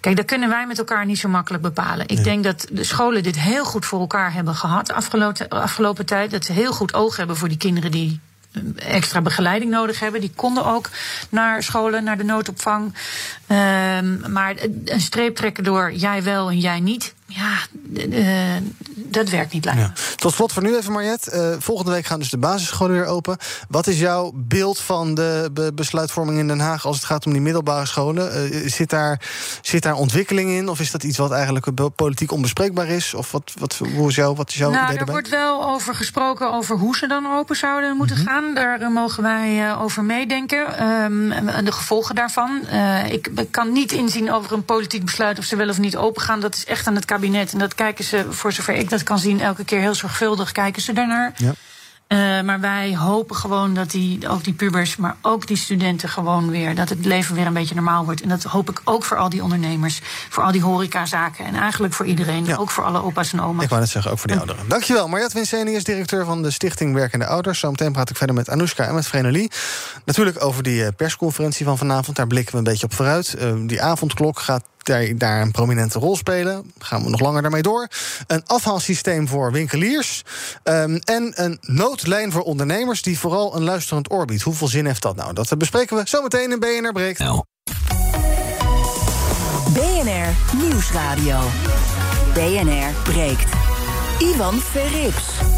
Kijk, 0.00 0.16
dat 0.16 0.24
kunnen 0.24 0.48
wij 0.48 0.66
met 0.66 0.78
elkaar 0.78 1.06
niet 1.06 1.18
zo 1.18 1.28
makkelijk 1.28 1.62
bepalen. 1.72 2.08
Ik 2.08 2.24
denk 2.24 2.44
dat 2.44 2.66
de 2.72 2.84
scholen 2.84 3.22
dit 3.22 3.38
heel 3.38 3.64
goed 3.64 3.86
voor 3.86 4.00
elkaar 4.00 4.32
hebben 4.32 4.54
gehad 4.54 4.92
afgelopen, 4.92 5.48
afgelopen 5.48 6.06
tijd. 6.06 6.30
Dat 6.30 6.44
ze 6.44 6.52
heel 6.52 6.72
goed 6.72 6.94
oog 6.94 7.16
hebben 7.16 7.36
voor 7.36 7.48
die 7.48 7.56
kinderen 7.56 7.90
die 7.90 8.20
eh, 8.52 8.94
extra 8.94 9.20
begeleiding 9.20 9.70
nodig 9.70 10.00
hebben. 10.00 10.20
Die 10.20 10.32
konden 10.36 10.64
ook 10.64 10.90
naar 11.28 11.62
scholen, 11.62 12.04
naar 12.04 12.16
de 12.16 12.24
noodopvang. 12.24 12.94
Ehm, 13.46 14.32
maar 14.32 14.54
een 14.84 15.00
streep 15.00 15.36
trekken 15.36 15.64
door 15.64 15.92
jij 15.92 16.22
wel 16.22 16.50
en 16.50 16.58
jij 16.58 16.80
niet. 16.80 17.14
Ja, 17.30 17.56
eh, 18.10 18.62
dat 18.94 19.28
werkt 19.28 19.52
niet 19.52 19.64
lijkt. 19.64 19.80
Ja. 19.80 19.92
Tot 20.16 20.34
slot 20.34 20.52
voor 20.52 20.62
nu 20.62 20.76
even, 20.76 20.92
Mariette. 20.92 21.30
Eh, 21.30 21.56
volgende 21.58 21.90
week 21.90 22.06
gaan 22.06 22.18
dus 22.18 22.30
de 22.30 22.38
basisscholen 22.38 22.92
weer 22.96 23.04
open. 23.06 23.36
Wat 23.68 23.86
is 23.86 23.98
jouw 23.98 24.32
beeld 24.34 24.78
van 24.80 25.14
de 25.14 25.50
be- 25.52 25.72
besluitvorming 25.74 26.38
in 26.38 26.46
Den 26.48 26.60
Haag 26.60 26.86
als 26.86 26.96
het 26.96 27.04
gaat 27.04 27.26
om 27.26 27.32
die 27.32 27.40
middelbare 27.40 27.86
scholen? 27.86 28.32
Eh, 28.32 28.70
zit, 28.70 28.90
daar, 28.90 29.20
zit 29.62 29.82
daar 29.82 29.94
ontwikkeling 29.94 30.50
in? 30.50 30.68
Of 30.68 30.80
is 30.80 30.90
dat 30.90 31.02
iets 31.02 31.18
wat 31.18 31.30
eigenlijk 31.30 31.94
politiek 31.96 32.32
onbespreekbaar 32.32 32.88
is? 32.88 33.14
Of 33.14 33.30
wat, 33.32 33.52
wat, 33.58 33.80
hoe 33.94 34.08
is 34.08 34.14
jouw, 34.14 34.34
wat 34.34 34.48
is 34.48 34.54
jouw 34.56 34.70
Nou, 34.70 34.82
idee 34.82 34.94
er 34.94 35.00
erbij? 35.00 35.14
wordt 35.14 35.28
wel 35.28 35.64
over 35.68 35.94
gesproken 35.94 36.52
over 36.52 36.76
hoe 36.76 36.96
ze 36.96 37.06
dan 37.06 37.26
open 37.36 37.56
zouden 37.56 37.96
moeten 37.96 38.16
Mhm. 38.18 38.26
gaan. 38.26 38.54
Daar 38.54 38.90
mogen 38.90 39.22
wij 39.22 39.76
over 39.76 40.04
meedenken. 40.04 40.78
En 40.78 41.64
de 41.64 41.72
gevolgen 41.72 42.14
daarvan. 42.14 42.60
Ik 43.10 43.26
ik 43.36 43.50
kan 43.50 43.72
niet 43.72 43.92
inzien 43.92 44.32
over 44.32 44.52
een 44.52 44.64
politiek 44.64 45.04
besluit 45.04 45.38
of 45.38 45.44
ze 45.44 45.56
wel 45.56 45.68
of 45.68 45.78
niet 45.78 45.96
open 45.96 46.22
gaan. 46.22 46.40
Dat 46.40 46.54
is 46.54 46.64
echt 46.64 46.86
aan 46.86 46.94
het 46.94 47.04
kabinet. 47.04 47.17
En 47.22 47.58
dat 47.58 47.74
kijken 47.74 48.04
ze, 48.04 48.26
voor 48.30 48.52
zover 48.52 48.74
ik 48.74 48.90
dat 48.90 49.02
kan 49.02 49.18
zien, 49.18 49.40
elke 49.40 49.64
keer 49.64 49.80
heel 49.80 49.94
zorgvuldig 49.94 50.52
kijken 50.52 50.82
ze 50.82 50.92
daarnaar. 50.92 51.32
Ja. 51.36 51.52
Uh, 52.08 52.40
maar 52.40 52.60
wij 52.60 52.96
hopen 52.96 53.36
gewoon 53.36 53.74
dat 53.74 53.90
die, 53.90 54.28
ook 54.28 54.44
die 54.44 54.52
pubers, 54.52 54.96
maar 54.96 55.16
ook 55.22 55.46
die 55.46 55.56
studenten 55.56 56.08
gewoon 56.08 56.50
weer, 56.50 56.74
dat 56.74 56.88
het 56.88 57.04
leven 57.04 57.34
weer 57.34 57.46
een 57.46 57.52
beetje 57.52 57.74
normaal 57.74 58.04
wordt. 58.04 58.20
En 58.20 58.28
dat 58.28 58.42
hoop 58.42 58.70
ik 58.70 58.80
ook 58.84 59.04
voor 59.04 59.16
al 59.16 59.28
die 59.28 59.42
ondernemers, 59.42 60.00
voor 60.28 60.42
al 60.42 60.52
die 60.52 60.62
horecazaken 60.62 61.44
en 61.44 61.54
eigenlijk 61.54 61.94
voor 61.94 62.06
iedereen. 62.06 62.44
Ja. 62.44 62.56
Ook 62.56 62.70
voor 62.70 62.84
alle 62.84 63.02
opa's 63.02 63.32
en 63.32 63.40
oma's. 63.40 63.62
Ik 63.62 63.68
wou 63.68 63.80
net 63.80 63.90
zeggen, 63.90 64.10
ook 64.10 64.18
voor 64.18 64.28
die 64.28 64.38
ouderen. 64.38 64.68
Dankjewel. 64.68 65.08
Marjat 65.08 65.32
Winseni 65.32 65.74
is 65.74 65.84
directeur 65.84 66.24
van 66.24 66.42
de 66.42 66.50
Stichting 66.50 66.94
Werkende 66.94 67.26
Ouders. 67.26 67.58
Zometeen 67.58 67.92
praat 67.92 68.10
ik 68.10 68.16
verder 68.16 68.34
met 68.34 68.48
Anoushka 68.48 68.84
en 68.84 68.94
met 68.94 69.06
Vrenolie. 69.06 69.50
Natuurlijk 70.04 70.44
over 70.44 70.62
die 70.62 70.84
eh, 70.84 70.88
persconferentie 70.96 71.64
van 71.64 71.78
vanavond. 71.78 72.16
Daar 72.16 72.26
blikken 72.26 72.52
we 72.52 72.58
een 72.58 72.64
beetje 72.64 72.86
op 72.86 72.94
vooruit. 72.94 73.34
Uh, 73.38 73.52
die 73.66 73.82
avondklok 73.82 74.38
gaat 74.38 74.64
daar 75.16 75.40
een 75.40 75.50
prominente 75.50 75.98
rol 75.98 76.16
spelen. 76.16 76.72
Gaan 76.78 77.04
we 77.04 77.10
nog 77.10 77.20
langer 77.20 77.42
daarmee 77.42 77.62
door. 77.62 77.88
Een 78.26 78.42
afhaalsysteem 78.46 79.28
voor 79.28 79.52
winkeliers. 79.52 80.24
Um, 80.64 80.98
en 81.04 81.32
een 81.34 81.58
noodlijn 81.60 82.32
voor 82.32 82.42
ondernemers 82.42 83.02
die 83.02 83.18
vooral 83.18 83.56
een 83.56 83.62
luisterend 83.62 84.10
oor 84.12 84.24
biedt. 84.24 84.42
Hoeveel 84.42 84.68
zin 84.68 84.86
heeft 84.86 85.02
dat 85.02 85.16
nou? 85.16 85.32
Dat 85.32 85.58
bespreken 85.58 85.96
we 85.96 86.02
zometeen 86.04 86.52
in 86.52 86.58
BNR 86.58 86.92
Breekt. 86.92 87.18
BNR 89.72 90.56
Nieuwsradio. 90.56 91.38
BNR 92.34 92.92
Breekt. 93.02 93.52
Ivan 94.18 94.60
Verrips. 94.60 95.57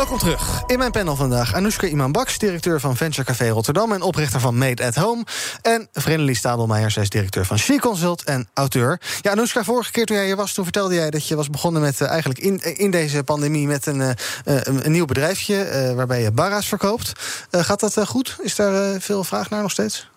Welkom 0.00 0.18
terug. 0.18 0.62
In 0.66 0.78
mijn 0.78 0.90
panel 0.90 1.16
vandaag 1.16 1.54
Anoushka 1.54 1.86
Iman 1.86 2.12
Baks, 2.12 2.38
directeur 2.38 2.80
van 2.80 2.96
Venture 2.96 3.24
Café 3.24 3.48
Rotterdam 3.48 3.92
en 3.92 4.02
oprichter 4.02 4.40
van 4.40 4.58
Made 4.58 4.84
at 4.84 4.94
Home. 4.94 5.24
En 5.62 5.88
Vrenelie 5.92 6.34
Stadelmeijer, 6.34 6.90
zij 6.90 7.02
is 7.02 7.08
directeur 7.08 7.46
van 7.46 7.58
She 7.58 7.78
Consult 7.78 8.24
en 8.24 8.48
auteur. 8.54 9.00
Ja, 9.20 9.30
Anoushka, 9.30 9.64
vorige 9.64 9.90
keer 9.90 10.06
toen 10.06 10.16
jij 10.16 10.24
hier 10.24 10.36
was, 10.36 10.52
toen 10.52 10.64
vertelde 10.64 10.94
jij 10.94 11.10
dat 11.10 11.28
je 11.28 11.36
was 11.36 11.50
begonnen 11.50 11.82
met 11.82 12.00
uh, 12.00 12.08
eigenlijk 12.08 12.40
in, 12.40 12.76
in 12.76 12.90
deze 12.90 13.24
pandemie 13.24 13.66
met 13.66 13.86
een, 13.86 14.00
uh, 14.00 14.10
een 14.44 14.92
nieuw 14.92 15.04
bedrijfje 15.04 15.92
waarbij 15.96 16.22
je 16.22 16.30
barra's 16.30 16.68
verkoopt. 16.68 17.12
gaat 17.50 17.80
dat 17.80 18.06
goed? 18.06 18.36
Is 18.42 18.56
daar 18.56 19.00
veel 19.00 19.24
vraag 19.24 19.50
naar 19.50 19.62
nog 19.62 19.70
steeds? 19.70 20.09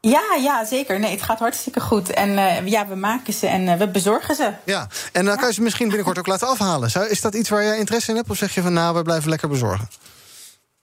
Ja, 0.00 0.36
ja, 0.38 0.64
zeker. 0.64 0.98
Nee, 0.98 1.10
het 1.10 1.22
gaat 1.22 1.38
hartstikke 1.38 1.80
goed. 1.80 2.10
En 2.10 2.28
uh, 2.28 2.66
ja, 2.66 2.86
we 2.86 2.94
maken 2.94 3.32
ze 3.32 3.46
en 3.46 3.62
uh, 3.62 3.74
we 3.74 3.88
bezorgen 3.88 4.34
ze. 4.34 4.52
Ja, 4.64 4.86
en 5.12 5.24
dan 5.24 5.36
kan 5.36 5.48
je 5.48 5.54
ze 5.54 5.62
misschien 5.62 5.86
binnenkort 5.86 6.18
ook 6.18 6.26
laten 6.26 6.48
afhalen. 6.48 6.90
Zou, 6.90 7.08
is 7.08 7.20
dat 7.20 7.34
iets 7.34 7.48
waar 7.48 7.64
jij 7.64 7.78
interesse 7.78 8.10
in 8.10 8.16
hebt? 8.16 8.30
Of 8.30 8.36
zeg 8.36 8.54
je 8.54 8.62
van 8.62 8.72
nou, 8.72 8.96
we 8.96 9.02
blijven 9.02 9.30
lekker 9.30 9.48
bezorgen? 9.48 9.88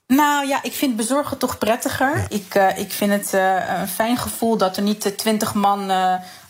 Nou 0.07 0.47
ja, 0.47 0.63
ik 0.63 0.73
vind 0.73 0.95
bezorgen 0.95 1.37
toch 1.37 1.57
prettiger. 1.57 2.25
Ik, 2.29 2.55
uh, 2.55 2.77
ik 2.77 2.91
vind 2.91 3.11
het 3.11 3.33
een 3.79 3.87
fijn 3.87 4.17
gevoel 4.17 4.57
dat 4.57 4.77
er 4.77 4.83
niet 4.83 5.17
twintig 5.17 5.53
man 5.53 5.91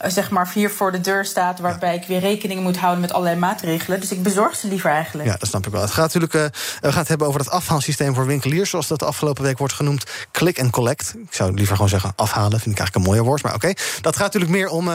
zeg 0.08 0.30
maar 0.30 0.52
hier 0.54 0.70
voor 0.70 0.92
de 0.92 1.02
deur 1.02 1.26
staat... 1.26 1.60
waarbij 1.60 1.94
ja. 1.94 2.02
ik 2.02 2.08
weer 2.08 2.20
rekening 2.20 2.62
moet 2.62 2.78
houden 2.78 3.02
met 3.02 3.12
allerlei 3.12 3.40
maatregelen. 3.40 4.00
Dus 4.00 4.12
ik 4.12 4.24
bezorg 4.24 4.56
ze 4.56 4.68
liever 4.68 4.90
eigenlijk. 4.90 5.30
Ja, 5.30 5.36
dat 5.38 5.50
snap 5.50 5.66
ik 5.66 5.72
wel. 5.72 5.82
Het 5.82 5.92
gaat 5.92 6.14
natuurlijk 6.14 6.34
we 6.34 6.52
gaan 6.82 7.00
het 7.00 7.08
hebben 7.08 7.28
over 7.28 7.40
het 7.40 7.50
afhaalsysteem 7.50 8.14
voor 8.14 8.26
winkeliers... 8.26 8.70
zoals 8.70 8.88
dat 8.88 9.00
de 9.00 9.06
afgelopen 9.06 9.44
week 9.44 9.58
wordt 9.58 9.74
genoemd, 9.74 10.06
click 10.32 10.60
and 10.60 10.72
collect. 10.72 11.14
Ik 11.18 11.34
zou 11.34 11.54
liever 11.54 11.76
gewoon 11.76 11.90
zeggen 11.90 12.14
afhalen, 12.16 12.60
vind 12.60 12.76
ik 12.76 12.80
eigenlijk 12.80 12.96
een 12.96 13.12
mooier 13.12 13.24
woord. 13.24 13.44
Maar 13.44 13.54
oké, 13.54 13.66
okay. 13.70 13.78
dat 14.02 14.16
gaat 14.16 14.26
natuurlijk 14.26 14.52
meer 14.52 14.70
om 14.70 14.90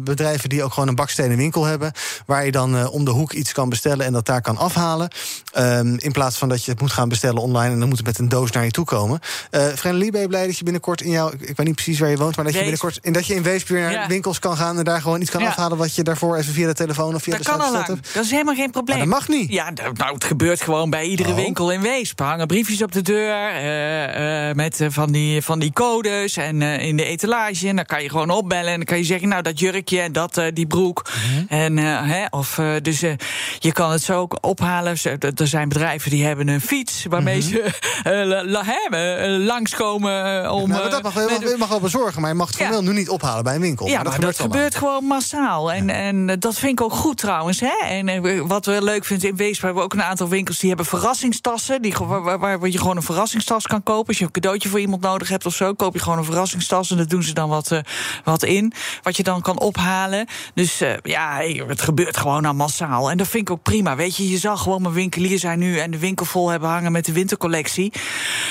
bedrijven 0.00 0.48
die 0.48 0.62
ook 0.62 0.72
gewoon 0.72 0.88
een 0.88 0.94
bakstenen 0.94 1.36
winkel 1.36 1.64
hebben... 1.64 1.92
waar 2.26 2.44
je 2.44 2.52
dan 2.52 2.88
om 2.88 3.04
de 3.04 3.10
hoek 3.10 3.32
iets 3.32 3.52
kan 3.52 3.68
bestellen 3.68 4.06
en 4.06 4.12
dat 4.12 4.26
daar 4.26 4.42
kan 4.42 4.56
afhalen. 4.56 5.10
Um, 5.58 5.98
in 5.98 6.12
plaats 6.12 6.38
van 6.38 6.48
dat 6.48 6.64
je 6.64 6.70
het 6.70 6.80
moet 6.80 6.92
gaan 6.92 7.08
bestellen 7.08 7.42
online... 7.42 7.72
en 7.72 7.78
dan 7.78 7.88
moet 7.88 7.98
het 7.98 8.06
met 8.06 8.18
een 8.18 8.28
doos 8.28 8.50
naar 8.50 8.64
je 8.64 8.70
toe 8.70 8.84
komen. 8.84 9.20
Uh, 9.50 9.66
Frenlie, 9.66 10.10
ben 10.10 10.20
je 10.20 10.28
blij 10.28 10.46
dat 10.46 10.58
je 10.58 10.64
binnenkort 10.64 11.00
in 11.00 11.10
jouw... 11.10 11.30
Ik 11.30 11.56
weet 11.56 11.66
niet 11.66 11.74
precies 11.74 11.98
waar 11.98 12.10
je 12.10 12.16
woont, 12.16 12.36
maar 12.36 12.44
dat 12.44 12.54
je 12.54 12.60
binnenkort... 12.60 12.98
In 13.02 13.12
dat 13.12 13.26
je 13.26 13.34
in 13.34 13.42
Weesp 13.42 13.68
weer 13.68 13.80
naar 13.80 13.92
ja. 13.92 14.06
winkels 14.06 14.35
kan 14.38 14.56
gaan... 14.56 14.78
en 14.78 14.84
daar 14.84 15.00
gewoon 15.00 15.20
iets 15.20 15.30
kan 15.30 15.40
ja. 15.40 15.48
afhalen 15.48 15.78
wat 15.78 15.94
je 15.94 16.02
daarvoor 16.02 16.36
even 16.36 16.52
via 16.52 16.66
de 16.66 16.74
telefoon 16.74 17.14
of 17.14 17.22
via 17.22 17.36
dat 17.36 17.42
de 17.42 17.50
kan 17.50 17.60
al 17.60 17.74
hebt. 17.74 18.14
Dat 18.14 18.24
is 18.24 18.30
helemaal 18.30 18.54
geen 18.54 18.70
probleem. 18.70 18.98
Maar 18.98 19.06
dat 19.06 19.16
mag 19.18 19.28
niet. 19.28 19.50
Ja, 19.52 19.70
nou, 19.94 20.14
het 20.14 20.24
gebeurt 20.24 20.60
gewoon 20.60 20.90
bij 20.90 21.04
iedere 21.04 21.28
oh. 21.28 21.34
winkel 21.34 21.72
in 21.72 21.80
Weesp. 21.80 22.18
Hangen 22.18 22.46
briefjes 22.46 22.82
op 22.82 22.92
de 22.92 23.02
deur 23.02 23.54
uh, 23.54 24.48
uh, 24.48 24.54
met 24.54 24.84
van, 24.88 25.12
die, 25.12 25.42
van 25.42 25.58
die 25.58 25.72
codes 25.72 26.36
en 26.36 26.62
in 26.62 26.96
de 26.96 27.04
etalage. 27.04 27.68
En 27.68 27.76
dan 27.76 27.84
kan 27.84 28.02
je 28.02 28.10
gewoon 28.10 28.30
opbellen 28.30 28.70
en 28.70 28.76
dan 28.76 28.84
kan 28.84 28.98
je 28.98 29.04
zeggen... 29.04 29.28
nou, 29.28 29.42
dat 29.42 29.58
jurkje 29.58 30.00
en 30.00 30.12
dat, 30.12 30.40
die 30.52 30.66
broek. 30.66 31.06
-hmm. 31.06 31.46
En, 31.48 31.76
hè, 31.76 32.24
of, 32.30 32.60
dus 32.82 33.00
je 33.58 33.72
kan 33.72 33.90
het 33.90 34.02
zo 34.02 34.20
ook 34.20 34.38
ophalen. 34.40 34.96
Er 35.36 35.46
zijn 35.46 35.68
bedrijven 35.68 36.10
die 36.10 36.24
hebben 36.24 36.48
een 36.48 36.60
fiets 36.60 37.04
waarmee 37.08 37.40
-hmm. 37.40 37.70
ze 38.02 38.44
la, 38.48 39.38
langskomen 39.38 40.52
om. 40.52 40.68
Nou, 40.68 40.90
dat 40.90 41.02
mag, 41.02 41.14
je, 41.14 41.26
mag, 41.40 41.50
je 41.50 41.56
mag 41.58 41.68
wel 41.68 41.80
bezorgen, 41.80 42.20
maar 42.20 42.30
je 42.30 42.36
mag 42.36 42.46
het 42.46 42.56
formeel 42.56 42.82
ja. 42.82 42.88
nu 42.88 42.92
niet 42.92 43.08
ophalen 43.08 43.44
bij 43.44 43.54
een 43.54 43.60
winkel. 43.60 43.86
Ja, 43.86 44.02
maar 44.02 44.20
maar 44.20 44.25
dat 44.26 44.40
gebeurt 44.40 44.74
gewoon 44.74 45.04
massaal. 45.04 45.72
En, 45.72 45.86
ja. 45.86 45.92
en 45.92 46.36
dat 46.38 46.58
vind 46.58 46.72
ik 46.72 46.80
ook 46.80 46.92
goed 46.92 47.16
trouwens. 47.16 47.60
Hè? 47.60 47.86
En 47.86 48.46
wat 48.46 48.66
we 48.66 48.82
leuk 48.82 49.04
vinden 49.04 49.28
in 49.28 49.36
Weesp 49.36 49.62
hebben 49.62 49.78
we 49.78 49.84
ook 49.84 49.92
een 49.92 50.02
aantal 50.02 50.28
winkels 50.28 50.58
die 50.58 50.68
hebben 50.68 50.86
verrassingstassen. 50.86 51.82
Die, 51.82 51.94
waar, 51.98 52.38
waar 52.38 52.68
je 52.68 52.78
gewoon 52.78 52.96
een 52.96 53.02
verrassingstas 53.02 53.66
kan 53.66 53.82
kopen. 53.82 54.06
Als 54.06 54.18
je 54.18 54.24
een 54.24 54.30
cadeautje 54.30 54.68
voor 54.68 54.80
iemand 54.80 55.02
nodig 55.02 55.28
hebt 55.28 55.46
of 55.46 55.54
zo, 55.54 55.72
koop 55.72 55.94
je 55.94 56.00
gewoon 56.00 56.18
een 56.18 56.24
verrassingstas. 56.24 56.90
En 56.90 56.96
daar 56.96 57.08
doen 57.08 57.22
ze 57.22 57.32
dan 57.32 57.48
wat, 57.48 57.70
uh, 57.70 57.78
wat 58.24 58.42
in. 58.42 58.72
Wat 59.02 59.16
je 59.16 59.22
dan 59.22 59.40
kan 59.40 59.58
ophalen. 59.58 60.26
Dus 60.54 60.82
uh, 60.82 60.92
ja, 61.02 61.40
het 61.66 61.82
gebeurt 61.82 62.16
gewoon 62.16 62.44
al 62.44 62.54
massaal. 62.54 63.10
En 63.10 63.16
dat 63.16 63.28
vind 63.28 63.48
ik 63.48 63.50
ook 63.50 63.62
prima. 63.62 63.96
Weet 63.96 64.16
je, 64.16 64.28
je 64.28 64.38
zal 64.38 64.56
gewoon 64.56 64.82
mijn 64.82 64.94
winkelier 64.94 65.38
zijn 65.38 65.58
nu 65.58 65.78
en 65.78 65.90
de 65.90 65.98
winkel 65.98 66.26
vol 66.26 66.48
hebben 66.48 66.68
hangen 66.68 66.92
met 66.92 67.04
de 67.04 67.12
wintercollectie. 67.12 67.92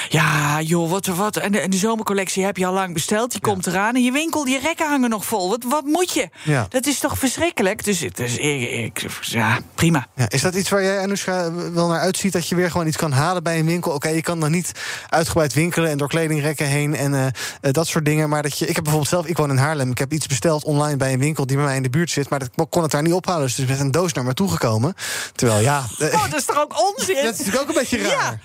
Ja, 0.10 0.62
joh, 0.62 0.90
wat, 0.90 1.06
wat. 1.06 1.38
En 1.38 1.52
de, 1.52 1.60
en 1.60 1.70
de 1.70 1.78
zomercollectie 1.78 2.44
heb 2.44 2.58
je 2.58 2.66
al 2.66 2.74
lang 2.74 2.94
besteld. 2.94 3.32
Die 3.32 3.40
ja. 3.44 3.52
komt 3.52 3.68
eraan. 3.68 3.96
En 3.96 4.04
je 4.04 4.12
winkel, 4.12 4.44
die 4.44 4.60
rekken 4.60 4.88
hangen 4.88 5.10
nog 5.10 5.26
vol. 5.26 5.50
Wat, 5.50 5.64
wat 5.69 5.84
moet 5.84 6.13
je? 6.13 6.30
Ja. 6.43 6.65
Dat 6.69 6.86
is 6.86 6.99
toch 6.99 7.17
verschrikkelijk? 7.17 7.84
Dus, 7.84 7.99
dus 7.99 8.38
ik, 8.38 8.69
ik, 8.69 9.06
ja, 9.21 9.60
prima. 9.75 10.08
Ja, 10.15 10.30
is 10.30 10.41
dat 10.41 10.56
iets 10.56 10.69
waar 10.69 10.84
jij, 10.84 10.99
Anoushka, 10.99 11.54
wel 11.54 11.88
naar 11.88 11.99
uitziet? 11.99 12.34
Dat 12.34 12.47
je 12.47 12.56
weer 12.56 12.71
gewoon 12.71 12.88
iets 12.88 12.97
kan 12.97 13.12
halen 13.12 13.43
bij 13.43 13.60
een 13.60 13.65
winkel? 13.65 13.91
Oké, 13.91 14.06
okay, 14.06 14.15
je 14.15 14.21
kan 14.21 14.39
dan 14.39 14.51
niet 14.51 14.71
uitgebreid 15.10 15.54
winkelen 15.54 15.89
en 15.89 15.97
door 15.97 16.08
kledingrekken 16.08 16.67
heen 16.67 16.95
en 16.95 17.13
uh, 17.13 17.25
uh, 17.25 17.30
dat 17.62 17.88
soort 17.88 18.06
dingen. 18.06 18.30
Maar 18.30 18.43
dat 18.43 18.60
je, 18.60 18.67
ik 18.67 18.75
heb 18.75 18.84
bijvoorbeeld 18.84 19.13
zelf, 19.13 19.25
ik 19.25 19.38
woon 19.38 19.49
in 19.49 19.58
Haarlem. 19.58 19.91
Ik 19.91 19.97
heb 19.97 20.13
iets 20.13 20.28
besteld 20.28 20.63
online 20.63 20.97
bij 20.97 21.13
een 21.13 21.19
winkel 21.19 21.45
die 21.45 21.56
bij 21.56 21.65
mij 21.65 21.75
in 21.75 21.84
de 21.84 21.89
buurt 21.89 22.12
zit. 22.12 22.30
Maar 22.30 22.39
dat 22.39 22.69
kon 22.69 22.82
het 22.82 22.91
daar 22.91 23.01
niet 23.01 23.13
ophalen. 23.13 23.41
Dus 23.41 23.56
het 23.56 23.65
is 23.65 23.71
met 23.71 23.80
een 23.80 23.91
doos 23.91 24.13
naar 24.13 24.23
me 24.23 24.34
toegekomen. 24.34 24.93
Terwijl, 25.36 25.62
ja. 25.62 25.84
Oh, 25.99 26.30
dat 26.30 26.39
is 26.39 26.45
toch 26.45 26.60
ook 26.62 26.95
onzin? 26.97 27.15
dat 27.23 27.34
is 27.34 27.38
natuurlijk 27.38 27.62
ook 27.62 27.67
een 27.67 27.82
beetje 27.82 27.97
raar. 27.97 28.39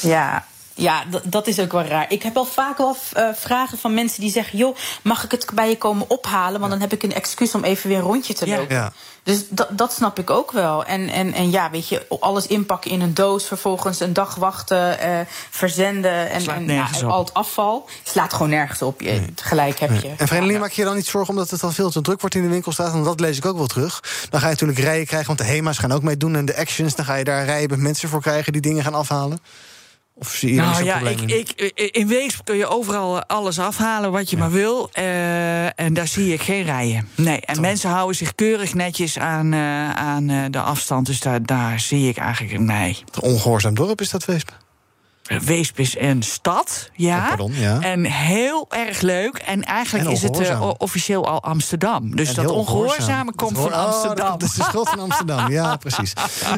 Ja. 0.00 0.08
Ja, 0.10 0.44
ja, 0.80 1.04
dat 1.24 1.46
is 1.46 1.58
ook 1.58 1.72
wel 1.72 1.82
raar. 1.82 2.06
Ik 2.08 2.22
heb 2.22 2.34
wel 2.34 2.44
vaak 2.44 2.78
wel 2.78 2.96
uh, 3.16 3.28
vragen 3.34 3.78
van 3.78 3.94
mensen 3.94 4.20
die 4.20 4.30
zeggen: 4.30 4.58
joh, 4.58 4.76
mag 5.02 5.24
ik 5.24 5.30
het 5.30 5.46
bij 5.54 5.68
je 5.68 5.78
komen 5.78 6.10
ophalen? 6.10 6.60
Want 6.60 6.72
dan 6.72 6.80
heb 6.80 6.92
ik 6.92 7.02
een 7.02 7.14
excuus 7.14 7.54
om 7.54 7.64
even 7.64 7.88
weer 7.88 7.98
een 7.98 8.04
rondje 8.04 8.34
te 8.34 8.46
lopen. 8.46 8.74
Ja. 8.74 8.92
Dus 9.22 9.44
dat, 9.48 9.68
dat 9.70 9.92
snap 9.92 10.18
ik 10.18 10.30
ook 10.30 10.52
wel. 10.52 10.84
En, 10.84 11.08
en, 11.08 11.32
en 11.32 11.50
ja, 11.50 11.70
weet 11.70 11.88
je, 11.88 12.06
alles 12.20 12.46
inpakken 12.46 12.90
in 12.90 13.00
een 13.00 13.14
doos, 13.14 13.46
vervolgens 13.46 14.00
een 14.00 14.12
dag 14.12 14.34
wachten, 14.34 14.98
uh, 15.08 15.20
verzenden 15.50 16.30
en, 16.30 16.48
en 16.48 16.68
ja, 16.68 16.88
al 17.06 17.18
het 17.18 17.34
afval. 17.34 17.88
slaat 18.02 18.32
gewoon 18.32 18.48
nergens 18.48 18.82
op. 18.82 19.00
Je, 19.00 19.10
nee. 19.10 19.32
Gelijk 19.42 19.78
heb 19.78 20.02
je. 20.02 20.14
En 20.16 20.28
Vreemdeling, 20.28 20.60
maak 20.60 20.70
je 20.70 20.84
dan 20.84 20.94
niet 20.94 21.06
zorgen 21.06 21.30
omdat 21.30 21.50
het 21.50 21.60
dan 21.60 21.72
veel 21.72 21.90
te 21.90 22.00
druk 22.00 22.20
wordt 22.20 22.34
in 22.34 22.42
de 22.42 22.48
winkelstraat? 22.48 22.92
Want 22.92 23.04
dat 23.04 23.20
lees 23.20 23.36
ik 23.36 23.46
ook 23.46 23.56
wel 23.56 23.66
terug. 23.66 24.02
Dan 24.30 24.40
ga 24.40 24.46
je 24.46 24.52
natuurlijk 24.52 24.78
rijen 24.78 25.06
krijgen, 25.06 25.26
want 25.26 25.38
de 25.38 25.44
HEMA's 25.44 25.78
gaan 25.78 25.92
ook 25.92 26.02
meedoen 26.02 26.36
en 26.36 26.44
de 26.44 26.56
actions. 26.56 26.94
Dan 26.94 27.04
ga 27.04 27.14
je 27.14 27.24
daar 27.24 27.44
rijen 27.44 27.70
met 27.70 27.78
mensen 27.78 28.08
voor 28.08 28.20
krijgen 28.20 28.52
die 28.52 28.62
dingen 28.62 28.84
gaan 28.84 28.94
afhalen. 28.94 29.40
Of 30.20 30.28
zie 30.28 30.54
je 30.54 30.60
nou 30.60 30.84
ja, 30.84 30.98
ik, 30.98 31.20
ik, 31.20 31.72
in 31.90 32.06
Weesp 32.06 32.44
kun 32.44 32.56
je 32.56 32.66
overal 32.66 33.24
alles 33.24 33.58
afhalen 33.58 34.12
wat 34.12 34.30
je 34.30 34.36
ja. 34.36 34.42
maar 34.42 34.50
wil. 34.50 34.90
Uh, 34.98 35.80
en 35.80 35.94
daar 35.94 36.08
zie 36.08 36.32
ik 36.32 36.42
geen 36.42 36.62
rijen. 36.62 37.08
Nee, 37.14 37.40
en 37.40 37.54
Toch. 37.54 37.62
mensen 37.62 37.90
houden 37.90 38.16
zich 38.16 38.34
keurig 38.34 38.74
netjes 38.74 39.18
aan, 39.18 39.52
uh, 39.52 39.90
aan 39.90 40.50
de 40.50 40.60
afstand. 40.60 41.06
Dus 41.06 41.20
daar, 41.20 41.42
daar 41.42 41.80
zie 41.80 42.08
ik 42.08 42.16
eigenlijk 42.16 42.58
nee. 42.58 42.98
Het 43.04 43.20
ongehoorzaam 43.20 43.74
dorp 43.74 44.00
is 44.00 44.10
dat 44.10 44.24
Weesp? 44.24 44.50
Weesp 45.38 45.78
is 45.78 45.98
een 45.98 46.22
stad, 46.22 46.90
ja. 46.92 47.18
Oh, 47.18 47.28
pardon, 47.28 47.52
ja. 47.54 47.80
En 47.80 48.04
heel 48.04 48.66
erg 48.68 49.00
leuk. 49.00 49.36
En 49.36 49.64
eigenlijk 49.64 50.06
en 50.06 50.12
is 50.12 50.22
het 50.22 50.40
uh, 50.40 50.70
officieel 50.78 51.28
al 51.28 51.42
Amsterdam. 51.42 52.16
Dus 52.16 52.28
en 52.28 52.34
dat 52.34 52.52
ongehoorzame 52.52 53.32
komt 53.34 53.54
dat 53.54 53.62
van 53.62 53.72
Amsterdam. 53.72 54.26
Oh, 54.26 54.32
dat 54.32 54.42
is 54.42 54.54
de 54.54 54.62
schuld 54.62 54.88
van 54.88 54.98
Amsterdam, 54.98 55.50
ja, 55.50 55.76
precies. 55.86 56.12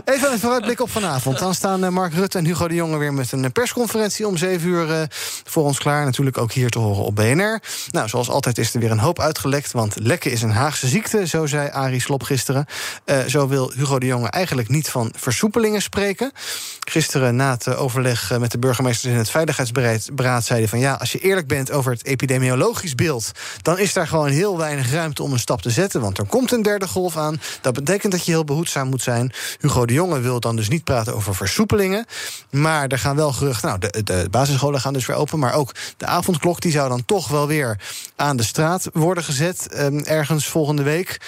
Even 0.04 0.32
een 0.32 0.38
vooruitblik 0.38 0.80
op 0.80 0.90
vanavond. 0.90 1.38
Dan 1.38 1.54
staan 1.54 1.84
uh, 1.84 1.88
Mark 1.88 2.14
Rutte 2.14 2.38
en 2.38 2.44
Hugo 2.44 2.68
de 2.68 2.74
Jonge 2.74 2.96
weer 2.96 3.14
met 3.14 3.32
een 3.32 3.52
persconferentie 3.52 4.26
om 4.26 4.36
7 4.36 4.68
uur 4.68 4.88
uh, 4.88 5.02
voor 5.44 5.64
ons 5.64 5.78
klaar. 5.78 6.04
Natuurlijk 6.04 6.38
ook 6.38 6.52
hier 6.52 6.70
te 6.70 6.78
horen 6.78 7.04
op 7.04 7.16
BNR. 7.16 7.62
Nou, 7.90 8.08
zoals 8.08 8.30
altijd 8.30 8.58
is 8.58 8.74
er 8.74 8.80
weer 8.80 8.90
een 8.90 8.98
hoop 8.98 9.20
uitgelekt. 9.20 9.72
Want 9.72 9.96
lekken 9.98 10.30
is 10.30 10.42
een 10.42 10.50
Haagse 10.52 10.88
ziekte, 10.88 11.26
zo 11.26 11.46
zei 11.46 11.68
Arie 11.68 12.00
Slop 12.00 12.22
gisteren. 12.22 12.66
zo 13.26 13.48
wil 13.48 13.72
Hugo 13.72 13.98
de 13.98 14.06
Jonge 14.06 14.28
eigenlijk 14.28 14.68
niet 14.68 14.90
van 14.90 15.12
versoepelingen 15.16 15.82
spreken. 15.82 16.32
Gisteren 16.88 17.36
na 17.36 17.50
het 17.50 17.76
overleg 17.76 18.38
met 18.38 18.50
de 18.50 18.58
burgemeesters 18.62 19.12
in 19.12 19.18
het 19.18 19.30
Veiligheidsberaad 19.30 20.44
zeiden 20.44 20.68
van 20.68 20.78
ja, 20.78 20.94
als 20.94 21.12
je 21.12 21.18
eerlijk 21.18 21.46
bent 21.46 21.70
over 21.70 21.92
het 21.92 22.04
epidemiologisch 22.04 22.94
beeld, 22.94 23.30
dan 23.62 23.78
is 23.78 23.92
daar 23.92 24.06
gewoon 24.06 24.28
heel 24.28 24.58
weinig 24.58 24.90
ruimte 24.90 25.22
om 25.22 25.32
een 25.32 25.38
stap 25.38 25.62
te 25.62 25.70
zetten. 25.70 26.00
Want 26.00 26.18
er 26.18 26.26
komt 26.26 26.52
een 26.52 26.62
derde 26.62 26.88
golf 26.88 27.16
aan. 27.16 27.40
Dat 27.60 27.74
betekent 27.74 28.12
dat 28.12 28.24
je 28.24 28.32
heel 28.32 28.44
behoedzaam 28.44 28.88
moet 28.88 29.02
zijn. 29.02 29.32
Hugo 29.60 29.86
de 29.86 29.92
Jonge 29.92 30.20
wil 30.20 30.40
dan 30.40 30.56
dus 30.56 30.68
niet 30.68 30.84
praten 30.84 31.14
over 31.14 31.34
versoepelingen. 31.34 32.06
Maar 32.50 32.88
er 32.88 32.98
gaan 32.98 33.16
wel 33.16 33.32
geruchten. 33.32 33.68
Nou, 33.68 33.80
de, 33.80 34.02
de 34.02 34.26
basisscholen 34.30 34.80
gaan 34.80 34.92
dus 34.92 35.06
weer 35.06 35.16
open. 35.16 35.38
Maar 35.38 35.54
ook 35.54 35.74
de 35.96 36.06
avondklok 36.06 36.60
die 36.60 36.72
zou 36.72 36.88
dan 36.88 37.04
toch 37.04 37.28
wel 37.28 37.46
weer 37.46 37.78
aan 38.16 38.36
de 38.36 38.42
straat 38.42 38.88
worden 38.92 39.24
gezet. 39.24 39.68
ehm, 39.68 39.98
ergens 39.98 40.46
volgende 40.46 40.82
week. 40.82 41.20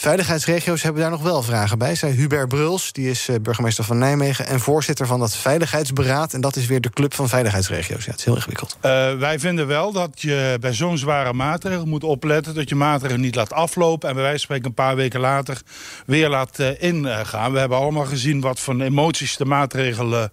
Veiligheidsregio's 0.00 0.82
hebben 0.82 1.02
daar 1.02 1.10
nog 1.10 1.22
wel 1.22 1.42
vragen 1.42 1.78
bij. 1.78 1.94
Zei 1.94 2.12
Hubert 2.12 2.48
Bruls, 2.48 2.92
die 2.92 3.10
is 3.10 3.28
eh, 3.28 3.36
burgemeester 3.42 3.84
van 3.84 3.98
Nijmegen 3.98 4.46
en 4.46 4.60
voorzitter 4.60 5.06
van 5.06 5.20
dat 5.20 5.36
Veiligheidsberaad. 5.36 6.32
En 6.32 6.40
dat 6.40 6.56
is 6.56 6.66
weer 6.66 6.80
de 6.80 6.90
club 6.90 7.14
van 7.14 7.28
veiligheidsregio's. 7.28 8.04
Ja, 8.04 8.10
het 8.10 8.18
is 8.18 8.24
heel 8.24 8.34
ingewikkeld. 8.34 8.76
Eh, 8.80 9.14
wij 9.14 9.38
vinden 9.38 9.66
wel 9.66 9.92
dat 9.92 10.10
je 10.14 10.56
bij 10.60 10.74
zo'n 10.74 10.98
zware 10.98 11.32
maatregel 11.32 11.86
moet 11.86 12.04
opletten 12.04 12.54
dat 12.54 12.68
je 12.68 12.74
maatregelen 12.74 13.20
niet 13.20 13.34
laat 13.34 13.52
aflopen 13.52 14.08
en 14.08 14.14
bij 14.14 14.24
wijze 14.24 14.38
van 14.38 14.44
spreken 14.44 14.66
een 14.66 14.84
paar 14.84 14.96
weken 14.96 15.20
later 15.20 15.62
weer 16.06 16.28
laat 16.28 16.58
eh, 16.58 16.82
ingaan. 16.82 17.52
We 17.52 17.58
hebben 17.58 17.78
allemaal 17.78 18.06
gezien 18.06 18.40
wat 18.40 18.60
voor 18.60 18.80
emoties 18.80 19.36
de 19.36 19.44
maatregel 19.44 20.28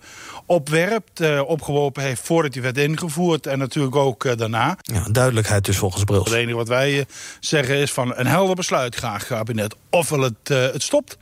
opwerpt, 0.45 1.39
opgeworpen 1.41 2.03
heeft 2.03 2.21
voordat 2.21 2.53
die 2.53 2.61
werd 2.61 2.77
ingevoerd 2.77 3.47
en 3.47 3.59
natuurlijk 3.59 3.95
ook 3.95 4.37
daarna. 4.37 4.77
Ja, 4.81 5.07
duidelijkheid 5.11 5.65
dus 5.65 5.77
volgens 5.77 6.03
Bruls. 6.03 6.29
Het 6.29 6.37
enige 6.37 6.57
wat 6.57 6.67
wij 6.67 7.05
zeggen 7.39 7.75
is 7.75 7.91
van 7.91 8.13
een 8.15 8.27
helder 8.27 8.55
besluit 8.55 8.95
graag 8.95 9.25
kabinet. 9.25 9.53
Ofwel 9.89 10.21
het, 10.21 10.49
eh, 10.49 10.71
het 10.71 10.83
stopt. 10.83 11.17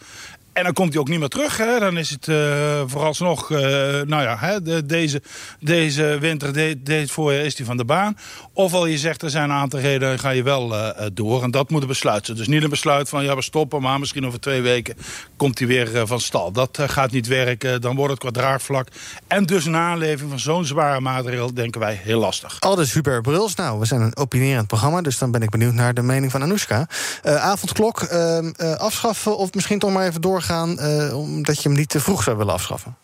En 0.54 0.64
dan 0.64 0.74
komt 0.74 0.92
hij 0.94 1.02
ook 1.02 1.08
niet 1.08 1.20
meer 1.20 1.28
terug. 1.28 1.58
Hè. 1.58 1.80
Dan 1.80 1.98
is 1.98 2.10
het 2.10 2.28
eh, 2.28 2.82
vooralsnog, 2.86 3.52
eh, 3.52 3.60
nou 4.02 4.22
ja, 4.22 4.38
hè, 4.40 4.62
de- 4.62 4.86
deze, 4.86 5.22
deze 5.60 6.18
winter, 6.20 6.54
de, 6.54 6.80
dit 6.84 7.12
voorjaar 7.12 7.46
is 7.46 7.58
hij 7.58 7.66
van 7.66 7.78
de 7.78 7.86
baan. 7.86 8.18
Ofwel 8.54 8.86
je 8.86 8.98
zegt 8.98 9.22
er 9.22 9.30
zijn 9.30 9.44
een 9.50 9.56
aantal 9.56 9.80
redenen, 9.80 10.20
ga 10.20 10.30
je 10.30 10.44
wel 10.44 10.76
eh, 10.78 11.06
door. 11.14 11.44
En 11.44 11.52
dat 11.52 11.70
moet 11.70 11.82
een 11.82 11.88
besluit 11.88 12.26
zijn. 12.26 12.38
Dus 12.38 12.48
niet 12.48 12.64
een 12.64 12.70
besluit 12.70 13.10
van 13.10 13.24
ja, 13.24 13.36
we 13.36 13.42
stoppen, 13.42 13.82
maar 13.82 14.00
misschien 14.00 14.26
over 14.26 14.40
twee 14.40 14.62
weken 14.62 14.96
komt 15.38 15.60
hij 15.60 15.68
weer 15.68 16.08
van 16.08 16.20
stal. 16.20 16.52
Dat 16.52 16.80
gaat 16.82 17.12
niet 17.12 17.28
werken, 17.28 17.82
dan 17.82 17.96
wordt 17.96 18.12
het 18.12 18.20
qua 18.22 18.32
draagvlak. 18.32 18.88
En 19.28 19.46
dus 19.46 19.66
een 19.66 19.76
aanleving 19.76 20.30
van 20.30 20.40
zo'n 20.40 20.66
zware 20.66 21.00
maatregel, 21.00 21.54
denken 21.54 21.80
wij, 21.80 22.00
heel 22.04 22.20
lastig. 22.20 22.60
Aldus 22.60 22.94
Hubert 22.94 23.22
Bruls. 23.22 23.56
Nou, 23.56 23.80
we 23.80 23.86
zijn 23.86 24.02
een 24.02 24.18
opinierend 24.18 24.68
programma, 24.68 25.02
dus 25.02 25.18
dan 25.18 25.32
ben 25.32 25.42
ik 25.42 25.50
benieuwd 25.50 25.74
naar 25.74 25.94
de 25.94 26.02
mening 26.02 26.32
van 26.32 26.42
Anoushka. 26.42 26.88
Avondklok 27.24 28.02
ehm, 28.02 28.52
eh, 28.56 28.74
afschaffen 28.76 29.38
of 29.38 29.54
misschien 29.54 29.80
toch 29.80 29.92
maar 29.92 30.08
even 30.08 30.22
doorgaan, 30.22 30.42
eh, 30.50 31.18
omdat 31.18 31.62
je 31.62 31.70
hem 31.70 31.78
niet 31.78 31.90
te 31.90 32.00
vroeg 32.00 32.24
zou 32.24 32.38
willen 32.38 32.54
afschaffen? 32.54 32.96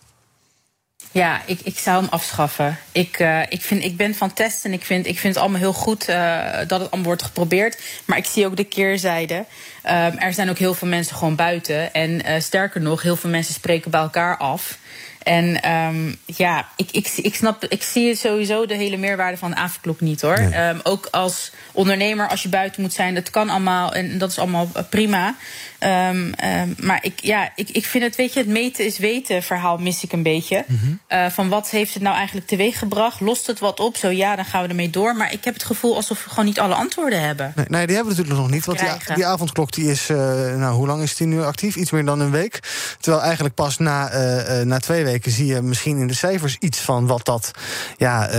Ja, 1.11 1.41
ik, 1.45 1.59
ik 1.63 1.79
zou 1.79 2.01
hem 2.01 2.11
afschaffen. 2.11 2.77
Ik, 2.91 3.19
eh, 3.19 3.41
ik, 3.49 3.61
vind, 3.61 3.83
ik 3.83 3.97
ben 3.97 4.15
van 4.15 4.33
testen. 4.33 4.73
Ik 4.73 4.85
vind, 4.85 5.05
ik 5.05 5.19
vind 5.19 5.33
het 5.33 5.43
allemaal 5.43 5.59
heel 5.59 5.73
goed 5.73 6.07
eh, 6.07 6.57
dat 6.57 6.79
het 6.79 6.91
allemaal 6.91 7.03
wordt 7.03 7.23
geprobeerd. 7.23 7.81
Maar 8.05 8.17
ik 8.17 8.25
zie 8.25 8.45
ook 8.45 8.57
de 8.57 8.63
keerzijde. 8.63 9.45
Er 10.19 10.33
zijn 10.33 10.49
ook 10.49 10.57
heel 10.57 10.73
veel 10.73 10.87
mensen 10.87 11.15
gewoon 11.15 11.35
buiten. 11.35 11.93
En 11.93 12.41
sterker 12.41 12.81
nog, 12.81 13.01
heel 13.01 13.15
veel 13.15 13.29
mensen 13.29 13.53
spreken 13.53 13.91
bij 13.91 13.99
elkaar 13.99 14.37
af. 14.37 14.77
En 15.23 15.61
ehm, 15.61 16.13
ja, 16.25 16.67
ik, 16.75 16.91
ik, 16.91 17.13
ik 17.15 17.35
snap, 17.35 17.65
ik 17.65 17.83
zie 17.83 18.15
sowieso 18.15 18.65
de 18.65 18.75
hele 18.75 18.97
meerwaarde 18.97 19.37
van 19.37 19.49
de 19.49 19.55
avondklok 19.55 20.01
niet 20.01 20.21
hoor. 20.21 20.37
Ehm, 20.37 20.79
ook 20.83 21.07
als 21.11 21.51
ondernemer, 21.71 22.27
als 22.27 22.43
je 22.43 22.49
buiten 22.49 22.81
moet 22.81 22.93
zijn, 22.93 23.15
dat 23.15 23.29
kan 23.29 23.49
allemaal 23.49 23.93
en 23.93 24.17
dat 24.17 24.29
is 24.29 24.39
allemaal 24.39 24.71
prima. 24.89 25.35
Ehm, 25.79 26.31
ehm, 26.31 26.69
maar 26.77 26.99
ik, 27.01 27.19
ja, 27.21 27.51
ik, 27.55 27.69
ik 27.69 27.85
vind 27.85 28.03
het, 28.03 28.15
weet 28.15 28.33
je, 28.33 28.39
het 28.39 28.49
meten 28.49 28.85
is 28.85 28.97
weten 28.97 29.43
verhaal 29.43 29.77
mis 29.77 30.03
ik 30.03 30.11
een 30.11 30.23
beetje. 30.23 30.65
Eh, 31.07 31.25
van 31.29 31.49
wat 31.49 31.69
heeft 31.69 31.93
het 31.93 32.03
nou 32.03 32.15
eigenlijk 32.15 32.47
teweeggebracht? 32.47 33.19
Lost 33.19 33.47
het 33.47 33.59
wat 33.59 33.79
op? 33.79 33.97
Zo 33.97 34.09
ja, 34.09 34.35
dan 34.35 34.45
gaan 34.45 34.63
we 34.63 34.67
ermee 34.67 34.89
door. 34.89 35.15
Maar 35.15 35.33
ik 35.33 35.43
heb 35.43 35.53
het 35.53 35.63
gevoel 35.63 35.95
alsof 35.95 36.23
we 36.23 36.29
gewoon 36.29 36.45
niet 36.45 36.59
alle 36.59 36.73
antwoorden 36.73 37.21
hebben. 37.21 37.53
Nee, 37.55 37.65
nee, 37.69 37.87
die 37.87 37.95
hebben 37.95 38.13
we 38.13 38.19
natuurlijk 38.19 38.47
nog 38.47 38.55
niet. 38.55 38.65
Want 38.65 38.79
die, 38.79 39.15
die 39.15 39.25
avondklok 39.25 39.71
die 39.71 39.91
is, 39.91 40.09
eh, 40.09 40.17
nou, 40.55 40.73
hoe 40.73 40.87
lang 40.87 41.01
is 41.01 41.15
die 41.15 41.27
nu 41.27 41.41
actief? 41.41 41.75
Iets 41.75 41.91
meer 41.91 42.05
dan 42.05 42.19
een 42.19 42.31
week. 42.31 42.59
Terwijl 42.99 43.23
eigenlijk 43.23 43.55
pas 43.55 43.77
na, 43.77 44.09
eh, 44.09 44.65
na 44.65 44.79
twee 44.79 45.03
weken 45.03 45.31
zie 45.31 45.45
je 45.45 45.61
misschien 45.61 45.97
in 45.97 46.07
de 46.07 46.13
cijfers 46.13 46.57
iets 46.59 46.79
van 46.79 47.07
wat 47.07 47.25
dat 47.25 47.51
ja, 47.97 48.29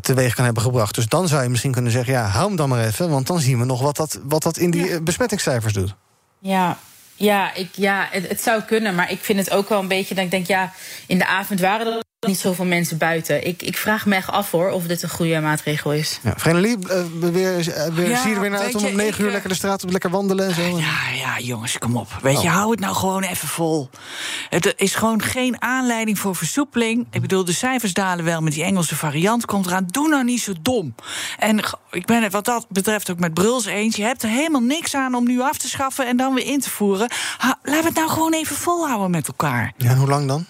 teweeg 0.00 0.34
kan 0.34 0.44
hebben 0.44 0.62
gebracht. 0.62 0.94
Dus 0.94 1.06
dan 1.06 1.28
zou 1.28 1.42
je 1.42 1.48
misschien 1.48 1.72
kunnen 1.72 1.92
zeggen, 1.92 2.12
ja, 2.12 2.26
hou 2.26 2.46
hem 2.46 2.56
dan 2.56 2.68
maar 2.68 2.84
even. 2.84 3.10
Want 3.10 3.26
dan 3.26 3.40
zien 3.40 3.58
we 3.58 3.64
nog 3.64 3.80
wat 3.80 3.96
dat, 3.96 4.20
wat 4.22 4.42
dat 4.42 4.56
in 4.56 4.70
die 4.70 5.02
besmettingscijfers 5.02 5.72
doet. 5.72 5.94
Ja, 6.42 6.78
ja, 7.14 7.54
ik, 7.54 7.68
ja 7.74 8.08
het, 8.10 8.28
het 8.28 8.40
zou 8.40 8.62
kunnen. 8.62 8.94
Maar 8.94 9.10
ik 9.10 9.20
vind 9.20 9.38
het 9.38 9.50
ook 9.50 9.68
wel 9.68 9.78
een 9.78 9.88
beetje 9.88 10.14
dat 10.14 10.24
ik 10.24 10.30
denk, 10.30 10.46
ja, 10.46 10.72
in 11.06 11.18
de 11.18 11.26
avond 11.26 11.60
waren 11.60 11.86
er 11.86 12.01
niet 12.26 12.38
zoveel 12.38 12.64
mensen 12.64 12.98
buiten. 12.98 13.46
Ik, 13.46 13.62
ik 13.62 13.76
vraag 13.76 14.06
me 14.06 14.14
echt 14.14 14.30
af 14.30 14.50
hoor 14.50 14.70
of 14.70 14.86
dit 14.86 15.02
een 15.02 15.08
goede 15.08 15.40
maatregel 15.40 15.92
is. 15.92 16.18
Ja, 16.22 16.34
Vrenelie, 16.36 16.88
eh, 16.88 17.04
weer, 17.20 17.74
eh, 17.74 17.94
weer, 17.94 18.08
Ja, 18.08 18.20
zie 18.20 18.28
je 18.28 18.34
er 18.34 18.40
weer 18.40 18.50
naar 18.50 18.60
uit 18.60 18.74
om 18.74 18.84
om 18.84 18.96
negen 18.96 19.20
uur 19.20 19.26
eh, 19.26 19.32
lekker 19.32 19.50
de 19.50 19.56
straat 19.56 19.84
op 19.84 19.90
lekker 19.90 20.10
wandelen 20.10 20.48
en 20.48 20.54
zo? 20.54 20.78
Ja, 20.78 21.10
ja, 21.14 21.38
jongens, 21.38 21.78
kom 21.78 21.96
op. 21.96 22.08
Weet 22.22 22.42
je, 22.42 22.48
Oh. 22.48 22.54
hou 22.54 22.70
het 22.70 22.80
nou 22.80 22.94
gewoon 22.94 23.22
even 23.22 23.48
vol. 23.48 23.90
Het 24.48 24.74
is 24.76 24.94
gewoon 24.94 25.22
geen 25.22 25.62
aanleiding 25.62 26.18
voor 26.18 26.36
versoepeling. 26.36 27.06
Ik 27.10 27.20
bedoel, 27.20 27.44
de 27.44 27.52
cijfers 27.52 27.92
dalen 27.92 28.24
wel 28.24 28.40
met 28.40 28.52
die 28.52 28.64
Engelse 28.64 28.96
variant. 28.96 29.44
Komt 29.44 29.66
eraan, 29.66 29.86
doe 29.90 30.08
nou 30.08 30.24
niet 30.24 30.40
zo 30.42 30.52
dom. 30.62 30.94
En 31.38 31.58
ik 31.90 32.06
ben 32.06 32.22
het 32.22 32.32
wat 32.32 32.44
dat 32.44 32.66
betreft 32.68 33.10
ook 33.10 33.18
met 33.18 33.34
Bruls 33.34 33.64
eens. 33.64 33.96
Je 33.96 34.02
hebt 34.04 34.22
er 34.22 34.28
helemaal 34.28 34.60
niks 34.62 34.94
aan 34.94 35.14
om 35.14 35.24
nu 35.26 35.40
af 35.40 35.58
te 35.58 35.68
schaffen 35.68 36.06
en 36.06 36.16
dan 36.16 36.34
weer 36.34 36.46
in 36.46 36.60
te 36.60 36.70
voeren. 36.70 37.10
Ha, 37.38 37.58
laten 37.62 37.80
we 37.82 37.86
het 37.88 37.96
nou 37.96 38.08
gewoon 38.10 38.32
even 38.32 38.56
volhouden 38.56 39.10
met 39.10 39.26
elkaar. 39.26 39.72
Ja, 39.76 39.90
en 39.90 39.96
hoe 39.96 40.08
lang 40.08 40.28
dan? 40.28 40.46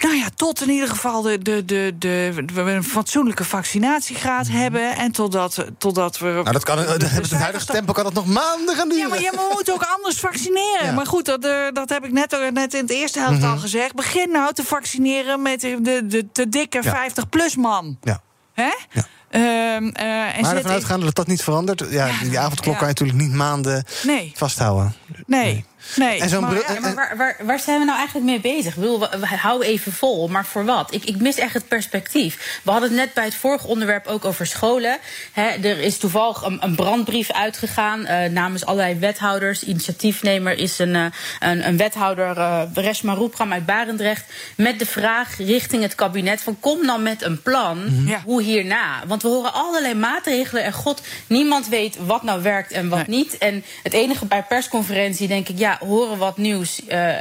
Nou 0.00 0.16
ja, 0.16 0.26
tot 0.36 0.62
in 0.62 0.70
ieder 0.70 0.88
geval 0.88 1.22
de, 1.22 1.38
de, 1.38 1.64
de, 1.64 1.94
de, 1.98 2.44
we 2.54 2.60
een 2.60 2.84
fatsoenlijke 2.84 3.44
vaccinatiegraad 3.44 4.48
hebben. 4.48 4.96
En 4.96 5.12
totdat, 5.12 5.64
totdat 5.78 6.18
we. 6.18 6.26
Nou, 6.26 6.52
dat 6.52 6.64
kan, 6.64 6.76
met 6.76 7.02
het 7.02 7.32
huidige 7.32 7.66
tempo 7.66 7.92
kan 7.92 8.04
dat 8.04 8.12
nog 8.12 8.26
maanden 8.26 8.76
gaan 8.76 8.88
duren. 8.88 9.02
Ja, 9.02 9.08
maar 9.08 9.20
je 9.20 9.48
moet 9.54 9.70
ook 9.72 9.82
anders 9.96 10.20
vaccineren. 10.20 10.86
Ja. 10.86 10.92
Maar 10.92 11.06
goed, 11.06 11.24
dat, 11.24 11.44
eh, 11.44 11.50
dat 11.72 11.88
heb 11.88 12.04
ik 12.04 12.12
net, 12.12 12.32
eh, 12.32 12.48
net 12.52 12.74
in 12.74 12.80
het 12.80 12.90
eerste 12.90 13.18
helft 13.18 13.38
Mhm. 13.40 13.50
al 13.50 13.58
gezegd. 13.58 13.94
Begin 13.94 14.30
nou 14.30 14.52
te 14.52 14.64
vaccineren 14.64 15.42
met 15.42 15.60
de, 15.60 15.78
de, 15.82 16.06
de 16.06 16.26
te 16.32 16.48
dikke 16.48 16.80
Ja. 16.82 16.90
50-plus 16.92 17.56
man. 17.56 17.98
Ja. 18.02 18.20
Hè? 18.54 18.70
Ehm, 19.30 19.42
eh, 19.42 20.36
en 20.36 20.42
Maar 20.42 20.56
ervan 20.56 20.70
uitgaande 20.70 21.04
dat 21.04 21.14
dat 21.14 21.26
niet 21.26 21.42
verandert. 21.42 21.84
Ja, 21.90 22.10
die 22.22 22.38
avondklok 22.38 22.72
ja. 22.74 22.78
kan 22.80 22.88
je 22.88 22.94
natuurlijk 22.94 23.18
niet 23.18 23.32
maanden 23.32 23.84
Nee. 24.02 24.32
vasthouden. 24.36 24.94
Nee. 25.26 25.44
Nee, 25.44 25.64
En 26.20 26.28
zo'n 26.28 26.40
maar, 26.40 26.50
bril- 26.50 26.74
ja, 26.74 26.80
maar 26.80 26.94
waar, 26.94 27.16
waar, 27.16 27.36
waar 27.40 27.60
zijn 27.60 27.78
we 27.78 27.84
nou 27.84 27.96
eigenlijk 27.98 28.26
mee 28.26 28.40
bezig? 28.40 28.74
Ik 28.74 28.80
bedoel, 28.80 29.06
houden 29.24 29.68
even 29.68 29.92
vol, 29.92 30.28
maar 30.28 30.46
voor 30.46 30.64
wat? 30.64 30.94
Ik, 30.94 31.04
ik 31.04 31.16
mis 31.16 31.38
echt 31.38 31.54
het 31.54 31.68
perspectief. 31.68 32.60
We 32.62 32.70
hadden 32.70 32.88
het 32.88 32.98
net 32.98 33.14
bij 33.14 33.24
het 33.24 33.34
vorige 33.34 33.66
onderwerp 33.66 34.06
ook 34.06 34.24
over 34.24 34.46
scholen. 34.46 34.98
Er 35.34 35.80
is 35.80 35.98
toevallig 35.98 36.42
een, 36.42 36.58
een 36.60 36.74
brandbrief 36.74 37.32
uitgegaan 37.32 38.04
eh, 38.04 38.30
namens 38.30 38.64
allerlei 38.64 38.98
wethouders. 38.98 39.62
Initiatiefnemer 39.62 40.58
is 40.58 40.78
een, 40.78 40.94
eh, 40.94 41.04
een, 41.40 41.66
een 41.66 41.76
wethouder, 41.76 42.36
eh 42.38 42.62
Resma 42.74 43.14
Roepram 43.14 43.52
uit 43.52 43.66
Barendrecht... 43.66 44.24
met 44.56 44.78
de 44.78 44.86
vraag 44.86 45.36
richting 45.36 45.82
het 45.82 45.94
kabinet 45.94 46.40
van 46.40 46.60
kom 46.60 46.86
dan 46.86 47.02
met 47.02 47.22
een 47.22 47.42
plan, 47.42 48.08
hoe 48.24 48.42
hierna? 48.42 49.02
Want 49.06 49.22
we 49.22 49.28
horen 49.28 49.52
allerlei 49.52 49.94
maatregelen 49.94 50.64
en 50.64 50.72
god, 50.72 51.02
niemand 51.26 51.68
weet 51.68 51.96
wat 52.06 52.22
nou 52.22 52.42
werkt 52.42 52.72
en 52.72 52.88
wat 52.88 53.06
niet. 53.06 53.38
En 53.38 53.64
het 53.82 53.92
enige 53.92 54.26
bij 54.26 54.42
persconferentie 54.48 55.28
denk 55.28 55.48
ik, 55.48 55.58
ja, 55.58 55.69
horen 55.80 56.18
wat 56.18 56.36
nieuws. 56.36 56.86
Eh, 56.86 57.14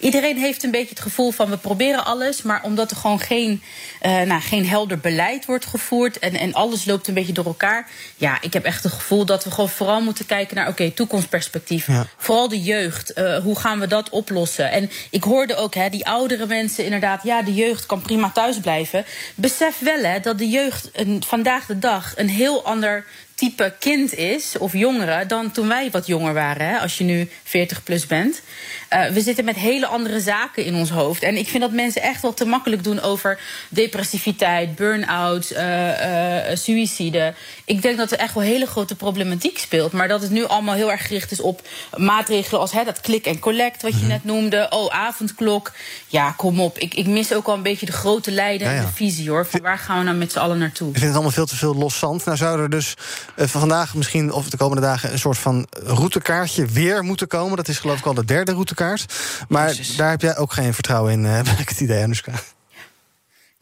iedereen 0.00 0.36
heeft 0.36 0.64
een 0.64 0.70
beetje 0.70 0.88
het 0.88 1.00
gevoel 1.00 1.30
van 1.30 1.50
we 1.50 1.56
proberen 1.56 2.04
alles, 2.04 2.42
maar 2.42 2.62
omdat 2.62 2.90
er 2.90 2.96
gewoon 2.96 3.20
geen, 3.20 3.62
eh, 4.00 4.20
nou, 4.20 4.40
geen 4.40 4.68
helder 4.68 4.98
beleid 4.98 5.44
wordt 5.44 5.66
gevoerd 5.66 6.18
en, 6.18 6.34
en 6.34 6.54
alles 6.54 6.84
loopt 6.84 7.08
een 7.08 7.14
beetje 7.14 7.32
door 7.32 7.44
elkaar. 7.44 7.88
Ja, 8.16 8.38
ik 8.40 8.52
heb 8.52 8.64
echt 8.64 8.82
het 8.82 8.92
gevoel 8.92 9.24
dat 9.24 9.44
we 9.44 9.50
gewoon 9.50 9.68
vooral 9.68 10.00
moeten 10.00 10.26
kijken 10.26 10.56
naar, 10.56 10.68
oké, 10.68 10.90
toekomstperspectief. 10.90 11.86
Ja. 11.86 12.06
Vooral 12.16 12.48
de 12.48 12.62
jeugd, 12.62 13.12
eh, 13.12 13.38
hoe 13.38 13.58
gaan 13.58 13.80
we 13.80 13.86
dat 13.86 14.08
oplossen? 14.08 14.70
En 14.70 14.90
ik 15.10 15.24
hoorde 15.24 15.56
ook, 15.56 15.74
hè, 15.74 15.88
die 15.88 16.06
oudere 16.06 16.46
mensen 16.46 16.84
inderdaad, 16.84 17.22
ja, 17.22 17.42
de 17.42 17.54
jeugd 17.54 17.86
kan 17.86 18.02
prima 18.02 18.30
thuis 18.30 18.58
blijven. 18.58 19.04
Besef 19.34 19.78
wel, 19.78 20.02
hè, 20.02 20.20
dat 20.20 20.38
de 20.38 20.48
jeugd 20.48 20.90
een, 20.92 21.22
vandaag 21.26 21.66
de 21.66 21.78
dag 21.78 22.12
een 22.16 22.28
heel 22.28 22.64
ander 22.64 23.04
type 23.38 23.74
kind 23.78 24.14
is 24.14 24.58
of 24.58 24.72
jongere 24.72 25.26
dan 25.26 25.50
toen 25.50 25.68
wij 25.68 25.90
wat 25.90 26.06
jonger 26.06 26.34
waren. 26.34 26.66
Hè, 26.66 26.78
als 26.78 26.98
je 26.98 27.04
nu 27.04 27.28
40 27.44 27.82
plus 27.82 28.06
bent. 28.06 28.42
Eh, 28.88 29.06
we 29.06 29.20
zitten 29.20 29.44
met 29.44 29.56
hele 29.56 29.86
andere 29.86 30.20
zaken 30.20 30.64
in 30.64 30.74
ons 30.74 30.90
hoofd. 30.90 31.22
En 31.22 31.36
ik 31.36 31.48
vind 31.48 31.62
dat 31.62 31.72
mensen 31.72 32.02
echt 32.02 32.22
wel 32.22 32.34
te 32.34 32.44
makkelijk 32.44 32.84
doen 32.84 33.00
over 33.00 33.40
depressiviteit, 33.68 34.74
burn-out, 34.74 35.50
eh, 35.50 36.50
eh, 36.50 36.56
suïcide. 36.56 37.34
Ik 37.64 37.82
denk 37.82 37.96
dat 37.96 38.10
er 38.10 38.18
echt 38.18 38.34
wel 38.34 38.42
hele 38.42 38.66
grote 38.66 38.94
problematiek 38.94 39.58
speelt. 39.58 39.92
Maar 39.92 40.08
dat 40.08 40.22
het 40.22 40.30
nu 40.30 40.44
allemaal 40.44 40.74
heel 40.74 40.90
erg 40.90 41.06
gericht 41.06 41.30
is 41.30 41.40
op 41.40 41.62
maatregelen 41.96 42.60
als 42.60 42.72
hè, 42.72 42.84
dat 42.84 43.00
klik 43.00 43.26
en 43.26 43.38
collect, 43.38 43.82
wat 43.82 44.00
je 44.00 44.06
net 44.06 44.24
noemde. 44.24 44.66
Oh, 44.70 44.94
avondklok. 44.94 45.72
Ja, 46.06 46.34
kom 46.36 46.60
op. 46.60 46.78
Ik, 46.78 46.94
ik 46.94 47.06
mis 47.06 47.32
ook 47.32 47.46
al 47.46 47.54
een 47.54 47.62
beetje 47.62 47.86
de 47.86 47.92
grote 47.92 48.32
Ja, 48.32 48.46
ja. 48.48 48.58
en 48.58 48.80
de 48.80 48.92
visie 48.94 49.30
hoor. 49.30 49.46
Van 49.46 49.60
waar 49.60 49.78
gaan 49.78 49.98
we 49.98 50.04
nou 50.04 50.16
met 50.16 50.32
z'n 50.32 50.38
allen 50.38 50.58
naartoe? 50.58 50.88
Ik 50.88 50.94
vind 50.94 51.06
het 51.06 51.14
allemaal 51.14 51.32
veel 51.32 51.46
te 51.46 51.56
veel 51.56 51.74
los 51.74 51.98
zand. 51.98 52.24
Nou 52.24 52.36
zou 52.36 52.60
er 52.60 52.70
dus 52.70 52.94
van 53.36 53.60
vandaag 53.60 53.94
misschien, 53.94 54.32
of 54.32 54.50
de 54.50 54.56
komende 54.56 54.82
dagen... 54.82 55.12
een 55.12 55.18
soort 55.18 55.38
van 55.38 55.66
routekaartje 55.70 56.66
weer 56.66 57.04
moeten 57.04 57.26
komen. 57.26 57.56
Dat 57.56 57.68
is 57.68 57.78
geloof 57.78 57.98
ik 57.98 58.06
al 58.06 58.14
de 58.14 58.24
derde 58.24 58.52
routekaart. 58.52 59.14
Maar 59.48 59.76
daar 59.96 60.10
heb 60.10 60.20
jij 60.20 60.36
ook 60.36 60.52
geen 60.52 60.74
vertrouwen 60.74 61.12
in, 61.12 61.26
eh, 61.26 61.32
heb 61.32 61.46
ik 61.46 61.68
het 61.68 61.80
idee, 61.80 62.02
Anushka. 62.02 62.32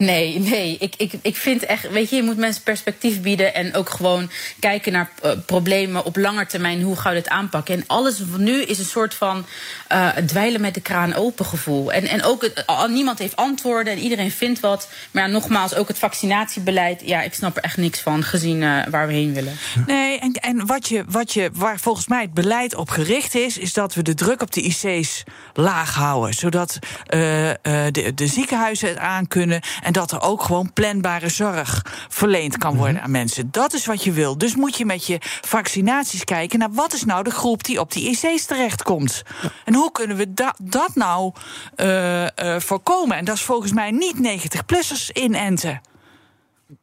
Nee, 0.03 0.39
nee. 0.39 0.77
Ik, 0.79 0.93
ik, 0.97 1.13
ik 1.21 1.35
vind 1.35 1.65
echt, 1.65 1.89
weet 1.89 2.09
je, 2.09 2.15
je 2.15 2.23
moet 2.23 2.37
mensen 2.37 2.63
perspectief 2.63 3.21
bieden 3.21 3.53
en 3.53 3.75
ook 3.75 3.89
gewoon 3.89 4.29
kijken 4.59 4.91
naar 4.91 5.09
uh, 5.25 5.31
problemen 5.45 6.05
op 6.05 6.15
lange 6.15 6.45
termijn. 6.45 6.81
Hoe 6.81 6.95
gaan 6.95 7.13
we 7.13 7.17
dit 7.17 7.29
aanpakken? 7.29 7.75
En 7.75 7.83
alles 7.87 8.19
nu 8.37 8.61
is 8.61 8.79
een 8.79 8.85
soort 8.85 9.13
van 9.13 9.45
uh, 9.91 10.09
dweilen 10.09 10.61
met 10.61 10.73
de 10.73 10.81
kraan 10.81 11.13
open 11.13 11.45
gevoel. 11.45 11.91
En, 11.91 12.07
en 12.07 12.23
ook 12.23 12.49
niemand 12.87 13.19
heeft 13.19 13.35
antwoorden 13.35 13.93
en 13.93 13.99
iedereen 13.99 14.31
vindt 14.31 14.59
wat. 14.59 14.89
Maar 15.11 15.29
nogmaals, 15.29 15.75
ook 15.75 15.87
het 15.87 15.99
vaccinatiebeleid. 15.99 17.01
Ja, 17.05 17.21
ik 17.21 17.33
snap 17.33 17.57
er 17.57 17.63
echt 17.63 17.77
niks 17.77 17.99
van 17.99 18.23
gezien 18.23 18.61
uh, 18.61 18.85
waar 18.89 19.07
we 19.07 19.13
heen 19.13 19.33
willen. 19.33 19.57
Nee, 19.87 20.19
en, 20.19 20.31
en 20.31 20.65
wat 20.65 20.87
je, 20.87 21.03
wat 21.07 21.33
je, 21.33 21.49
waar 21.53 21.79
volgens 21.79 22.07
mij 22.07 22.21
het 22.21 22.33
beleid 22.33 22.75
op 22.75 22.89
gericht 22.89 23.35
is, 23.35 23.57
is 23.57 23.73
dat 23.73 23.93
we 23.93 24.01
de 24.01 24.13
druk 24.13 24.41
op 24.41 24.51
de 24.51 24.61
IC's 24.61 25.23
laag 25.53 25.93
houden. 25.93 26.33
Zodat 26.33 26.79
de, 27.07 28.11
de 28.15 28.27
ziekenhuizen 28.27 28.89
het 28.89 28.97
aan 28.97 29.27
kunnen. 29.27 29.61
En 29.87 29.93
dat 29.93 30.11
er 30.11 30.21
ook 30.21 30.43
gewoon 30.43 30.73
planbare 30.73 31.29
zorg 31.29 31.85
verleend 32.09 32.57
kan 32.57 32.75
worden 32.75 33.01
aan 33.01 33.11
mensen. 33.11 33.51
Dat 33.51 33.73
is 33.73 33.85
wat 33.85 34.03
je 34.03 34.11
wil. 34.11 34.37
Dus 34.37 34.55
moet 34.55 34.77
je 34.77 34.85
met 34.85 35.05
je 35.05 35.17
vaccinaties 35.41 36.23
kijken 36.23 36.59
naar 36.59 36.71
wat 36.71 36.93
is 36.93 37.05
nou 37.05 37.23
de 37.23 37.31
groep 37.31 37.63
die 37.63 37.79
op 37.79 37.91
die 37.91 38.09
IC's 38.09 38.45
terechtkomt. 38.45 39.23
En 39.65 39.73
hoe 39.73 39.91
kunnen 39.91 40.17
we 40.17 40.33
da 40.33 40.55
dat 40.61 40.95
nou 40.95 41.33
uh, 41.75 42.21
uh, 42.23 42.29
voorkomen? 42.59 43.17
En 43.17 43.25
dat 43.25 43.35
is 43.35 43.41
volgens 43.41 43.71
mij 43.71 43.91
niet 43.91 44.15
90-plussers 44.15 45.11
inenten. 45.13 45.81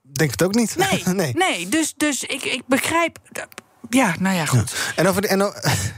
Denk 0.02 0.30
het 0.30 0.42
ook 0.42 0.54
niet. 0.54 0.76
Nee, 0.76 1.02
nee. 1.14 1.34
nee 1.34 1.68
dus, 1.68 1.94
dus 1.96 2.24
ik, 2.24 2.44
ik 2.44 2.62
begrijp 2.66 3.18
ja, 3.90 4.14
nou 4.18 4.36
ja, 4.36 4.44
goed. 4.46 4.70
Ja. 4.70 5.02
En 5.02 5.08
over 5.08 5.22
de, 5.22 5.28
en, 5.28 5.38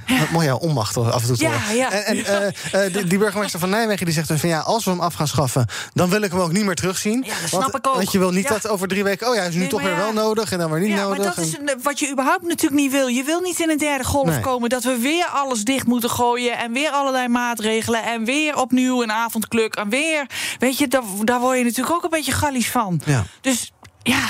ja. 0.07 0.27
mooi 0.33 0.47
ja, 0.47 0.55
onmacht 0.55 0.97
af 0.97 1.23
en 1.23 1.27
toe. 1.27 1.37
Ja, 1.37 1.71
ja. 1.71 1.93
En, 1.93 2.25
en 2.25 2.55
uh, 2.75 2.93
die, 2.93 3.05
die, 3.05 3.19
burgemeester 3.19 3.61
van 3.61 3.71
Nijmegen 3.71 4.05
die 4.05 4.15
zegt 4.15 4.29
dus 4.29 4.41
van 4.41 4.49
ja, 4.49 4.61
als 4.61 4.85
we 4.85 4.91
hem 4.91 5.01
af 5.01 5.15
gaan 5.15 5.29
schaffen, 5.29 5.67
dan 5.93 6.11
wil 6.11 6.23
ik 6.23 6.31
hem 6.31 6.41
ook 6.41 6.53
niet 6.53 6.65
meer 6.65 6.75
terugzien. 6.75 7.23
Ja, 7.27 7.41
dat 7.41 7.49
snap 7.49 7.63
want, 7.63 7.75
ik 7.75 7.87
ook. 7.87 7.95
Want 7.95 8.13
je 8.13 8.19
wil 8.19 8.31
niet 8.31 8.49
dat 8.49 8.69
over 8.69 8.89
drie 8.89 9.05
weken, 9.05 9.29
oh 9.29 9.35
ja, 9.35 9.43
is 9.43 9.55
nu 9.55 9.61
nee, 9.61 9.69
toch 9.69 9.83
weer 9.83 9.97
wel 9.97 10.13
nodig 10.13 10.53
en 10.53 10.59
dan 10.59 10.71
weer 10.71 10.81
niet 10.81 10.91
ja, 10.91 11.03
nodig. 11.03 11.19
Maar 11.19 11.35
dat 11.35 11.45
is 11.45 11.57
wat 11.83 11.99
je 11.99 12.11
überhaupt 12.11 12.43
natuurlijk 12.43 12.81
niet 12.83 12.93
wil. 12.93 13.07
Je 13.07 13.23
wil 13.23 13.41
niet 13.41 13.61
in 13.61 13.71
een 13.71 13.79
derde 13.79 14.05
golf 14.05 14.27
nee. 14.27 14.41
komen 14.41 14.69
dat 14.69 14.85
we 14.85 14.99
weer 14.99 15.27
alles 15.27 15.65
dicht 15.65 15.87
moeten 15.87 16.11
gooien 16.11 16.59
en 16.59 16.73
weer 16.73 16.91
allerlei 16.91 17.29
maatregelen 17.29 18.03
en 18.03 18.25
weer 18.25 18.57
opnieuw 18.57 19.03
een 19.03 19.13
avondkluk 19.13 19.75
en 19.75 19.89
weer, 19.89 20.27
weet 20.59 20.79
je, 20.79 20.89
daar, 20.89 21.03
daar 21.25 21.41
word 21.41 21.59
je 21.59 21.65
natuurlijk 21.65 21.97
ook 21.97 22.05
een 22.05 22.11
beetje 22.11 22.33
gallies 22.33 22.71
van. 22.71 23.01
Ja. 23.05 23.25
Dus 23.41 23.73
ja. 24.03 24.25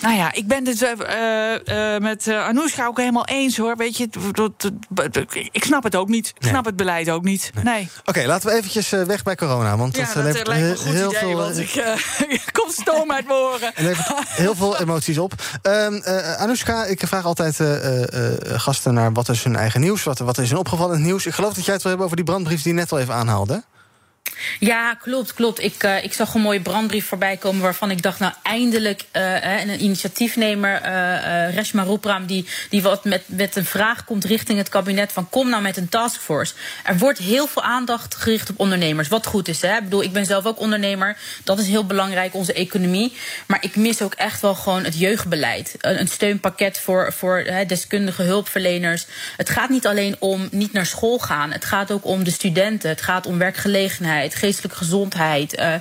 Nou 0.00 0.14
ja, 0.16 0.32
ik 0.32 0.46
ben 0.46 0.66
het 0.66 0.82
uh, 0.82 0.90
uh, 1.94 1.98
met 2.00 2.26
uh, 2.26 2.46
Anoushka 2.46 2.86
ook 2.86 2.98
helemaal 2.98 3.26
eens 3.26 3.56
hoor. 3.56 3.76
Weet 3.76 3.96
je, 3.96 4.08
ik 5.52 5.64
snap 5.64 5.82
het 5.82 5.96
ook 5.96 6.08
niet. 6.08 6.28
Ik 6.28 6.42
Nee. 6.42 6.50
snap 6.50 6.64
het 6.64 6.76
beleid 6.76 7.10
ook 7.10 7.22
niet. 7.24 7.50
Nee. 7.62 7.88
Oké, 8.04 8.26
laten 8.26 8.48
we 8.50 8.56
eventjes 8.56 8.88
weg 8.90 9.22
bij 9.22 9.34
corona. 9.34 9.76
Want 9.76 9.96
Ja, 9.96 10.04
dat, 10.04 10.14
lijkt 10.14 10.46
levert 10.46 10.48
me 10.48 10.68
een 10.70 10.76
goed 10.76 10.92
heel 10.92 11.08
idee, 11.08 11.20
veel, 11.20 11.36
want 11.36 11.58
ik 11.58 12.42
komt 12.60 12.72
stoom 12.72 13.12
uit 13.12 13.26
mijn 13.26 13.38
oren. 13.38 13.74
En 13.74 13.84
levert 13.84 14.28
heel 14.28 14.54
veel 14.54 14.78
emoties 14.78 15.18
op. 15.18 15.32
Uh, 15.62 15.86
Anoushka, 16.38 16.84
ik 16.84 17.00
vraag 17.06 17.24
altijd 17.24 17.60
gasten 18.42 18.94
naar 18.94 19.12
wat 19.12 19.28
is 19.28 19.44
hun 19.44 19.56
eigen 19.56 19.80
nieuws. 19.80 20.02
Wat, 20.02 20.18
wat 20.18 20.38
is 20.38 20.48
hun 20.50 20.58
opgevallend 20.58 21.00
nieuws. 21.02 21.26
Ik 21.26 21.34
geloof 21.34 21.54
dat 21.54 21.64
jij 21.64 21.74
het 21.74 21.82
wil 21.82 21.90
hebben 21.92 22.04
over 22.10 22.16
die 22.24 22.34
brandbrief 22.34 22.62
die 22.62 22.72
je 22.72 22.78
net 22.78 22.92
al 22.92 22.98
even 22.98 23.14
aanhaalde. 23.14 23.62
Ja, 24.58 24.94
klopt, 24.94 25.34
klopt. 25.34 25.62
Ik, 25.62 25.84
uh, 25.84 26.04
ik 26.04 26.12
zag 26.12 26.34
een 26.34 26.40
mooie 26.40 26.60
brandbrief 26.60 27.06
voorbij 27.06 27.36
komen 27.36 27.62
waarvan 27.62 27.90
ik 27.90 28.02
dacht, 28.02 28.18
nou 28.18 28.32
eindelijk 28.42 29.04
uh, 29.12 29.60
een 29.60 29.82
initiatiefnemer, 29.82 30.82
uh, 30.84 31.54
Reshma 31.54 31.82
Roepram, 31.82 32.26
die, 32.26 32.46
die 32.70 32.82
wat 32.82 33.04
met, 33.04 33.22
met 33.26 33.56
een 33.56 33.64
vraag 33.64 34.04
komt 34.04 34.24
richting 34.24 34.58
het 34.58 34.68
kabinet 34.68 35.12
van 35.12 35.28
kom 35.28 35.48
nou 35.48 35.62
met 35.62 35.76
een 35.76 35.88
taskforce. 35.88 36.54
Er 36.84 36.98
wordt 36.98 37.18
heel 37.18 37.46
veel 37.46 37.62
aandacht 37.62 38.14
gericht 38.14 38.50
op 38.50 38.58
ondernemers, 38.60 39.08
wat 39.08 39.26
goed 39.26 39.48
is. 39.48 39.62
Hè? 39.62 39.76
Ik 39.76 39.84
bedoel, 39.84 40.02
ik 40.02 40.12
ben 40.12 40.26
zelf 40.26 40.46
ook 40.46 40.60
ondernemer, 40.60 41.16
dat 41.44 41.58
is 41.58 41.68
heel 41.68 41.86
belangrijk, 41.86 42.34
onze 42.34 42.52
economie. 42.52 43.16
Maar 43.46 43.58
ik 43.60 43.76
mis 43.76 44.02
ook 44.02 44.14
echt 44.14 44.40
wel 44.40 44.54
gewoon 44.54 44.84
het 44.84 44.98
jeugdbeleid. 44.98 45.74
Een, 45.78 46.00
een 46.00 46.08
steunpakket 46.08 46.78
voor, 46.78 47.12
voor 47.12 47.44
deskundige 47.66 48.22
hulpverleners. 48.22 49.06
Het 49.36 49.50
gaat 49.50 49.68
niet 49.68 49.86
alleen 49.86 50.16
om 50.18 50.48
niet 50.50 50.72
naar 50.72 50.86
school 50.86 51.18
gaan, 51.18 51.52
het 51.52 51.64
gaat 51.64 51.90
ook 51.90 52.04
om 52.04 52.24
de 52.24 52.30
studenten, 52.30 52.88
het 52.88 53.02
gaat 53.02 53.26
om 53.26 53.38
werkgelegenheid 53.38 54.17
geestelijke 54.28 54.76
gezondheid, 54.76 55.58
uh, 55.58 55.74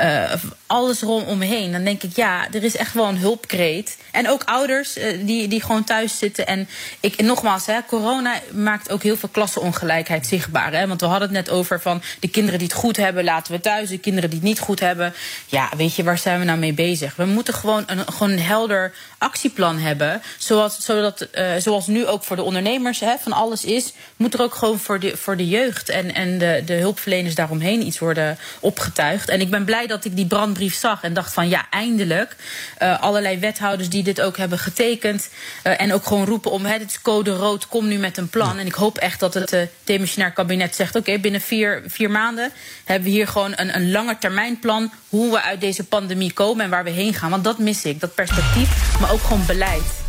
uh, 0.00 0.32
alles 0.72 1.00
rondomheen. 1.00 1.72
Dan 1.72 1.84
denk 1.84 2.02
ik, 2.02 2.16
ja, 2.16 2.46
er 2.52 2.64
is 2.64 2.76
echt 2.76 2.94
wel 2.94 3.08
een 3.08 3.18
hulpkreet. 3.18 3.96
En 4.10 4.28
ook 4.28 4.42
ouders 4.44 4.98
uh, 4.98 5.26
die, 5.26 5.48
die 5.48 5.62
gewoon 5.62 5.84
thuis 5.84 6.18
zitten. 6.18 6.46
En 6.46 6.68
ik, 7.00 7.22
nogmaals, 7.22 7.66
hè, 7.66 7.78
corona 7.86 8.40
maakt 8.52 8.90
ook 8.90 9.02
heel 9.02 9.16
veel 9.16 9.28
klassenongelijkheid 9.28 10.26
zichtbaar. 10.26 10.72
Hè? 10.72 10.86
Want 10.86 11.00
we 11.00 11.06
hadden 11.06 11.28
het 11.28 11.46
net 11.46 11.50
over 11.50 11.80
van 11.80 12.02
de 12.20 12.28
kinderen 12.28 12.58
die 12.58 12.68
het 12.68 12.76
goed 12.76 12.96
hebben, 12.96 13.24
laten 13.24 13.52
we 13.52 13.60
thuis. 13.60 13.88
De 13.88 13.98
kinderen 13.98 14.30
die 14.30 14.38
het 14.38 14.48
niet 14.48 14.58
goed 14.58 14.80
hebben. 14.80 15.14
Ja, 15.46 15.68
weet 15.76 15.94
je, 15.94 16.02
waar 16.02 16.18
zijn 16.18 16.38
we 16.38 16.44
nou 16.44 16.58
mee 16.58 16.72
bezig? 16.72 17.16
We 17.16 17.24
moeten 17.24 17.54
gewoon 17.54 17.84
een, 17.86 18.12
gewoon 18.12 18.30
helder 18.30 18.94
actieplan 19.18 19.78
hebben. 19.78 20.22
Zoals, 20.38 20.76
zodat, 20.80 21.28
zoals 21.58 21.86
nu 21.86 22.06
ook 22.06 22.24
voor 22.24 22.36
de 22.36 22.42
ondernemers 22.42 23.00
hè, 23.00 23.14
van 23.18 23.32
alles 23.32 23.64
is, 23.64 23.92
moet 24.16 24.34
er 24.34 24.42
ook 24.42 24.54
gewoon 24.54 24.78
voor 24.78 25.00
de, 25.00 25.16
voor 25.16 25.36
de 25.36 25.48
jeugd 25.48 25.88
en, 25.88 26.14
en 26.14 26.38
de, 26.38 26.62
de 26.66 26.74
hulpverleners 26.74 27.34
daaromheen 27.34 27.86
iets 27.86 27.98
worden 27.98 28.38
opgetuigd. 28.60 29.28
En 29.28 29.40
ik 29.40 29.50
ben 29.50 29.64
blij 29.64 29.86
dat 29.86 30.04
ik 30.04 30.16
die 30.16 30.26
brandbrief 30.26 30.61
zag 30.70 31.02
en 31.02 31.14
dacht 31.14 31.32
van 31.32 31.48
ja, 31.48 31.66
eindelijk. 31.70 32.36
Uh, 32.82 33.00
allerlei 33.00 33.38
wethouders 33.38 33.88
die 33.88 34.02
dit 34.02 34.20
ook 34.20 34.36
hebben 34.36 34.58
getekend. 34.58 35.28
Uh, 35.64 35.80
en 35.80 35.92
ook 35.92 36.06
gewoon 36.06 36.24
roepen 36.24 36.50
om, 36.50 36.64
het 36.64 36.90
is 36.90 37.02
code 37.02 37.30
rood, 37.30 37.68
kom 37.68 37.88
nu 37.88 37.98
met 37.98 38.16
een 38.16 38.28
plan. 38.28 38.58
En 38.58 38.66
ik 38.66 38.74
hoop 38.74 38.98
echt 38.98 39.20
dat 39.20 39.34
het 39.34 39.52
uh, 39.52 39.60
demissionair 39.84 40.32
kabinet 40.32 40.74
zegt... 40.74 40.96
oké, 40.96 41.08
okay, 41.08 41.20
binnen 41.20 41.40
vier, 41.40 41.82
vier 41.86 42.10
maanden 42.10 42.52
hebben 42.84 43.08
we 43.08 43.14
hier 43.14 43.28
gewoon 43.28 43.52
een, 43.56 43.74
een 43.74 43.90
lange 43.90 44.18
termijnplan... 44.18 44.92
hoe 45.08 45.30
we 45.30 45.42
uit 45.42 45.60
deze 45.60 45.84
pandemie 45.84 46.32
komen 46.32 46.64
en 46.64 46.70
waar 46.70 46.84
we 46.84 46.90
heen 46.90 47.14
gaan. 47.14 47.30
Want 47.30 47.44
dat 47.44 47.58
mis 47.58 47.84
ik, 47.84 48.00
dat 48.00 48.14
perspectief, 48.14 49.00
maar 49.00 49.12
ook 49.12 49.22
gewoon 49.22 49.46
beleid. 49.46 50.01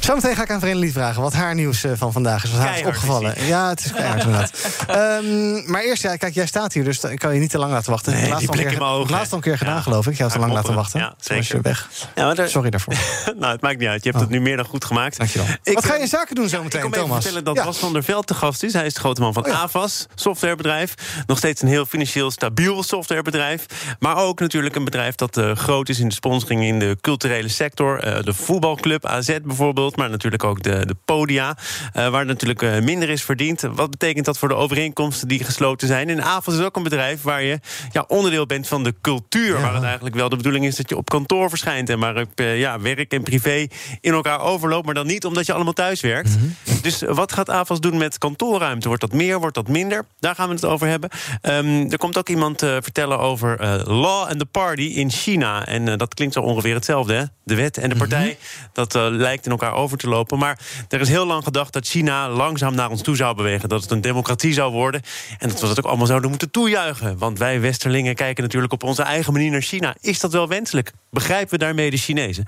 Zometeen 0.00 0.36
ga 0.36 0.42
ik 0.42 0.50
aan 0.50 0.60
Verenigd 0.60 0.92
vragen 0.92 1.22
wat 1.22 1.32
haar 1.32 1.54
nieuws 1.54 1.84
uh, 1.84 1.92
van 1.94 2.12
vandaag 2.12 2.44
is. 2.44 2.50
Wat 2.50 2.60
haar 2.60 2.78
is 2.78 2.86
opgevallen. 2.86 3.36
Is 3.36 3.46
ja, 3.46 3.68
het 3.68 3.84
is 3.84 3.92
keihard 3.92 4.24
inderdaad. 4.24 4.52
um, 4.90 5.64
maar 5.72 5.82
eerst, 5.82 6.02
ja, 6.02 6.16
kijk, 6.16 6.34
jij 6.34 6.46
staat 6.46 6.72
hier, 6.72 6.84
dus 6.84 7.04
ik 7.04 7.18
kan 7.18 7.34
je 7.34 7.40
niet 7.40 7.50
te 7.50 7.58
lang 7.58 7.72
laten 7.72 7.90
wachten. 7.90 8.12
Nee, 8.12 8.28
laatst 8.28 8.38
die 8.38 8.48
blik 8.48 8.62
keer, 8.62 8.72
in 8.72 8.78
mijn 8.78 8.90
ogen. 8.90 9.10
Laatst 9.10 9.32
een 9.32 9.40
keer 9.40 9.58
gedaan, 9.58 9.74
ja. 9.74 9.80
geloof 9.80 10.06
ik. 10.06 10.16
Je 10.16 10.22
had 10.22 10.32
te 10.32 10.38
lang 10.38 10.52
laten 10.52 10.74
wachten. 10.74 11.00
Ja, 11.00 11.14
zeker. 11.20 11.56
je 11.56 11.62
weg. 11.62 11.88
Ja. 12.14 12.46
Sorry 12.46 12.70
daarvoor. 12.70 12.94
nou, 13.40 13.52
het 13.52 13.60
maakt 13.60 13.78
niet 13.78 13.88
uit. 13.88 14.04
Je 14.04 14.10
hebt 14.10 14.22
oh. 14.22 14.30
het 14.30 14.38
nu 14.38 14.44
meer 14.44 14.56
dan 14.56 14.66
goed 14.66 14.84
gemaakt. 14.84 15.18
Dankjewel. 15.18 15.46
Ik, 15.62 15.74
wat 15.74 15.84
ga 15.84 15.94
je 15.94 16.00
in 16.00 16.08
zaken 16.08 16.34
doen 16.34 16.48
zometeen, 16.48 16.84
ik 16.84 16.92
Thomas? 16.92 17.16
Ik 17.16 17.22
vertellen 17.22 17.44
dat. 17.44 17.64
Bas 17.64 17.78
van 17.78 17.92
der 17.92 18.04
Veld 18.04 18.26
te 18.26 18.34
gast 18.34 18.62
is. 18.62 18.72
Hij 18.72 18.86
is 18.86 18.94
de 18.94 19.00
grote 19.00 19.20
man 19.20 19.32
van 19.32 19.46
oh, 19.46 19.62
Avas, 19.62 20.06
softwarebedrijf. 20.14 20.94
Nog 21.26 21.38
steeds 21.38 21.62
een 21.62 21.68
heel 21.68 21.86
financieel 21.86 22.30
stabiel 22.30 22.82
softwarebedrijf. 22.82 23.66
Maar 23.98 24.16
ook 24.16 24.40
natuurlijk 24.40 24.76
een 24.76 24.84
bedrijf 24.84 25.14
dat 25.14 25.36
uh, 25.36 25.52
groot 25.56 25.88
is 25.88 25.98
in 25.98 26.08
de 26.08 26.14
sponsoring 26.14 26.62
in 26.62 26.78
de 26.78 26.96
culturele 27.00 27.48
sector. 27.48 28.06
Uh, 28.06 28.22
de 28.22 28.34
voetbalclub 28.34 29.06
AZ 29.06 29.26
bijvoorbeeld, 29.26 29.60
maar 29.70 30.10
natuurlijk 30.10 30.44
ook 30.44 30.62
de, 30.62 30.86
de 30.86 30.96
podia, 31.04 31.56
uh, 31.96 32.08
waar 32.08 32.26
natuurlijk 32.26 32.62
uh, 32.62 32.78
minder 32.78 33.08
is 33.08 33.22
verdiend. 33.22 33.60
Wat 33.60 33.90
betekent 33.90 34.24
dat 34.24 34.38
voor 34.38 34.48
de 34.48 34.54
overeenkomsten 34.54 35.28
die 35.28 35.44
gesloten 35.44 35.88
zijn? 35.88 36.08
En 36.08 36.22
Avos 36.22 36.54
is 36.54 36.64
ook 36.64 36.76
een 36.76 36.82
bedrijf 36.82 37.22
waar 37.22 37.42
je 37.42 37.60
ja, 37.92 38.04
onderdeel 38.08 38.46
bent 38.46 38.68
van 38.68 38.82
de 38.82 38.94
cultuur. 39.00 39.54
Ja. 39.56 39.60
Waar 39.60 39.74
het 39.74 39.82
eigenlijk 39.82 40.14
wel 40.14 40.28
de 40.28 40.36
bedoeling 40.36 40.64
is 40.64 40.76
dat 40.76 40.88
je 40.88 40.96
op 40.96 41.10
kantoor 41.10 41.48
verschijnt. 41.48 41.90
En 41.90 41.98
waar 41.98 42.24
uh, 42.34 42.58
ja, 42.58 42.80
werk 42.80 43.12
en 43.12 43.22
privé 43.22 43.66
in 44.00 44.12
elkaar 44.12 44.40
overloopt. 44.40 44.84
Maar 44.84 44.94
dan 44.94 45.06
niet 45.06 45.24
omdat 45.24 45.46
je 45.46 45.52
allemaal 45.52 45.72
thuis 45.72 46.00
werkt. 46.00 46.28
Mm 46.28 46.54
-hmm. 46.64 46.80
Dus 46.82 47.02
wat 47.02 47.32
gaat 47.32 47.50
Avos 47.50 47.80
doen 47.80 47.96
met 47.96 48.18
kantoorruimte? 48.18 48.86
Wordt 48.88 49.02
dat 49.02 49.12
meer, 49.12 49.38
wordt 49.38 49.54
dat 49.54 49.68
minder? 49.68 50.04
Daar 50.20 50.34
gaan 50.34 50.48
we 50.48 50.54
het 50.54 50.64
over 50.64 50.86
hebben. 50.86 51.10
Um, 51.42 51.90
er 51.90 51.98
komt 51.98 52.18
ook 52.18 52.28
iemand 52.28 52.58
vertellen 52.58 53.18
over 53.18 53.58
Law 53.86 54.28
and 54.28 54.38
the 54.38 54.46
Party 54.46 54.82
in 54.82 55.10
China. 55.10 55.66
En 55.66 55.98
dat 55.98 56.14
klinkt 56.14 56.34
zo 56.34 56.40
ongeveer 56.40 56.74
hetzelfde, 56.74 57.14
hè? 57.14 57.24
De 57.44 57.54
wet 57.54 57.78
en 57.78 57.88
de 57.88 57.96
partij. 57.96 58.24
Mm 58.24 58.28
-hmm. 58.28 58.68
Dat 58.72 58.94
lijkt 58.94 59.46
in 59.52 59.58
elkaar 59.58 59.78
over 59.78 59.98
te 59.98 60.08
lopen. 60.08 60.38
Maar 60.38 60.58
er 60.88 61.00
is 61.00 61.08
heel 61.08 61.26
lang 61.26 61.44
gedacht 61.44 61.72
dat 61.72 61.86
China 61.86 62.28
langzaam 62.28 62.74
naar 62.74 62.90
ons 62.90 63.02
toe 63.02 63.16
zou 63.16 63.36
bewegen. 63.36 63.68
Dat 63.68 63.82
het 63.82 63.90
een 63.90 64.00
democratie 64.00 64.52
zou 64.52 64.72
worden. 64.72 65.02
En 65.38 65.48
dat 65.48 65.60
we 65.60 65.66
dat 65.66 65.78
ook 65.78 65.86
allemaal 65.86 66.06
zouden 66.06 66.30
moeten 66.30 66.50
toejuichen. 66.50 67.18
Want 67.18 67.38
wij 67.38 67.60
Westerlingen 67.60 68.14
kijken 68.14 68.42
natuurlijk 68.42 68.72
op 68.72 68.82
onze 68.82 69.02
eigen 69.02 69.32
manier 69.32 69.50
naar 69.50 69.62
China. 69.62 69.94
Is 70.00 70.20
dat 70.20 70.32
wel 70.32 70.48
wenselijk? 70.48 70.92
Begrijpen 71.10 71.50
we 71.50 71.58
daarmee 71.58 71.90
de 71.90 71.96
Chinezen? 71.96 72.44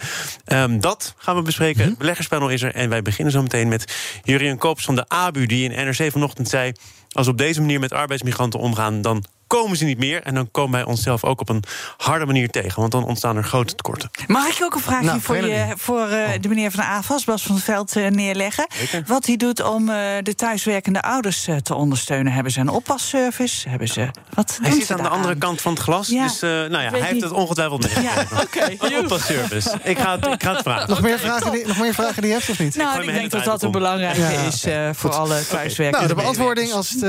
Um, 0.47 0.81
dat 0.81 1.15
gaan 1.17 1.37
we 1.37 1.43
bespreken. 1.43 1.85
Het 1.85 1.99
beleggerspanel 1.99 2.49
is 2.49 2.63
er. 2.63 2.75
En 2.75 2.89
wij 2.89 3.03
beginnen 3.03 3.33
zo 3.33 3.43
meteen 3.43 3.69
met 3.69 3.95
Jurien 4.23 4.59
Koops 4.59 4.85
van 4.85 4.95
de 4.95 5.09
ABU... 5.09 5.47
die 5.47 5.71
in 5.71 5.87
NRC 5.87 6.13
vanochtend 6.13 6.49
zei... 6.49 6.73
als 7.11 7.27
we 7.27 7.33
op 7.33 7.39
deze 7.39 7.61
manier 7.61 7.81
met 7.81 7.93
arbeidsmigranten 7.93 8.61
omgaan... 8.61 9.03
dan 9.03 9.25
komen 9.61 9.77
ze 9.77 9.85
niet 9.85 9.99
meer. 9.99 10.23
En 10.23 10.35
dan 10.35 10.51
komen 10.51 10.73
wij 10.73 10.85
onszelf 10.85 11.25
ook 11.25 11.41
op 11.41 11.49
een 11.49 11.63
harde 11.97 12.27
manier 12.27 12.51
tegen. 12.51 12.81
Want 12.81 12.93
dan 12.93 13.05
ontstaan 13.05 13.37
er 13.37 13.45
grote 13.45 13.75
tekorten. 13.75 14.11
Mag 14.27 14.47
ik 14.47 14.65
ook 14.65 14.75
een 14.75 14.81
vraagje 14.81 15.07
nou, 15.07 15.21
voor, 15.21 15.37
je, 15.37 15.75
voor 15.77 16.09
uh, 16.11 16.29
de 16.41 16.49
meneer 16.49 16.71
van 16.71 16.81
de 16.81 16.87
AFAS, 16.91 17.25
Bas 17.25 17.43
van 17.43 17.55
het 17.55 17.65
Veld, 17.65 17.97
uh, 17.97 18.09
neerleggen? 18.09 18.67
Zeker. 18.75 19.03
Wat 19.07 19.27
hij 19.27 19.37
doet 19.37 19.63
om 19.63 19.89
uh, 19.89 19.97
de 20.23 20.35
thuiswerkende 20.35 21.03
ouders 21.03 21.49
te 21.63 21.75
ondersteunen. 21.75 22.33
Hebben 22.33 22.53
ze 22.53 22.61
een 22.61 22.69
oppasservice? 22.69 23.69
Hebben 23.69 23.89
ze, 23.89 24.11
wat 24.35 24.59
hij 24.63 24.73
zit 24.73 24.91
aan 24.91 24.97
de 24.97 25.03
aan? 25.03 25.11
andere 25.11 25.37
kant 25.37 25.61
van 25.61 25.73
het 25.73 25.83
glas. 25.83 26.09
Ja. 26.09 26.23
Dus 26.23 26.41
nou 26.41 26.71
ja, 26.71 26.79
hij 26.79 27.01
heeft 27.01 27.13
niet. 27.13 27.23
het 27.23 27.33
ongetwijfeld 27.33 27.83
meegekregen. 27.83 28.37
Ja, 28.37 28.43
okay. 28.43 28.77
Een 28.81 28.99
oppasservice. 28.99 29.79
Ik 29.83 29.99
ga 29.99 30.19
het, 30.19 30.27
ik 30.27 30.43
ga 30.43 30.53
het 30.53 30.63
vragen. 30.63 30.89
Nog, 30.89 30.99
okay, 30.99 31.11
meer 31.11 31.19
vragen 31.21 31.53
die, 31.53 31.67
nog 31.67 31.79
meer 31.79 31.95
vragen 31.95 32.23
die 32.23 32.31
je 32.31 32.37
hebt 32.37 32.51
of 32.51 32.59
niet? 32.59 32.77
Nou, 32.77 33.01
ik, 33.01 33.09
ik 33.09 33.15
denk 33.15 33.31
dat 33.31 33.45
dat 33.45 33.63
een 33.63 33.71
belangrijke 33.71 34.21
ja. 34.21 34.29
is 34.29 34.67
voor 34.99 35.11
Goed. 35.11 35.21
alle 35.21 35.47
thuiswerkende 35.47 36.07
Nou, 36.07 36.09
de 36.09 36.23
beantwoording, 36.23 36.73
als 36.73 36.91
het, 36.91 37.01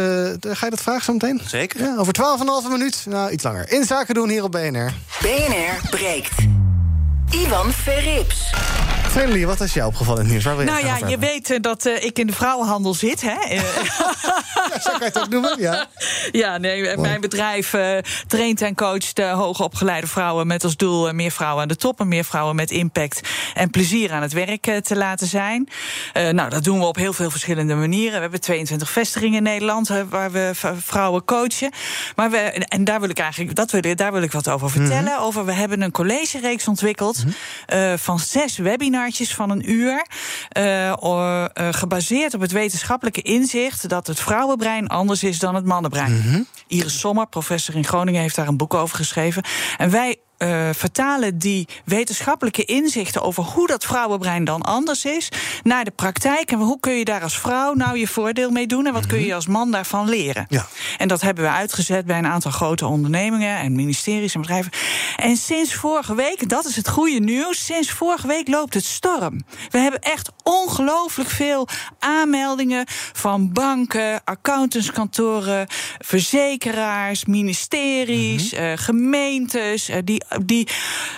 ga 0.58 0.66
je 0.66 0.70
dat 0.70 0.82
vragen 0.82 1.04
zo 1.04 1.12
meteen? 1.14 1.42
Zeker. 1.48 1.80
Ja, 1.82 1.96
over 1.98 2.14
twaalf 2.14 2.35
een 2.40 2.48
halve 2.48 2.70
minuut. 2.70 3.06
Nou, 3.06 3.32
iets 3.32 3.44
langer. 3.44 3.72
In 3.72 3.84
zaken 3.84 4.14
doen 4.14 4.30
hier 4.30 4.44
op 4.44 4.52
BNR. 4.52 4.94
BNR 5.22 5.90
breekt. 5.90 6.34
Ivan 7.32 7.72
Verrips. 7.72 8.54
Friendly, 9.16 9.46
wat 9.46 9.62
is 9.62 9.74
jou 9.74 9.88
opgevallen 9.88 10.20
in 10.20 10.26
het 10.26 10.32
nieuws? 10.32 10.46
Waar 10.46 10.56
wil 10.56 10.66
je 10.66 10.72
Nou 10.72 10.86
ja, 10.86 11.08
je 11.08 11.18
weet 11.18 11.50
eh, 11.50 11.62
dat 11.62 11.86
eh, 11.86 12.04
ik 12.04 12.20
in 12.20 12.28
de 12.28 12.34
vrouwenhandel 12.34 12.94
zit, 12.94 13.22
hè? 13.22 13.56
Eh, 13.56 13.62
Zo 14.82 14.90
kan 14.90 15.00
je 15.00 15.06
het 15.06 15.20
ook 15.20 15.30
noemen, 15.30 15.60
ja. 15.60 15.88
ja, 16.32 16.58
nee, 16.58 16.98
mijn 16.98 17.22
bedrijf 17.22 17.74
eh, 17.74 17.98
traint 18.28 18.62
en 18.62 18.76
coacht 18.76 19.20
uh, 19.20 19.34
hoogopgeleide 19.34 20.08
vrouwen 20.08 20.48
met 20.48 20.64
als 20.64 20.76
doel 20.76 21.08
uh, 21.08 21.14
meer 21.14 21.32
vrouwen 21.32 21.62
aan 21.62 21.68
de 21.68 21.76
top 21.76 22.00
en 22.00 22.08
meer 22.08 22.24
vrouwen 22.24 22.56
met 22.56 22.72
impact 22.72 23.30
en 23.54 23.70
plezier 23.70 24.12
aan 24.12 24.22
het 24.22 24.34
werk 24.34 24.68
uh, 24.68 24.78
te 24.78 24.96
laten 24.96 25.28
zijn. 25.28 25.70
nou, 26.14 26.50
dat 26.50 26.64
doen 26.64 26.80
we 26.80 26.86
op 26.86 26.96
heel 26.96 27.14
veel 27.14 27.30
verschillende 27.30 27.76
manieren. 27.76 28.14
We 28.14 28.20
hebben 28.22 28.42
22 28.42 28.90
vestigingen 28.90 29.38
in 29.38 29.44
Nederland 29.44 29.88
waar 30.10 30.32
we 30.32 30.52
vrouwen 30.86 31.26
coachen. 31.26 31.72
Maar 32.16 32.32
we, 32.32 32.38
en 32.38 32.84
daar 32.84 33.00
wil 33.00 33.10
ik 33.10 33.20
eigenlijk, 33.20 33.56
dat 33.56 33.72
wil, 33.72 33.96
daar 33.96 34.12
wil 34.12 34.22
ik 34.22 34.32
wat 34.32 34.50
over 34.50 34.70
vertellen. 34.70 35.02
Mm 35.02 35.08
-hmm. 35.08 35.24
Over, 35.24 35.46
we 35.46 35.54
hebben 35.54 35.82
een 35.82 35.92
collegereeks 35.92 36.68
ontwikkeld 36.68 37.26
mm 37.26 37.34
-hmm. 37.68 37.98
van 37.98 38.20
zes 38.20 38.58
webinartjes 39.06 39.34
van 39.34 39.50
een 39.50 39.72
uur. 39.72 40.06
Uh, 40.58 41.46
gebaseerd 41.54 42.34
op 42.34 42.42
het 42.42 42.52
wetenschappelijke 42.52 43.22
inzicht 43.22 43.90
dat 43.90 44.08
het 44.08 44.20
vrouwenbrein 44.20 44.88
anders 44.88 45.24
is 45.24 45.40
dan 45.40 45.56
het 45.56 45.66
mannenbrein. 45.66 46.12
Mm 46.12 46.22
-hmm. 46.22 46.48
Iris 46.68 47.00
Sommer, 47.00 47.28
professor 47.28 47.76
in 47.76 47.86
Groningen, 47.86 48.22
heeft 48.22 48.36
daar 48.36 48.48
een 48.48 48.58
boek 48.58 48.74
over 48.74 48.98
geschreven. 48.98 49.44
En 49.78 49.90
wij 49.90 50.18
uh, 50.46 50.70
vertalen 50.74 51.38
die 51.38 51.68
wetenschappelijke 51.86 52.66
inzichten 52.66 53.22
over 53.22 53.44
hoe 53.44 53.68
dat 53.68 53.86
vrouwenbrein 53.86 54.44
dan 54.44 54.62
anders 54.62 55.06
is 55.06 55.30
naar 55.64 55.84
de 55.84 55.92
praktijk. 55.92 56.52
En 56.52 56.58
hoe 56.58 56.80
kun 56.80 56.94
je 56.94 57.06
daar 57.06 57.22
als 57.22 57.40
vrouw 57.40 57.74
nou 57.74 57.98
je 57.98 58.08
voordeel 58.08 58.50
mee 58.50 58.68
doen 58.68 58.86
en 58.88 58.94
wat 58.94 59.08
kun 59.08 59.26
je 59.26 59.36
als 59.36 59.48
man 59.48 59.72
daarvan 59.72 60.10
leren? 60.10 60.46
Ja. 60.50 60.66
En 60.98 61.08
dat 61.08 61.22
hebben 61.22 61.44
we 61.44 61.50
uitgezet 61.50 62.06
bij 62.06 62.18
een 62.18 62.28
aantal 62.28 62.52
grote 62.52 62.86
ondernemingen 62.86 63.58
en 63.58 63.76
ministeries 63.76 64.34
en 64.36 64.42
bedrijven. 64.42 64.72
En 65.16 65.38
sinds 65.38 65.74
vorige 65.74 66.16
week, 66.16 66.50
dat 66.50 66.66
is 66.66 66.76
het 66.76 66.90
goede 66.90 67.20
nieuws, 67.20 67.66
sinds 67.66 67.92
vorige 67.92 68.28
week 68.28 68.48
loopt 68.48 68.74
het 68.74 68.86
storm. 68.86 69.44
We 69.70 69.78
hebben 69.78 70.00
echt 70.00 70.32
ongelooflijk 70.44 71.30
veel 71.30 71.68
aanmeldingen 72.00 72.86
van 73.14 73.52
banken, 73.54 74.24
accountantskantoren, 74.24 75.68
verzekeraars, 76.00 77.26
ministeries, 77.26 78.52
mm 78.52 78.58
-hmm. 78.58 78.68
uh, 78.68 78.74
gemeentes, 78.76 79.90
uh, 79.90 79.96
die 80.04 80.24
die 80.44 80.68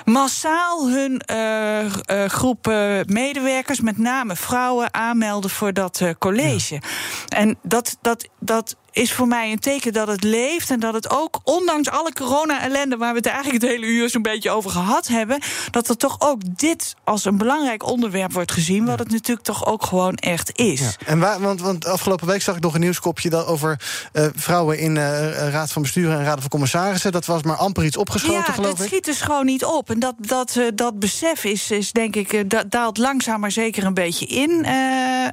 massaal 0.06 0.90
hun 0.90 1.22
uh, 1.32 1.84
uh, 1.84 2.26
groep 2.26 2.66
medewerkers, 3.06 3.82
met 3.82 3.98
name 3.98 4.36
vrouwen, 4.36 4.94
aanmelden 4.94 5.50
voor 5.50 5.74
dat 5.74 6.02
college. 6.20 6.74
Ja. 6.74 6.80
En 7.28 7.58
dat, 7.62 7.98
dat, 8.02 8.28
dat 8.40 8.76
is 8.98 9.14
voor 9.14 9.28
mij 9.28 9.52
een 9.52 9.60
teken 9.60 9.94
dat 9.94 10.08
het 10.08 10.24
leeft 10.24 10.70
en 10.70 10.80
dat 10.80 10.94
het 10.94 11.10
ook, 11.10 11.40
ondanks 11.44 11.90
alle 11.90 12.14
corona-ellende 12.14 12.98
waar 12.98 13.12
we 13.12 13.18
het 13.18 13.26
eigenlijk 13.26 13.64
het 13.64 13.72
hele 13.72 13.86
uur 13.86 14.10
zo'n 14.10 14.22
beetje 14.22 14.50
over 14.50 14.70
gehad 14.70 15.08
hebben, 15.08 15.40
dat 15.72 15.90
er 15.90 15.98
toch 15.98 16.16
ook 16.20 16.42
dit 16.58 16.96
als 17.04 17.26
een 17.26 17.38
belangrijk 17.38 17.84
onderwerp 17.84 18.34
wordt 18.34 18.52
gezien, 18.52 18.86
wat 18.86 19.00
het 19.00 19.12
natuurlijk 19.12 19.46
toch 19.46 19.66
ook 19.66 19.84
gewoon 19.84 20.16
echt 20.16 20.60
is. 20.60 20.80
Ja. 20.80 20.92
En 21.06 21.20
waar, 21.20 21.40
want, 21.40 21.62
want 21.62 21.86
afgelopen 21.86 22.28
week 22.28 22.42
zag 22.42 22.56
ik 22.56 22.62
nog 22.62 22.74
een 22.74 22.80
nieuwskopje 22.80 23.30
dat 23.30 23.46
over 23.46 23.80
uh, 24.14 24.26
vrouwen 24.36 24.80
in 24.80 24.96
uh, 24.96 25.50
Raad 25.50 25.72
van 25.72 25.82
Bestuur 25.82 26.12
en 26.12 26.24
Raad 26.24 26.40
van 26.40 26.50
Commissarissen. 26.50 27.12
Dat 27.12 27.26
was 27.26 27.44
maar 27.44 27.58
amper 27.58 27.86
iets 27.86 27.98
opgeschoten, 27.98 28.36
ja, 28.36 28.44
geloof 28.44 28.58
ik. 28.58 28.78
Ja, 28.78 28.78
dat 28.78 28.88
schiet 28.88 29.06
dus 29.06 29.22
gewoon 29.22 29.46
niet 29.46 29.66
op. 29.66 29.90
En 29.90 30.00
dat, 30.00 30.16
dat, 30.18 30.56
uh, 30.56 30.68
dat 30.76 31.00
besef 31.00 31.44
is, 31.44 31.72
is 31.72 31.92
denk 31.92 32.16
ik, 32.16 32.50
dat 32.50 32.72
daalt 32.72 32.98
langzaam 32.98 33.40
maar 33.40 33.52
zeker 33.52 33.84
een 33.84 33.94
beetje 33.94 34.26
in. 34.26 34.66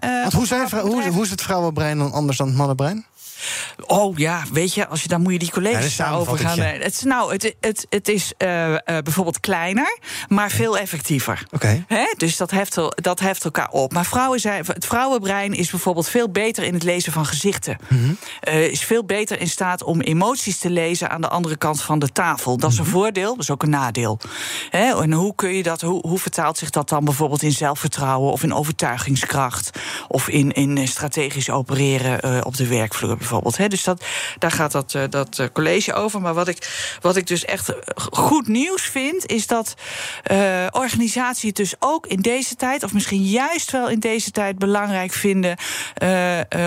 want 0.00 0.32
hoe, 0.32 0.46
zijn, 0.46 0.70
hoe, 0.80 1.08
hoe 1.08 1.22
is 1.22 1.30
het 1.30 1.42
vrouwenbrein 1.42 1.98
dan 1.98 2.12
anders 2.12 2.36
dan 2.36 2.46
het 2.46 2.56
mannenbrein? 2.56 3.06
Oh 3.86 4.18
ja, 4.18 4.42
weet 4.52 4.74
je, 4.74 4.88
als 4.88 5.02
je, 5.02 5.08
dan 5.08 5.22
moet 5.22 5.32
je 5.32 5.38
die 5.38 5.50
colleges 5.50 5.96
ja, 5.96 6.04
daarover 6.04 6.38
gaan. 6.38 6.58
Het, 6.58 7.02
nou, 7.04 7.32
het, 7.32 7.54
het, 7.60 7.86
het 7.88 8.08
is 8.08 8.32
uh, 8.38 8.70
uh, 8.70 8.76
bijvoorbeeld 8.84 9.40
kleiner, 9.40 9.98
maar 10.28 10.50
veel 10.50 10.78
effectiever. 10.78 11.42
Oké. 11.50 11.82
Okay. 11.88 12.14
Dus 12.16 12.36
dat 12.36 12.50
heft, 12.50 12.78
dat 12.94 13.20
heft 13.20 13.44
elkaar 13.44 13.68
op. 13.70 13.92
Maar 13.92 14.06
vrouwen 14.06 14.40
zijn, 14.40 14.64
het 14.66 14.86
vrouwenbrein 14.86 15.52
is 15.52 15.70
bijvoorbeeld 15.70 16.08
veel 16.08 16.30
beter 16.30 16.64
in 16.64 16.74
het 16.74 16.82
lezen 16.82 17.12
van 17.12 17.26
gezichten. 17.26 17.76
Mm 17.88 17.98
-hmm. 17.98 18.18
uh, 18.48 18.66
is 18.66 18.80
veel 18.80 19.04
beter 19.04 19.40
in 19.40 19.48
staat 19.48 19.82
om 19.82 20.00
emoties 20.00 20.58
te 20.58 20.70
lezen 20.70 21.10
aan 21.10 21.20
de 21.20 21.28
andere 21.28 21.56
kant 21.56 21.82
van 21.82 21.98
de 21.98 22.12
tafel. 22.12 22.56
Dat 22.56 22.72
is 22.72 22.78
een 22.78 22.84
voordeel, 22.86 23.30
dat 23.30 23.42
is 23.42 23.50
ook 23.50 23.62
een 23.62 23.70
nadeel. 23.70 24.18
En 24.70 25.12
hoe 25.12 25.34
kun 25.34 25.54
je 25.54 25.62
dat, 25.62 25.80
hoe, 25.80 26.06
hoe 26.06 26.18
vertaalt 26.18 26.58
zich 26.58 26.70
dat 26.70 26.88
dan 26.88 27.04
bijvoorbeeld 27.04 27.42
in 27.42 27.52
zelfvertrouwen 27.52 28.32
of 28.32 28.42
in 28.42 28.54
overtuigingskracht 28.54 29.70
of 30.08 30.28
in, 30.28 30.52
in 30.52 30.88
strategisch 30.88 31.50
opereren 31.50 32.44
op 32.44 32.56
de 32.56 32.66
werkvloer 32.66 33.16
bijvoorbeeld? 33.16 33.33
Dus 33.42 33.84
dat, 33.84 34.04
daar 34.38 34.50
gaat 34.50 34.72
dat, 34.72 34.94
uh, 34.94 35.02
dat 35.10 35.38
uh, 35.38 35.46
college 35.52 35.92
over. 35.92 36.20
Maar 36.20 36.34
wat 36.34 36.48
ik, 36.48 36.96
wat 37.00 37.16
ik 37.16 37.26
dus 37.26 37.44
echt 37.44 37.74
goed 37.94 38.48
nieuws 38.48 38.82
vind, 38.82 39.26
is 39.26 39.46
dat 39.46 39.74
uh, 40.32 40.66
organisaties 40.70 41.42
het 41.42 41.56
dus 41.56 41.74
ook 41.78 42.06
in 42.06 42.20
deze 42.20 42.56
tijd, 42.56 42.82
of 42.82 42.92
misschien 42.92 43.22
juist 43.22 43.70
wel 43.70 43.88
in 43.88 44.00
deze 44.00 44.30
tijd, 44.30 44.58
belangrijk 44.58 45.12
vinden 45.12 45.56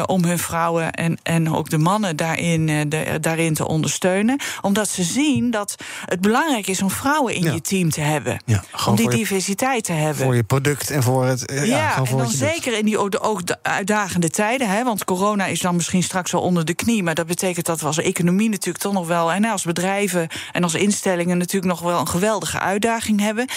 om 0.05 0.23
hun 0.23 0.39
vrouwen 0.39 0.91
en, 0.91 1.17
en 1.23 1.53
ook 1.53 1.69
de 1.69 1.77
mannen 1.77 2.15
daarin, 2.15 2.89
de, 2.89 3.17
daarin 3.21 3.53
te 3.53 3.67
ondersteunen. 3.67 4.39
Omdat 4.61 4.89
ze 4.89 5.03
zien 5.03 5.51
dat 5.51 5.75
het 6.05 6.21
belangrijk 6.21 6.67
is 6.67 6.81
om 6.81 6.89
vrouwen 6.89 7.33
in 7.33 7.43
ja. 7.43 7.51
je 7.51 7.61
team 7.61 7.89
te 7.89 8.01
hebben. 8.01 8.41
Ja, 8.45 8.63
om 8.87 8.95
die 8.95 9.09
diversiteit 9.09 9.83
te 9.83 9.91
hebben. 9.91 10.25
Voor 10.25 10.35
je 10.35 10.43
product 10.43 10.89
en 10.89 11.03
voor 11.03 11.25
het. 11.25 11.51
Ja, 11.53 11.63
ja 11.63 11.95
en 11.95 12.17
dan 12.17 12.29
zeker 12.29 12.77
in 12.77 12.85
die 12.85 12.97
ook, 12.97 13.17
ook 13.21 13.45
de 13.45 13.57
uitdagende 13.61 14.29
tijden. 14.29 14.69
Hè, 14.69 14.83
want 14.83 15.03
corona 15.03 15.45
is 15.45 15.59
dan 15.59 15.75
misschien 15.75 16.03
straks 16.03 16.31
wel 16.31 16.41
onder 16.41 16.56
de 16.65 16.73
knie. 16.73 17.03
Maar 17.03 17.15
dat 17.15 17.27
betekent 17.27 17.65
dat 17.65 17.79
we 17.79 17.85
als 17.85 17.97
economie 17.97 18.49
natuurlijk 18.49 18.83
toch 18.83 18.93
nog 18.93 19.07
wel... 19.07 19.31
en 19.31 19.45
als 19.45 19.63
bedrijven 19.63 20.27
en 20.51 20.63
als 20.63 20.73
instellingen 20.73 21.37
natuurlijk 21.37 21.71
nog 21.71 21.81
wel 21.81 21.99
een 21.99 22.07
geweldige 22.07 22.59
uitdaging 22.59 23.19
hebben. 23.19 23.47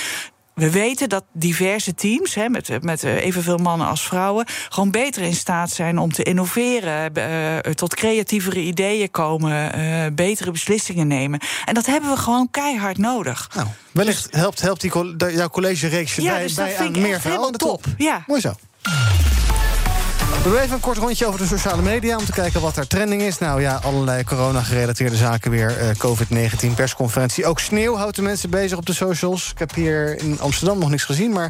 We 0.55 0.71
weten 0.71 1.09
dat 1.09 1.25
diverse 1.33 1.95
teams, 1.95 2.35
hè, 2.35 2.49
met, 2.49 2.83
met 2.83 3.03
evenveel 3.03 3.57
mannen 3.57 3.87
als 3.87 4.03
vrouwen, 4.03 4.47
gewoon 4.69 4.91
beter 4.91 5.23
in 5.23 5.35
staat 5.35 5.71
zijn 5.71 5.99
om 5.99 6.13
te 6.13 6.23
innoveren, 6.23 7.19
uh, 7.19 7.73
tot 7.73 7.95
creatievere 7.95 8.61
ideeën 8.61 9.11
komen, 9.11 9.79
uh, 9.79 10.07
betere 10.13 10.51
beslissingen 10.51 11.07
nemen. 11.07 11.41
En 11.65 11.75
dat 11.75 11.87
hebben 11.87 12.11
we 12.11 12.17
gewoon 12.17 12.49
keihard 12.51 12.99
nodig. 12.99 13.51
Nou, 13.55 13.69
wellicht 13.93 14.29
helpt, 14.31 14.61
helpt 14.61 14.81
die, 14.81 14.93
jouw 15.17 15.49
collega-reeksje 15.49 16.23
ja, 16.23 16.33
bij, 16.33 16.43
dus 16.43 16.55
bij 16.55 16.79
aan 16.79 16.93
meer 16.93 17.21
de 17.23 17.39
top. 17.39 17.59
top. 17.59 17.85
Ja. 17.97 18.25
Mooi 18.27 18.41
zo. 18.41 18.53
We 20.43 20.49
doen 20.49 20.59
even 20.59 20.75
een 20.75 20.81
kort 20.81 20.99
rondje 20.99 21.27
over 21.27 21.39
de 21.41 21.47
sociale 21.47 21.83
media... 21.83 22.17
om 22.17 22.25
te 22.25 22.33
kijken 22.33 22.61
wat 22.61 22.77
er 22.77 22.87
trending 22.87 23.23
is. 23.23 23.39
Nou 23.39 23.61
ja, 23.61 23.81
allerlei 23.83 24.25
corona-gerelateerde 24.25 25.17
zaken 25.17 25.51
weer. 25.51 25.77
Uh, 25.81 25.89
COVID-19 25.89 26.75
persconferentie. 26.75 27.47
Ook 27.47 27.61
sneeuw 27.61 27.97
houdt 27.97 28.17
de 28.17 28.23
mensen 28.23 28.51
bezig 28.51 28.79
op 28.79 28.87
de 28.87 28.95
socials. 28.95 29.51
Ik 29.51 29.59
heb 29.59 29.75
hier 29.75 30.19
in 30.19 30.41
Amsterdam 30.41 30.79
nog 30.79 30.91
niks 30.91 31.05
gezien... 31.05 31.33
maar 31.33 31.47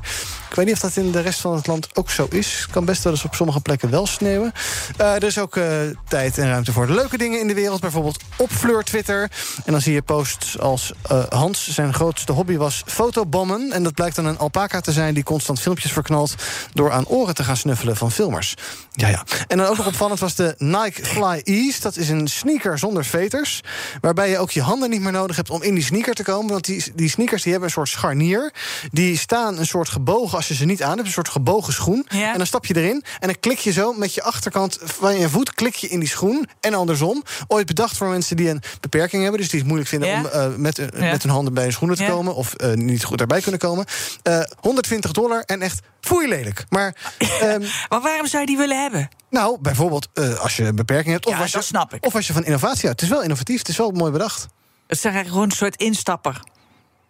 ik 0.51 0.57
weet 0.57 0.67
niet 0.67 0.75
of 0.75 0.81
dat 0.81 0.97
in 0.97 1.11
de 1.11 1.21
rest 1.21 1.41
van 1.41 1.55
het 1.55 1.67
land 1.67 1.89
ook 1.97 2.11
zo 2.11 2.27
is. 2.31 2.67
Kan 2.71 2.85
best 2.85 3.03
wel 3.03 3.13
eens 3.13 3.25
op 3.25 3.35
sommige 3.35 3.61
plekken 3.61 3.91
wel 3.91 4.07
sneeuwen. 4.07 4.53
Uh, 5.01 5.15
er 5.15 5.25
is 5.25 5.39
ook 5.39 5.57
uh, 5.57 5.65
tijd 6.09 6.39
en 6.39 6.49
ruimte 6.49 6.73
voor 6.73 6.87
de 6.87 6.93
leuke 6.93 7.19
dingen 7.19 7.41
in 7.41 7.47
de 7.47 7.55
wereld. 7.55 7.81
Bijvoorbeeld 7.81 8.23
op 8.37 8.51
Fleur 8.51 8.83
Twitter. 8.83 9.31
En 9.65 9.73
dan 9.73 9.81
zie 9.81 9.93
je 9.93 10.03
posts 10.03 10.59
als 10.59 10.93
Hans 11.29 11.69
zijn 11.69 11.95
grootste 11.95 12.33
hobby 12.33 12.57
was 12.57 12.83
fotobommen. 12.87 13.73
En 13.73 13.83
dat 13.83 13.95
blijkt 13.95 14.17
dan 14.17 14.27
een 14.27 14.39
alpaca 14.39 14.81
te 14.81 14.93
zijn... 14.93 15.15
die 15.15 15.25
constant 15.25 15.61
filmpjes 15.61 15.93
verknalt... 15.93 16.35
door 16.73 16.91
aan 16.91 17.07
oren 17.07 17.35
te 17.35 17.45
gaan 17.45 17.57
snuffelen 17.57 17.97
van 17.97 18.11
filmers. 18.11 18.57
Ja, 18.93 19.09
ja. 19.09 19.25
En 19.49 19.57
dan 19.59 19.67
ook 19.67 19.77
nog 19.77 19.87
opvallend 19.87 20.21
was 20.21 20.35
de 20.35 20.55
Nike 20.59 21.05
Fly 21.05 21.41
Ease. 21.45 21.81
Dat 21.81 21.97
is 21.97 22.09
een 22.09 22.29
sneaker 22.29 22.79
zonder 22.79 23.05
veters. 23.05 23.61
Waarbij 24.01 24.31
je 24.31 24.39
ook 24.39 24.51
je 24.51 24.63
handen 24.63 24.91
niet 24.91 25.01
meer 25.01 25.13
nodig 25.13 25.37
hebt 25.37 25.51
om 25.51 25.63
in 25.63 25.75
die 25.75 25.85
sneaker 25.85 26.15
te 26.15 26.23
komen. 26.23 26.51
Want 26.51 26.65
die, 26.65 26.85
die 26.95 27.09
sneakers 27.09 27.43
die 27.43 27.51
hebben 27.53 27.69
een 27.69 27.75
soort 27.75 27.89
scharnier. 27.89 28.53
Die 28.93 29.19
staan 29.19 29.59
een 29.59 29.67
soort 29.67 29.89
gebogen 29.89 30.37
als 30.37 30.49
je 30.49 30.55
ze 30.55 30.65
niet 30.65 30.83
aan 30.83 30.95
hebt. 30.95 31.07
Een 31.07 31.13
soort 31.13 31.29
gebogen 31.29 31.73
schoen. 31.73 32.07
Ja. 32.09 32.31
En 32.33 32.37
dan 32.37 32.47
stap 32.47 32.67
je 32.67 32.77
erin. 32.77 33.05
En 33.21 33.27
dan 33.27 33.37
klik 33.41 33.59
je 33.59 33.73
zo 33.73 33.93
met 33.93 34.15
je 34.15 34.23
achterkant 34.23 34.79
van 34.83 35.19
je 35.19 35.29
voet. 35.29 35.55
Klik 35.55 35.75
je 35.75 35.89
in 35.89 36.01
die 36.01 36.09
schoen. 36.09 36.49
En 36.61 36.75
andersom. 36.75 37.23
Ooit 37.47 37.67
bedacht 37.67 37.97
voor 37.97 38.09
mensen 38.09 38.37
die 38.37 38.49
een 38.49 38.63
beperking 38.81 39.23
hebben. 39.23 39.41
Dus 39.41 39.49
die 39.51 39.59
het 39.59 39.69
moeilijk 39.69 39.91
vinden 39.91 40.09
Ja. 40.09 40.19
om 40.19 40.27
uh, 40.53 40.57
met, 40.57 40.79
uh, 40.79 40.87
Ja. 40.99 41.11
met 41.11 41.23
hun 41.23 41.33
handen 41.33 41.55
bij 41.55 41.63
hun 41.63 41.73
schoenen 41.73 41.97
te 41.97 42.05
komen. 42.05 42.35
Of 42.35 42.55
uh, 42.65 42.73
niet 42.73 43.05
goed 43.05 43.19
daarbij 43.19 43.41
kunnen 43.41 43.61
komen. 43.61 43.85
Uh, 44.29 44.43
120 44.61 45.13
dollar 45.13 45.43
en 45.47 45.63
echt 45.63 45.81
foei 46.01 46.29
lelijk. 46.29 46.65
Maar, 46.69 46.95
um, 47.43 47.61
maar 47.89 48.01
waarom 48.01 48.27
zou 48.27 48.41
je 48.41 48.47
die 48.47 48.57
willen 48.61 48.81
hebben? 48.83 49.09
Nou, 49.31 49.59
bijvoorbeeld 49.61 50.09
uh, 50.15 50.39
als 50.39 50.57
je 50.57 50.65
een 50.65 50.75
beperking 50.77 51.13
hebt. 51.13 51.27
Of, 51.27 51.33
Ja, 51.35 51.41
als 51.41 51.51
je, 51.51 51.57
dat 51.57 51.67
snap 51.67 51.95
ik. 51.95 52.07
of 52.07 52.15
als 52.15 52.27
je 52.27 52.33
van 52.33 52.45
innovatie 52.45 52.81
houdt. 52.85 53.01
Het 53.01 53.09
is 53.11 53.15
wel 53.17 53.23
innovatief, 53.25 53.59
het 53.59 53.69
is 53.69 53.77
wel 53.77 53.91
mooi 53.91 54.13
bedacht. 54.13 54.43
Het 54.87 54.99
is 54.99 55.05
eigenlijk 55.05 55.35
gewoon 55.35 55.51
een 55.51 55.57
soort 55.57 55.77
instapper. 55.77 56.41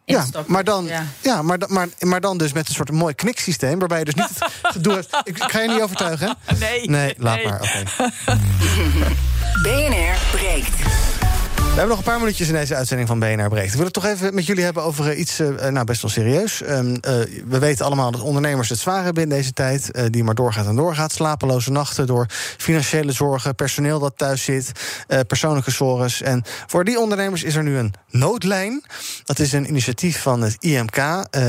Ja, 0.05 0.27
maar 0.47 0.65
dan, 0.65 0.89
ja. 1.23 1.43
maar, 1.43 1.59
dan- 1.59 1.73
maar, 1.73 1.89
maar 1.99 2.21
dan 2.21 2.39
dus 2.39 2.53
met 2.53 2.69
een 2.69 2.75
soort 2.75 2.91
mooi 2.91 3.15
kniksysteem... 3.15 3.79
waarbij 3.79 3.99
je 3.99 4.05
dus 4.05 4.15
niet 4.15 4.29
het 4.29 4.45
gedoe 4.75 4.93
hebt... 4.93 5.17
Ik, 5.25 5.37
ik 5.37 5.51
ga 5.51 5.61
je 5.61 5.69
niet 5.69 5.81
overtuigen, 5.81 6.37
hè? 6.45 6.57
Nee. 6.59 6.89
Nee, 6.91 7.15
laat 7.19 7.37
nee. 7.37 7.47
maar, 7.49 7.61
oké. 7.61 7.85
BNR 9.63 10.17
breekt. 10.31 10.75
We 11.71 11.77
hebben 11.77 11.97
nog 11.97 12.07
een 12.07 12.13
paar 12.13 12.21
minuutjes 12.21 12.49
in 12.49 12.55
deze 12.55 12.75
uitzending 12.75 13.09
van 13.09 13.19
BNR 13.19 13.49
Breekt. 13.49 13.71
Ik 13.71 13.75
wil 13.75 13.85
het 13.85 13.93
toch 13.93 14.05
even 14.05 14.35
met 14.35 14.47
jullie 14.47 14.65
hebben 14.65 14.83
over 14.83 15.11
eh, 15.11 15.19
iets 15.19 15.41
uh, 15.41 15.67
nou, 15.69 15.85
best 15.85 16.03
wel 16.03 16.11
serieus. 16.11 16.63
Uh, 16.63 16.69
we 17.47 17.59
weten 17.59 17.85
allemaal 17.85 18.11
dat 18.11 18.21
ondernemers 18.21 18.69
het 18.69 18.79
zwaar 18.79 19.05
hebben 19.05 19.23
in 19.23 19.29
deze 19.29 19.53
tijd... 19.53 20.13
Die 20.13 20.25
maar 20.25 20.35
doorgaat 20.35 20.67
en 20.67 20.77
doorgaat. 20.77 21.13
Slapeloze 21.13 21.71
nachten 21.71 22.07
door 22.07 22.27
financiële 22.59 23.13
zorgen, 23.13 23.55
personeel 23.55 23.99
dat 23.99 24.19
thuis 24.19 24.45
zit... 24.45 24.73
persoonlijke 25.27 25.71
zorgen. 25.71 26.27
En 26.27 26.43
voor 26.67 26.85
die 26.85 26.99
ondernemers 26.99 27.43
is 27.43 27.55
er 27.55 27.63
nu 27.63 27.77
een 27.77 27.95
noodlijn. 28.11 28.85
Dat 29.25 29.39
is 29.39 29.53
een 29.53 29.69
initiatief 29.69 30.23
van 30.23 30.43
het 30.43 30.57
IMK 30.61 30.97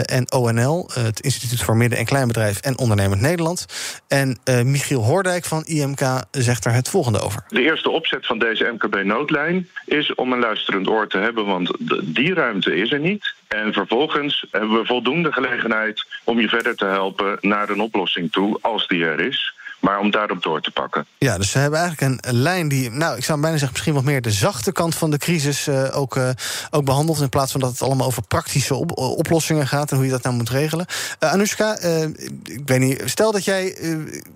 en 0.05 0.31
ONL... 0.31 0.89
het 0.93 1.19
Instituut 1.19 1.63
voor 1.63 1.77
Midden- 1.77 1.99
en 1.99 2.05
Kleinbedrijf 2.05 2.59
en 2.59 2.77
Ondernemend 2.77 3.21
Nederland. 3.21 3.65
En 4.07 4.39
Michiel 4.63 5.03
Hoordijk 5.03 5.45
van 5.45 5.65
IMK 5.65 6.01
zegt 6.31 6.65
er 6.65 6.73
het 6.73 6.89
volgende 6.89 7.19
over. 7.19 7.43
De 7.47 7.61
eerste 7.61 7.89
opzet 7.89 8.25
van 8.25 8.39
deze 8.39 8.75
MKB-noodlijn 8.77 9.67
is 9.85 10.10
om 10.15 10.33
een 10.33 10.39
luisterend 10.39 10.87
oor 10.87 11.07
te 11.07 11.17
hebben, 11.17 11.45
want 11.45 11.71
die 12.03 12.33
ruimte 12.33 12.75
is 12.75 12.91
er 12.91 12.99
niet. 12.99 13.33
En 13.47 13.73
vervolgens 13.73 14.45
hebben 14.51 14.79
we 14.79 14.85
voldoende 14.85 15.31
gelegenheid 15.31 16.05
om 16.23 16.39
je 16.39 16.47
verder 16.47 16.75
te 16.75 16.85
helpen 16.85 17.37
naar 17.41 17.69
een 17.69 17.81
oplossing 17.81 18.31
toe, 18.31 18.57
als 18.61 18.87
die 18.87 19.05
er 19.05 19.19
is. 19.19 19.53
Maar 19.79 19.99
om 19.99 20.11
daarop 20.11 20.43
door 20.43 20.61
te 20.61 20.71
pakken. 20.71 21.05
Ja, 21.17 21.37
dus 21.37 21.51
ze 21.51 21.57
hebben 21.57 21.79
eigenlijk 21.79 22.25
een, 22.25 22.37
lijn 22.41 22.67
die, 22.67 22.89
nou, 22.89 23.17
ik 23.17 23.23
zou 23.23 23.39
bijna 23.39 23.57
zeggen, 23.57 23.71
misschien 23.71 23.93
wat 23.93 24.03
meer 24.03 24.21
de 24.21 24.31
zachte 24.31 24.71
kant 24.71 24.95
van 24.95 25.11
de 25.11 25.17
crisis 25.17 25.67
uh, 25.67 25.97
ook, 25.97 26.15
uh, 26.15 26.29
ook 26.69 26.85
behandelt. 26.85 27.21
In 27.21 27.29
plaats 27.29 27.51
van 27.51 27.61
dat 27.61 27.71
het 27.71 27.81
allemaal 27.81 28.07
over 28.07 28.23
praktische 28.27 28.75
op, 28.75 28.97
oplossingen 28.97 29.67
gaat 29.67 29.91
en 29.91 29.95
hoe 29.95 30.05
je 30.05 30.11
dat 30.11 30.23
nou 30.23 30.35
moet 30.35 30.49
regelen. 30.49 30.85
Uh, 31.19 32.03
ik 32.43 32.61
weet 32.65 32.79
niet, 32.79 33.01
stel 33.05 33.31
dat 33.31 33.45
jij, 33.45 33.77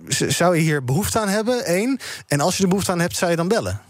zou 0.08 0.56
je 0.56 0.62
hier 0.62 0.84
behoefte 0.84 1.20
aan 1.20 1.28
hebben, 1.28 1.64
één. 1.64 1.98
En 2.26 2.40
als 2.40 2.56
je 2.56 2.62
er 2.62 2.68
behoefte 2.68 2.92
aan 2.92 3.00
hebt, 3.00 3.16
zou 3.16 3.30
je 3.30 3.36
dan 3.36 3.48
bellen? 3.48 3.80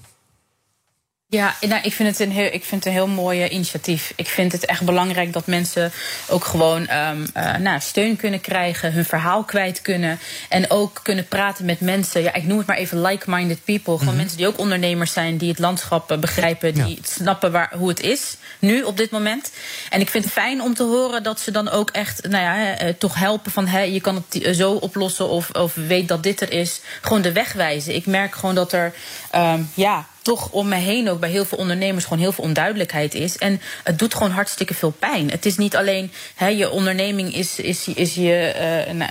Ja, 1.28 1.54
nou, 1.60 1.82
ik 1.82 1.92
vind 1.92 2.08
het 2.08 2.18
een 2.18 2.32
heel, 2.32 2.52
ik 2.52 2.64
vind 2.64 2.84
het 2.84 2.86
een 2.86 2.92
heel 2.92 3.08
mooi 3.08 3.48
initiatief. 3.48 4.12
Ik 4.16 4.28
vind 4.28 4.52
het 4.52 4.64
echt 4.64 4.84
belangrijk 4.84 5.32
dat 5.32 5.46
mensen 5.46 5.92
ook 6.28 6.44
gewoon 6.44 6.80
um, 6.90 7.26
uh, 7.36 7.56
nou, 7.56 7.80
steun 7.80 8.16
kunnen 8.16 8.40
krijgen, 8.40 8.92
hun 8.92 9.04
verhaal 9.04 9.44
kwijt 9.44 9.82
kunnen. 9.82 10.18
En 10.48 10.70
ook 10.70 11.00
kunnen 11.02 11.28
praten 11.28 11.64
met 11.64 11.80
mensen. 11.80 12.22
Ja, 12.22 12.34
ik 12.34 12.44
noem 12.44 12.58
het 12.58 12.66
maar 12.66 12.76
even 12.76 13.02
like-minded 13.02 13.64
people. 13.64 13.82
Gewoon 13.84 14.00
mm 14.00 14.08
-hmm. 14.08 14.16
mensen 14.16 14.36
die 14.36 14.46
ook 14.46 14.58
ondernemers 14.58 15.12
zijn, 15.12 15.36
die 15.36 15.48
het 15.48 15.58
landschap 15.58 16.16
begrijpen, 16.20 16.74
die 16.74 16.88
ja. 16.88 16.96
snappen 17.02 17.52
waar, 17.52 17.74
hoe 17.76 17.88
het 17.88 18.00
is 18.00 18.36
nu 18.58 18.82
op 18.82 18.96
dit 18.96 19.10
moment. 19.10 19.52
En 19.90 20.00
ik 20.00 20.10
vind 20.10 20.24
het 20.24 20.32
fijn 20.32 20.62
om 20.62 20.74
te 20.74 20.82
horen 20.82 21.22
dat 21.22 21.40
ze 21.40 21.50
dan 21.50 21.68
ook 21.68 21.90
echt, 21.90 22.28
nou 22.28 22.44
ja, 22.44 22.82
uh, 22.82 22.88
toch 22.98 23.14
helpen 23.14 23.52
van 23.52 23.66
hè, 23.66 23.80
je 23.80 24.00
kan 24.00 24.24
het 24.28 24.56
zo 24.56 24.72
oplossen 24.72 25.28
of, 25.28 25.50
of 25.50 25.74
weet 25.74 26.08
dat 26.08 26.22
dit 26.22 26.40
er 26.40 26.52
is. 26.52 26.80
Gewoon 27.00 27.22
de 27.22 27.32
weg 27.32 27.52
wijzen. 27.52 27.94
Ik 27.94 28.06
merk 28.06 28.34
gewoon 28.34 28.54
dat 28.54 28.72
er, 28.72 28.92
um, 29.34 29.70
ja 29.74 30.06
toch 30.26 30.50
om 30.50 30.68
me 30.68 30.76
heen 30.76 31.10
ook 31.10 31.20
bij 31.20 31.30
heel 31.30 31.44
veel 31.44 31.58
ondernemers 31.58 32.04
gewoon 32.04 32.18
heel 32.18 32.32
veel 32.32 32.44
onduidelijkheid 32.44 33.14
is. 33.14 33.38
En 33.38 33.60
het 33.84 33.98
doet 33.98 34.14
gewoon 34.14 34.30
hartstikke 34.30 34.74
veel 34.74 34.90
pijn. 34.90 35.30
Het 35.30 35.46
is 35.46 35.56
niet 35.56 35.76
alleen 35.76 36.12
hè, 36.34 36.46
je 36.46 36.70
onderneming 36.70 37.34
is, 37.34 37.58
is, 37.58 37.88
is 37.88 38.14
je, 38.14 38.54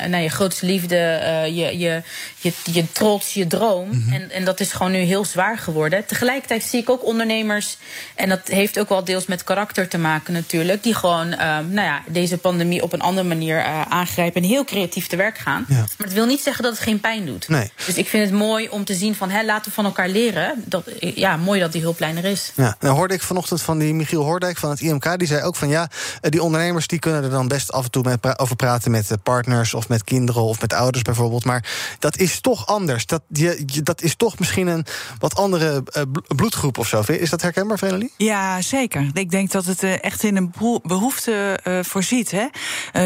uh, 0.10 0.24
je 0.24 0.30
grootste 0.30 0.66
liefde, 0.66 0.96
uh, 0.96 1.46
je, 1.46 1.78
je, 1.78 2.02
je, 2.38 2.54
je 2.64 2.92
trots, 2.92 3.34
je 3.34 3.48
droom. 3.48 3.88
Mm 3.88 4.04
-hmm. 4.04 4.14
en, 4.14 4.32
en 4.32 4.46
dat 4.46 4.60
is 4.60 4.72
gewoon 4.72 4.92
nu 4.92 4.98
heel 4.98 5.26
zwaar 5.26 5.58
geworden. 5.58 6.06
Tegelijkertijd 6.06 6.64
zie 6.64 6.80
ik 6.80 6.90
ook 6.90 7.06
ondernemers, 7.06 7.78
en 8.16 8.30
dat 8.30 8.48
heeft 8.48 8.80
ook 8.80 8.90
wel 8.90 9.04
deels 9.04 9.26
met 9.26 9.44
karakter 9.44 9.88
te 9.88 9.98
maken 9.98 10.34
natuurlijk, 10.34 10.84
die 10.84 10.94
gewoon 10.94 11.28
uh, 11.28 11.38
nou 11.38 11.88
ja, 11.88 12.02
deze 12.08 12.38
pandemie 12.38 12.84
op 12.84 12.94
een 12.94 13.02
andere 13.02 13.28
manier 13.28 13.64
aangrijpen 13.90 14.42
en 14.42 14.48
heel 14.48 14.64
creatief 14.64 15.08
te 15.08 15.16
werk 15.16 15.38
gaan. 15.38 15.66
Ja. 15.68 15.76
Maar 15.76 16.08
het 16.08 16.14
wil 16.14 16.26
niet 16.26 16.42
zeggen 16.42 16.64
dat 16.64 16.72
het 16.72 16.82
geen 16.82 17.00
pijn 17.00 17.26
doet. 17.26 17.48
Nee. 17.48 17.72
Dus 17.86 17.96
ik 17.96 18.08
vind 18.08 18.24
het 18.30 18.40
mooi 18.40 18.68
om 18.70 18.86
te 18.86 18.94
zien 18.94 19.16
van 19.16 19.30
hè, 19.30 19.44
laten 19.44 19.66
we 19.66 19.72
van 19.72 19.86
elkaar 19.86 20.10
leren. 20.10 20.64
Dat, 20.66 20.88
ja, 21.16 21.38
mooi 21.38 21.60
dat 21.60 21.72
die 21.72 21.82
hulplijn 21.82 22.18
er 22.18 22.26
is. 22.26 22.52
Ja, 22.56 22.76
nou 22.80 22.96
hoorde 22.96 23.14
ik 23.14 23.22
vanochtend 23.22 23.62
van 23.62 23.78
die 23.78 23.94
Michiel 23.94 24.24
Hoordijk 24.24 24.58
van 24.58 24.70
het 24.70 24.80
IMK. 24.80 25.20
Die 25.20 25.28
zei 25.28 25.44
ook 25.44 25.56
van 25.56 25.68
ja, 25.68 25.90
die 26.22 26.44
ondernemers 26.44 26.88
die 26.88 27.00
kunnen 27.00 27.24
er 27.24 27.30
dan 27.30 27.48
best 27.48 27.72
af 27.72 27.84
en 27.84 27.92
toe 27.92 28.04
met 28.04 28.22
pra 28.22 28.34
over 28.38 28.56
praten 28.56 28.92
met 28.92 29.18
partners 29.24 29.74
of 29.74 29.90
met 29.90 30.04
kinderen 30.04 30.42
of 30.42 30.62
met 30.62 30.74
ouders 30.74 31.04
bijvoorbeeld. 31.04 31.46
Maar 31.46 31.96
dat 32.00 32.18
is 32.18 32.42
toch 32.42 32.66
anders. 32.66 33.06
Dat, 33.06 33.22
je, 33.28 33.64
je, 33.66 33.82
dat 33.82 34.02
is 34.02 34.16
toch 34.16 34.40
misschien 34.40 34.68
een 34.68 34.86
wat 35.20 35.36
andere 35.36 35.84
uh, 35.98 36.04
bloedgroep 36.36 36.78
of 36.78 36.88
zo. 36.88 37.04
Is 37.08 37.30
dat 37.30 37.42
herkenbaar, 37.42 37.78
Vrenelie? 37.78 38.14
Ja, 38.18 38.62
zeker. 38.62 39.10
Ik 39.14 39.32
denk 39.32 39.52
dat 39.52 39.66
het 39.66 39.84
uh, 39.84 40.04
echt 40.04 40.24
in 40.24 40.36
een 40.36 40.54
behoefte 40.84 41.60
uh, 41.64 41.80
voorziet. 41.84 42.32
Hè? 42.32 42.46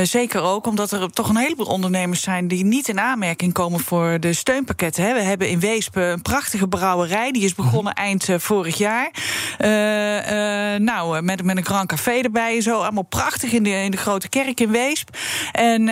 zeker 0.06 0.42
ook 0.42 0.68
omdat 0.68 0.92
er 0.92 1.12
toch 1.12 1.30
een 1.30 1.38
heleboel 1.38 1.66
ondernemers 1.66 2.22
zijn 2.22 2.48
die 2.48 2.66
niet 2.66 2.88
in 2.88 3.00
aanmerking 3.00 3.54
komen 3.54 3.80
voor 3.80 4.20
de 4.20 4.34
steunpakketten. 4.34 5.04
Hè? 5.04 5.14
We 5.14 5.22
hebben 5.22 5.50
in 5.50 5.60
Weesp 5.60 5.96
een 5.96 6.22
prachtige 6.22 6.68
brouwerij. 6.68 7.32
Die 7.32 7.44
is 7.44 7.56
begonnen 7.56 7.89
eind 7.94 8.28
uh, 8.28 8.36
vorig 8.40 8.78
jaar. 8.78 9.12
Uh, 9.60 10.74
uh, 10.74 10.80
nou, 10.80 11.22
met, 11.22 11.44
met 11.44 11.58
een 11.58 11.66
Grand 11.66 11.88
Café 11.88 12.12
erbij 12.12 12.56
en 12.56 12.62
zo. 12.62 12.80
Allemaal 12.80 13.04
prachtig 13.04 13.52
in 13.52 13.64
de, 13.64 13.70
in 13.70 13.92
de 13.92 13.98
grote 13.98 14.30
kerk 14.30 14.60
in 14.60 14.72
Weesp. 14.72 15.18
En 15.52 15.84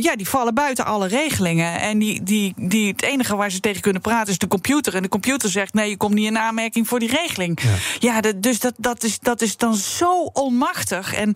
ja, 0.00 0.16
die 0.16 0.28
vallen 0.28 0.54
buiten 0.54 0.84
alle 0.84 1.06
regelingen. 1.06 1.80
En 1.80 1.98
die, 1.98 2.22
die, 2.22 2.54
die, 2.56 2.88
het 2.88 3.02
enige 3.02 3.36
waar 3.36 3.50
ze 3.50 3.60
tegen 3.60 3.82
kunnen 3.82 4.02
praten 4.02 4.32
is 4.32 4.38
de 4.38 4.48
computer. 4.48 4.94
En 4.94 5.02
de 5.02 5.08
computer 5.08 5.50
zegt: 5.50 5.74
nee, 5.74 5.88
je 5.88 5.96
komt 5.96 6.14
niet 6.14 6.26
in 6.26 6.38
aanmerking 6.38 6.88
voor 6.88 6.98
die 6.98 7.10
regeling. 7.10 7.58
Ja, 7.98 8.20
dus 8.36 8.60
dat, 8.60 8.74
dat, 8.76 9.02
is, 9.02 9.18
dat 9.18 9.40
is 9.40 9.56
dan 9.56 9.74
zo 9.74 10.22
onmachtig. 10.22 11.14
En 11.14 11.34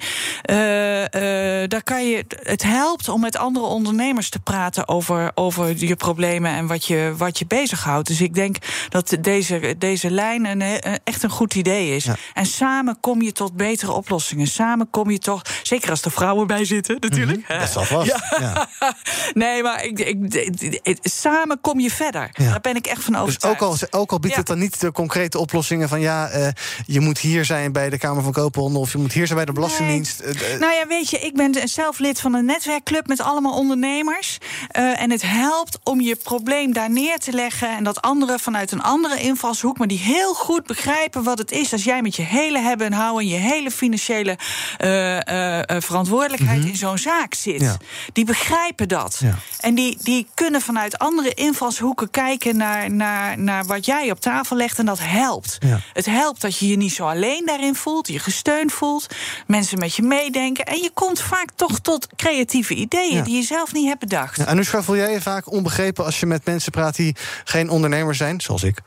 daar 1.68 1.82
kan 1.82 2.06
je. 2.06 2.24
Het 2.42 2.62
helpt 2.62 3.08
om 3.08 3.20
met 3.20 3.36
andere 3.36 3.66
ondernemers 3.66 4.28
te 4.28 4.40
praten 4.40 4.88
over, 4.88 5.30
over 5.34 5.84
je 5.86 5.96
problemen 5.96 6.52
en 6.52 6.66
wat 6.66 6.84
je, 6.84 7.14
wat 7.16 7.38
je 7.38 7.46
bezighoudt. 7.46 8.08
Dus 8.08 8.20
ik 8.20 8.34
denk 8.34 8.56
dat 8.88 9.16
deze, 9.20 9.69
deze 9.78 10.10
lijn 10.10 10.44
een, 10.44 10.62
echt 11.04 11.22
een 11.22 11.30
goed 11.30 11.54
idee 11.54 11.96
is. 11.96 12.04
Ja. 12.04 12.16
En 12.34 12.46
samen 12.46 13.00
kom 13.00 13.22
je 13.22 13.32
tot 13.32 13.56
betere 13.56 13.92
oplossingen. 13.92 14.46
Samen 14.46 14.90
kom 14.90 15.10
je 15.10 15.18
toch, 15.18 15.42
zeker 15.62 15.90
als 15.90 16.02
er 16.02 16.10
vrouwen 16.10 16.46
bij 16.46 16.64
zitten, 16.64 16.96
natuurlijk. 17.00 17.38
Mm 17.38 17.44
-hmm. 17.46 17.58
Dat 17.58 17.70
zal 17.70 17.84
vast. 17.84 18.06
Ja. 18.06 18.18
Ja. 18.40 18.68
nee, 19.34 19.62
maar 19.62 19.84
ik, 19.84 19.98
ik, 19.98 20.34
ik, 20.82 20.98
samen 21.02 21.60
kom 21.60 21.80
je 21.80 21.90
verder. 21.90 22.30
Daar 22.32 22.60
ben 22.60 22.76
ik 22.76 22.86
echt 22.86 23.04
van 23.04 23.16
overtuigd. 23.16 23.58
Dus 23.58 23.68
ook 23.68 23.90
al, 23.92 24.00
ook 24.00 24.12
al 24.12 24.18
biedt 24.18 24.36
het 24.36 24.46
dan 24.46 24.58
niet 24.58 24.80
de 24.80 24.92
concrete 24.92 25.38
oplossingen 25.38 25.88
van 25.88 26.00
ja, 26.00 26.34
uh, 26.34 26.48
je 26.86 27.00
moet 27.00 27.18
hier 27.18 27.44
zijn 27.44 27.72
bij 27.72 27.90
de 27.90 27.98
Kamer 27.98 28.22
van 28.22 28.32
Koophandel 28.32 28.80
of 28.80 28.92
je 28.92 28.98
moet 28.98 29.12
hier 29.12 29.26
zijn 29.26 29.36
bij 29.36 29.46
de 29.46 29.52
Belastingdienst. 29.52 30.22
Nee. 30.24 30.34
Uh, 30.34 30.60
nou 30.60 30.72
ja, 30.72 30.86
weet 30.86 31.10
je, 31.10 31.18
ik 31.18 31.34
ben 31.34 31.68
zelf 31.68 31.98
lid 31.98 32.20
van 32.20 32.34
een 32.34 32.44
netwerkclub 32.44 33.06
met 33.06 33.20
allemaal 33.20 33.58
ondernemers. 33.58 34.38
Uh, 34.78 35.00
en 35.00 35.10
het 35.10 35.22
helpt 35.22 35.78
om 35.82 36.00
je 36.00 36.16
probleem 36.16 36.72
daar 36.72 36.90
neer 36.90 37.18
te 37.18 37.32
leggen 37.32 37.76
en 37.76 37.84
dat 37.84 38.00
anderen 38.00 38.40
vanuit 38.40 38.72
een 38.72 38.82
andere 38.82 39.20
invalshoek, 39.50 39.78
maar 39.78 39.88
die 39.88 39.98
heel 39.98 40.34
goed 40.34 40.66
begrijpen 40.66 41.22
wat 41.22 41.38
het 41.38 41.50
is 41.50 41.72
als 41.72 41.84
jij 41.84 42.02
met 42.02 42.16
je 42.16 42.22
hele 42.22 42.58
hebben 42.58 42.86
en 42.86 42.92
houden, 42.92 43.26
je 43.26 43.36
hele 43.36 43.70
financiële 43.70 44.38
uh, 44.78 45.16
uh, 45.16 45.80
verantwoordelijkheid 45.80 46.56
mm 46.56 46.62
-hmm. 46.62 46.70
in 46.70 46.76
zo'n 46.76 46.98
zaak 46.98 47.34
zit. 47.34 47.60
Ja. 47.60 47.76
Die 48.12 48.24
begrijpen 48.24 48.88
dat. 48.88 49.16
Ja. 49.20 49.34
En 49.60 49.74
die, 49.74 49.98
die 50.02 50.26
kunnen 50.34 50.60
vanuit 50.60 50.98
andere 50.98 51.34
invalshoeken 51.34 52.10
kijken 52.10 52.56
naar, 52.56 52.90
naar, 52.90 53.38
naar 53.38 53.64
wat 53.64 53.84
jij 53.84 54.10
op 54.10 54.20
tafel 54.20 54.56
legt. 54.56 54.78
En 54.78 54.86
dat 54.86 54.98
helpt. 55.00 55.56
Ja. 55.58 55.80
Het 55.92 56.06
helpt 56.06 56.40
dat 56.40 56.58
je 56.58 56.68
je 56.68 56.76
niet 56.76 56.92
zo 56.92 57.06
alleen 57.06 57.46
daarin 57.46 57.74
voelt, 57.74 58.08
je 58.08 58.18
gesteund 58.18 58.72
voelt, 58.72 59.06
mensen 59.46 59.78
met 59.78 59.94
je 59.94 60.02
meedenken. 60.02 60.64
En 60.64 60.82
je 60.82 60.90
komt 60.94 61.20
vaak 61.20 61.48
toch 61.54 61.78
tot 61.78 62.06
creatieve 62.16 62.74
ideeën 62.74 63.24
die 63.24 63.36
je 63.36 63.42
zelf 63.42 63.72
niet 63.72 63.86
hebt 63.86 64.00
bedacht. 64.00 64.36
Ja, 64.36 64.44
Anushka, 64.44 64.82
voel 64.82 64.96
jij 64.96 65.12
je 65.12 65.20
vaak 65.20 65.52
onbegrepen 65.52 66.04
als 66.04 66.20
je 66.20 66.26
met 66.26 66.44
mensen 66.44 66.72
praat 66.72 66.96
die 66.96 67.16
geen 67.44 67.70
ondernemer 67.70 68.14
zijn, 68.14 68.40
zoals 68.40 68.62
ik? 68.62 68.82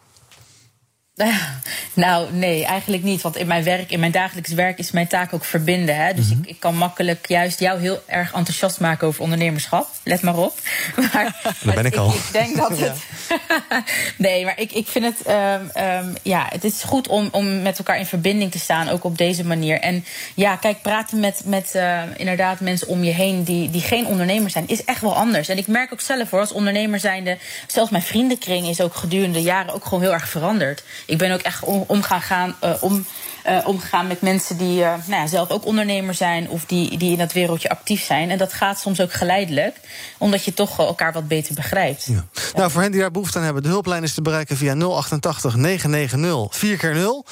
Nou, 1.93 2.31
nee, 2.31 2.65
eigenlijk 2.65 3.03
niet. 3.03 3.21
Want 3.21 3.37
in 3.37 3.47
mijn 3.47 3.63
werk, 3.63 3.91
in 3.91 3.99
mijn 3.99 4.11
dagelijks 4.11 4.51
werk, 4.51 4.77
is 4.77 4.91
mijn 4.91 5.07
taak 5.07 5.33
ook 5.33 5.45
verbinden. 5.45 5.95
Hè? 5.95 6.13
Dus 6.13 6.25
mm 6.25 6.31
-hmm. 6.31 6.41
ik, 6.43 6.49
ik, 6.49 6.59
kan 6.59 6.75
makkelijk 6.75 7.27
juist 7.27 7.59
jou 7.59 7.79
heel 7.79 8.03
erg 8.05 8.33
enthousiast 8.33 8.79
maken 8.79 9.07
over 9.07 9.21
ondernemerschap. 9.21 9.87
Let 10.03 10.21
maar 10.21 10.37
op. 10.37 10.59
Maar 11.13 11.35
Daar 11.63 11.75
ben 11.75 11.85
ik 11.85 11.95
al. 11.95 12.13
Ik, 12.13 12.29
denk 12.31 12.57
dat 12.57 12.79
het. 12.79 12.97
nee, 14.17 14.45
maar 14.45 14.59
ik, 14.59 14.71
ik 14.71 14.87
vind 14.87 15.05
het. 15.05 15.29
Um, 15.29 15.83
um, 15.83 16.13
ja, 16.21 16.45
het 16.49 16.63
is 16.63 16.83
goed 16.83 17.07
om, 17.07 17.29
om 17.31 17.61
met 17.61 17.77
elkaar 17.77 17.99
in 17.99 18.05
verbinding 18.05 18.51
te 18.51 18.59
staan, 18.59 18.89
ook 18.89 19.03
op 19.03 19.17
deze 19.17 19.45
manier. 19.45 19.79
En 19.79 20.05
ja, 20.33 20.55
kijk, 20.55 20.81
praten 20.81 21.19
met, 21.19 21.41
met 21.45 21.73
uh, 21.75 22.01
inderdaad 22.17 22.59
mensen 22.59 22.87
om 22.87 23.03
je 23.03 23.11
heen 23.11 23.43
die, 23.43 23.69
die 23.69 23.81
geen 23.81 24.05
ondernemer 24.05 24.49
zijn, 24.49 24.67
is 24.67 24.83
echt 24.83 25.01
wel 25.01 25.15
anders. 25.15 25.49
En 25.49 25.57
ik 25.57 25.67
merk 25.67 25.93
ook 25.93 26.01
zelf 26.01 26.29
hoor, 26.29 26.39
als 26.39 26.51
ondernemer 26.51 26.99
zijnde, 26.99 27.37
zelfs 27.67 27.91
mijn 27.91 28.03
vriendenkring 28.03 28.67
is 28.67 28.81
ook 28.81 28.95
gedurende 28.95 29.31
de 29.33 29.41
jaren 29.41 29.73
ook 29.73 29.83
gewoon 29.83 30.01
heel 30.01 30.13
erg 30.13 30.29
veranderd. 30.29 30.83
Ik 31.05 31.17
ben 31.17 31.31
ook 31.31 31.41
echt 31.41 31.63
om, 31.63 32.01
gaan 32.03 32.21
gaan, 32.21 32.55
uh, 32.63 32.73
om 32.79 33.05
eh, 33.43 33.57
omgegaan 33.63 34.07
met 34.07 34.21
mensen 34.21 34.57
die 34.57 34.83
eh, 34.83 34.89
nou 35.05 35.21
ja, 35.21 35.27
zelf 35.27 35.49
ook 35.49 35.65
ondernemer 35.65 36.13
zijn 36.13 36.49
of 36.49 36.65
die, 36.65 36.97
die 36.97 37.11
in 37.11 37.17
dat 37.17 37.33
wereldje 37.33 37.69
actief 37.69 38.03
zijn. 38.03 38.29
En 38.29 38.37
dat 38.37 38.53
gaat 38.53 38.79
soms 38.79 39.01
ook 39.01 39.13
geleidelijk, 39.13 39.79
omdat 40.17 40.45
je 40.45 40.53
toch 40.53 40.79
elkaar 40.79 41.13
wat 41.13 41.27
beter 41.27 41.53
begrijpt. 41.53 42.05
Ja. 42.05 42.25
Nou, 42.53 42.71
voor 42.71 42.81
hen 42.81 42.91
die 42.91 42.99
daar 42.99 43.11
behoefte 43.11 43.37
aan 43.37 43.43
hebben, 43.43 43.63
de 43.63 43.69
hulplijn 43.69 44.03
is 44.03 44.13
te 44.13 44.21
bereiken 44.21 44.57
via 44.57 44.75
088 44.75 45.55
990 45.55 46.57
4 46.57 46.77
keer 46.77 46.93
0 46.93 47.25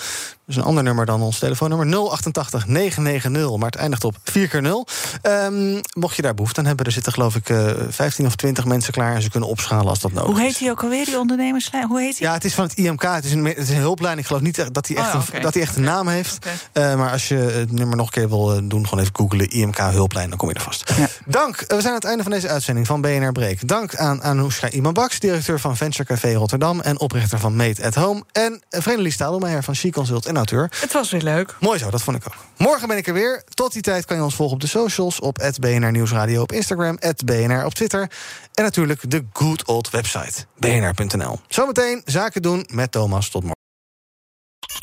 is 0.52 0.58
een 0.58 0.64
ander 0.64 0.84
nummer 0.84 1.06
dan 1.06 1.22
ons 1.22 1.40
telefoonnummer. 1.40 1.88
088 2.10 2.68
990, 2.68 3.58
maar 3.58 3.70
het 3.70 3.80
eindigt 3.80 4.04
op 4.04 4.16
4 4.24 4.48
keer 4.48 4.62
0 4.62 4.88
um, 5.24 5.80
Mocht 5.94 6.16
je 6.16 6.22
daar 6.22 6.34
behoefte 6.34 6.60
aan 6.60 6.66
hebben, 6.66 6.86
er 6.86 6.92
zitten 6.92 7.14
geloof 7.14 7.36
ik 7.36 7.50
uh, 7.50 7.70
15 7.90 8.26
of 8.26 8.36
20 8.36 8.66
mensen 8.66 8.94
klaar... 8.94 9.16
en 9.16 9.22
ze 9.22 9.30
kunnen 9.30 9.50
opschalen 9.50 9.88
als 9.88 10.00
dat 10.00 10.12
nodig 10.12 10.30
is. 10.30 10.36
Hoe 10.36 10.46
heet 10.46 10.60
hij 10.60 10.70
ook 10.72 10.84
alweer, 10.84 11.06
die 11.06 11.20
ondernemerslijn? 11.20 11.88
Hoe 11.88 12.02
heet 12.02 12.20
hij? 12.20 12.28
Ja, 12.28 12.34
het 12.34 12.46
is 12.46 12.54
van 12.54 12.64
het 12.64 12.74
IMK. 12.74 13.02
Het 13.02 13.26
is 13.26 13.32
een, 13.32 13.46
het 13.46 13.58
is 13.58 13.70
een 13.70 13.76
hulplijn. 13.76 14.18
Ik 14.18 14.26
geloof 14.26 14.42
niet 14.42 14.74
dat 14.74 14.88
hij 14.88 14.98
echt, 14.98 15.16
oh, 15.16 15.22
okay. 15.28 15.42
dat 15.42 15.54
hij 15.54 15.64
echt 15.64 15.76
een 15.76 15.84
naam 15.84 16.01
heeft. 16.08 16.38
Okay. 16.38 16.92
Uh, 16.92 16.98
maar 16.98 17.12
als 17.12 17.28
je 17.28 17.36
het 17.36 17.72
nummer 17.72 17.98
nog 17.98 18.06
een 18.06 18.12
keer 18.12 18.30
wil 18.30 18.56
uh, 18.56 18.62
doen... 18.64 18.88
gewoon 18.88 19.04
even 19.04 19.16
googlen 19.16 19.50
IMK 19.50 19.78
hulplijn, 19.78 20.30
dan 20.30 20.38
kom 20.38 20.50
je 20.50 20.56
er 20.56 20.62
vast. 20.62 20.94
Ja. 20.98 21.08
Dank. 21.26 21.60
we 21.60 21.66
zijn 21.68 21.88
aan 21.88 21.94
het 21.94 22.06
einde 22.06 22.24
van 22.24 22.32
deze 22.32 22.48
uitzending 22.48 22.88
van 22.88 23.02
BNR 23.02 23.32
Breek. 23.32 23.68
Dank 23.68 23.96
aan 23.96 24.24
Anoushka 24.24 24.70
Imanbaks, 24.70 25.20
directeur 25.20 25.60
van 25.60 25.78
Venture 25.78 26.04
Café 26.04 26.34
Rotterdam... 26.34 26.80
en 26.80 27.00
oprichter 27.00 27.40
van 27.40 27.56
Made 27.56 27.86
at 27.86 27.96
Home. 27.96 28.24
En 28.32 28.62
Vrenelies 28.70 29.14
Stadelmeijer 29.14 29.64
van 29.64 29.76
She 29.76 29.90
Consult 29.90 30.26
en 30.26 30.36
auteur. 30.36 30.72
Het 30.80 30.94
was 30.94 31.12
weer 31.12 31.22
leuk. 31.22 31.56
Mooi 31.60 31.80
zo, 31.80 31.90
dat 31.90 32.02
vond 32.02 32.18
ik 32.18 32.24
ook. 32.28 32.36
Morgen 32.58 32.88
ben 32.88 32.98
ik 32.98 33.08
er 33.08 33.14
weer. 33.14 33.44
Tot 33.54 33.74
die 33.74 33.82
tijd 33.82 34.06
kan 34.06 34.18
je 34.18 34.24
ons 34.24 34.36
volgen 34.36 34.56
op 34.56 34.62
de 34.62 34.68
socials... 34.68 35.20
op 35.20 35.52
BNR 35.60 35.92
Nieuwsradio 35.92 36.42
op 36.42 36.52
Instagram, 36.52 36.98
BNR 37.26 37.66
op 37.66 37.74
Twitter... 37.74 38.02
en 38.54 38.64
natuurlijk 38.64 39.12
de 39.12 39.26
good 39.34 39.66
old 39.66 39.90
website, 39.90 40.46
bnr.nl. 40.58 41.40
Zometeen 41.48 42.02
zaken 42.06 42.42
doen 42.42 42.68
met 42.72 42.92
Thomas. 42.92 43.30
Tot 43.30 43.42
morgen. 43.42 43.61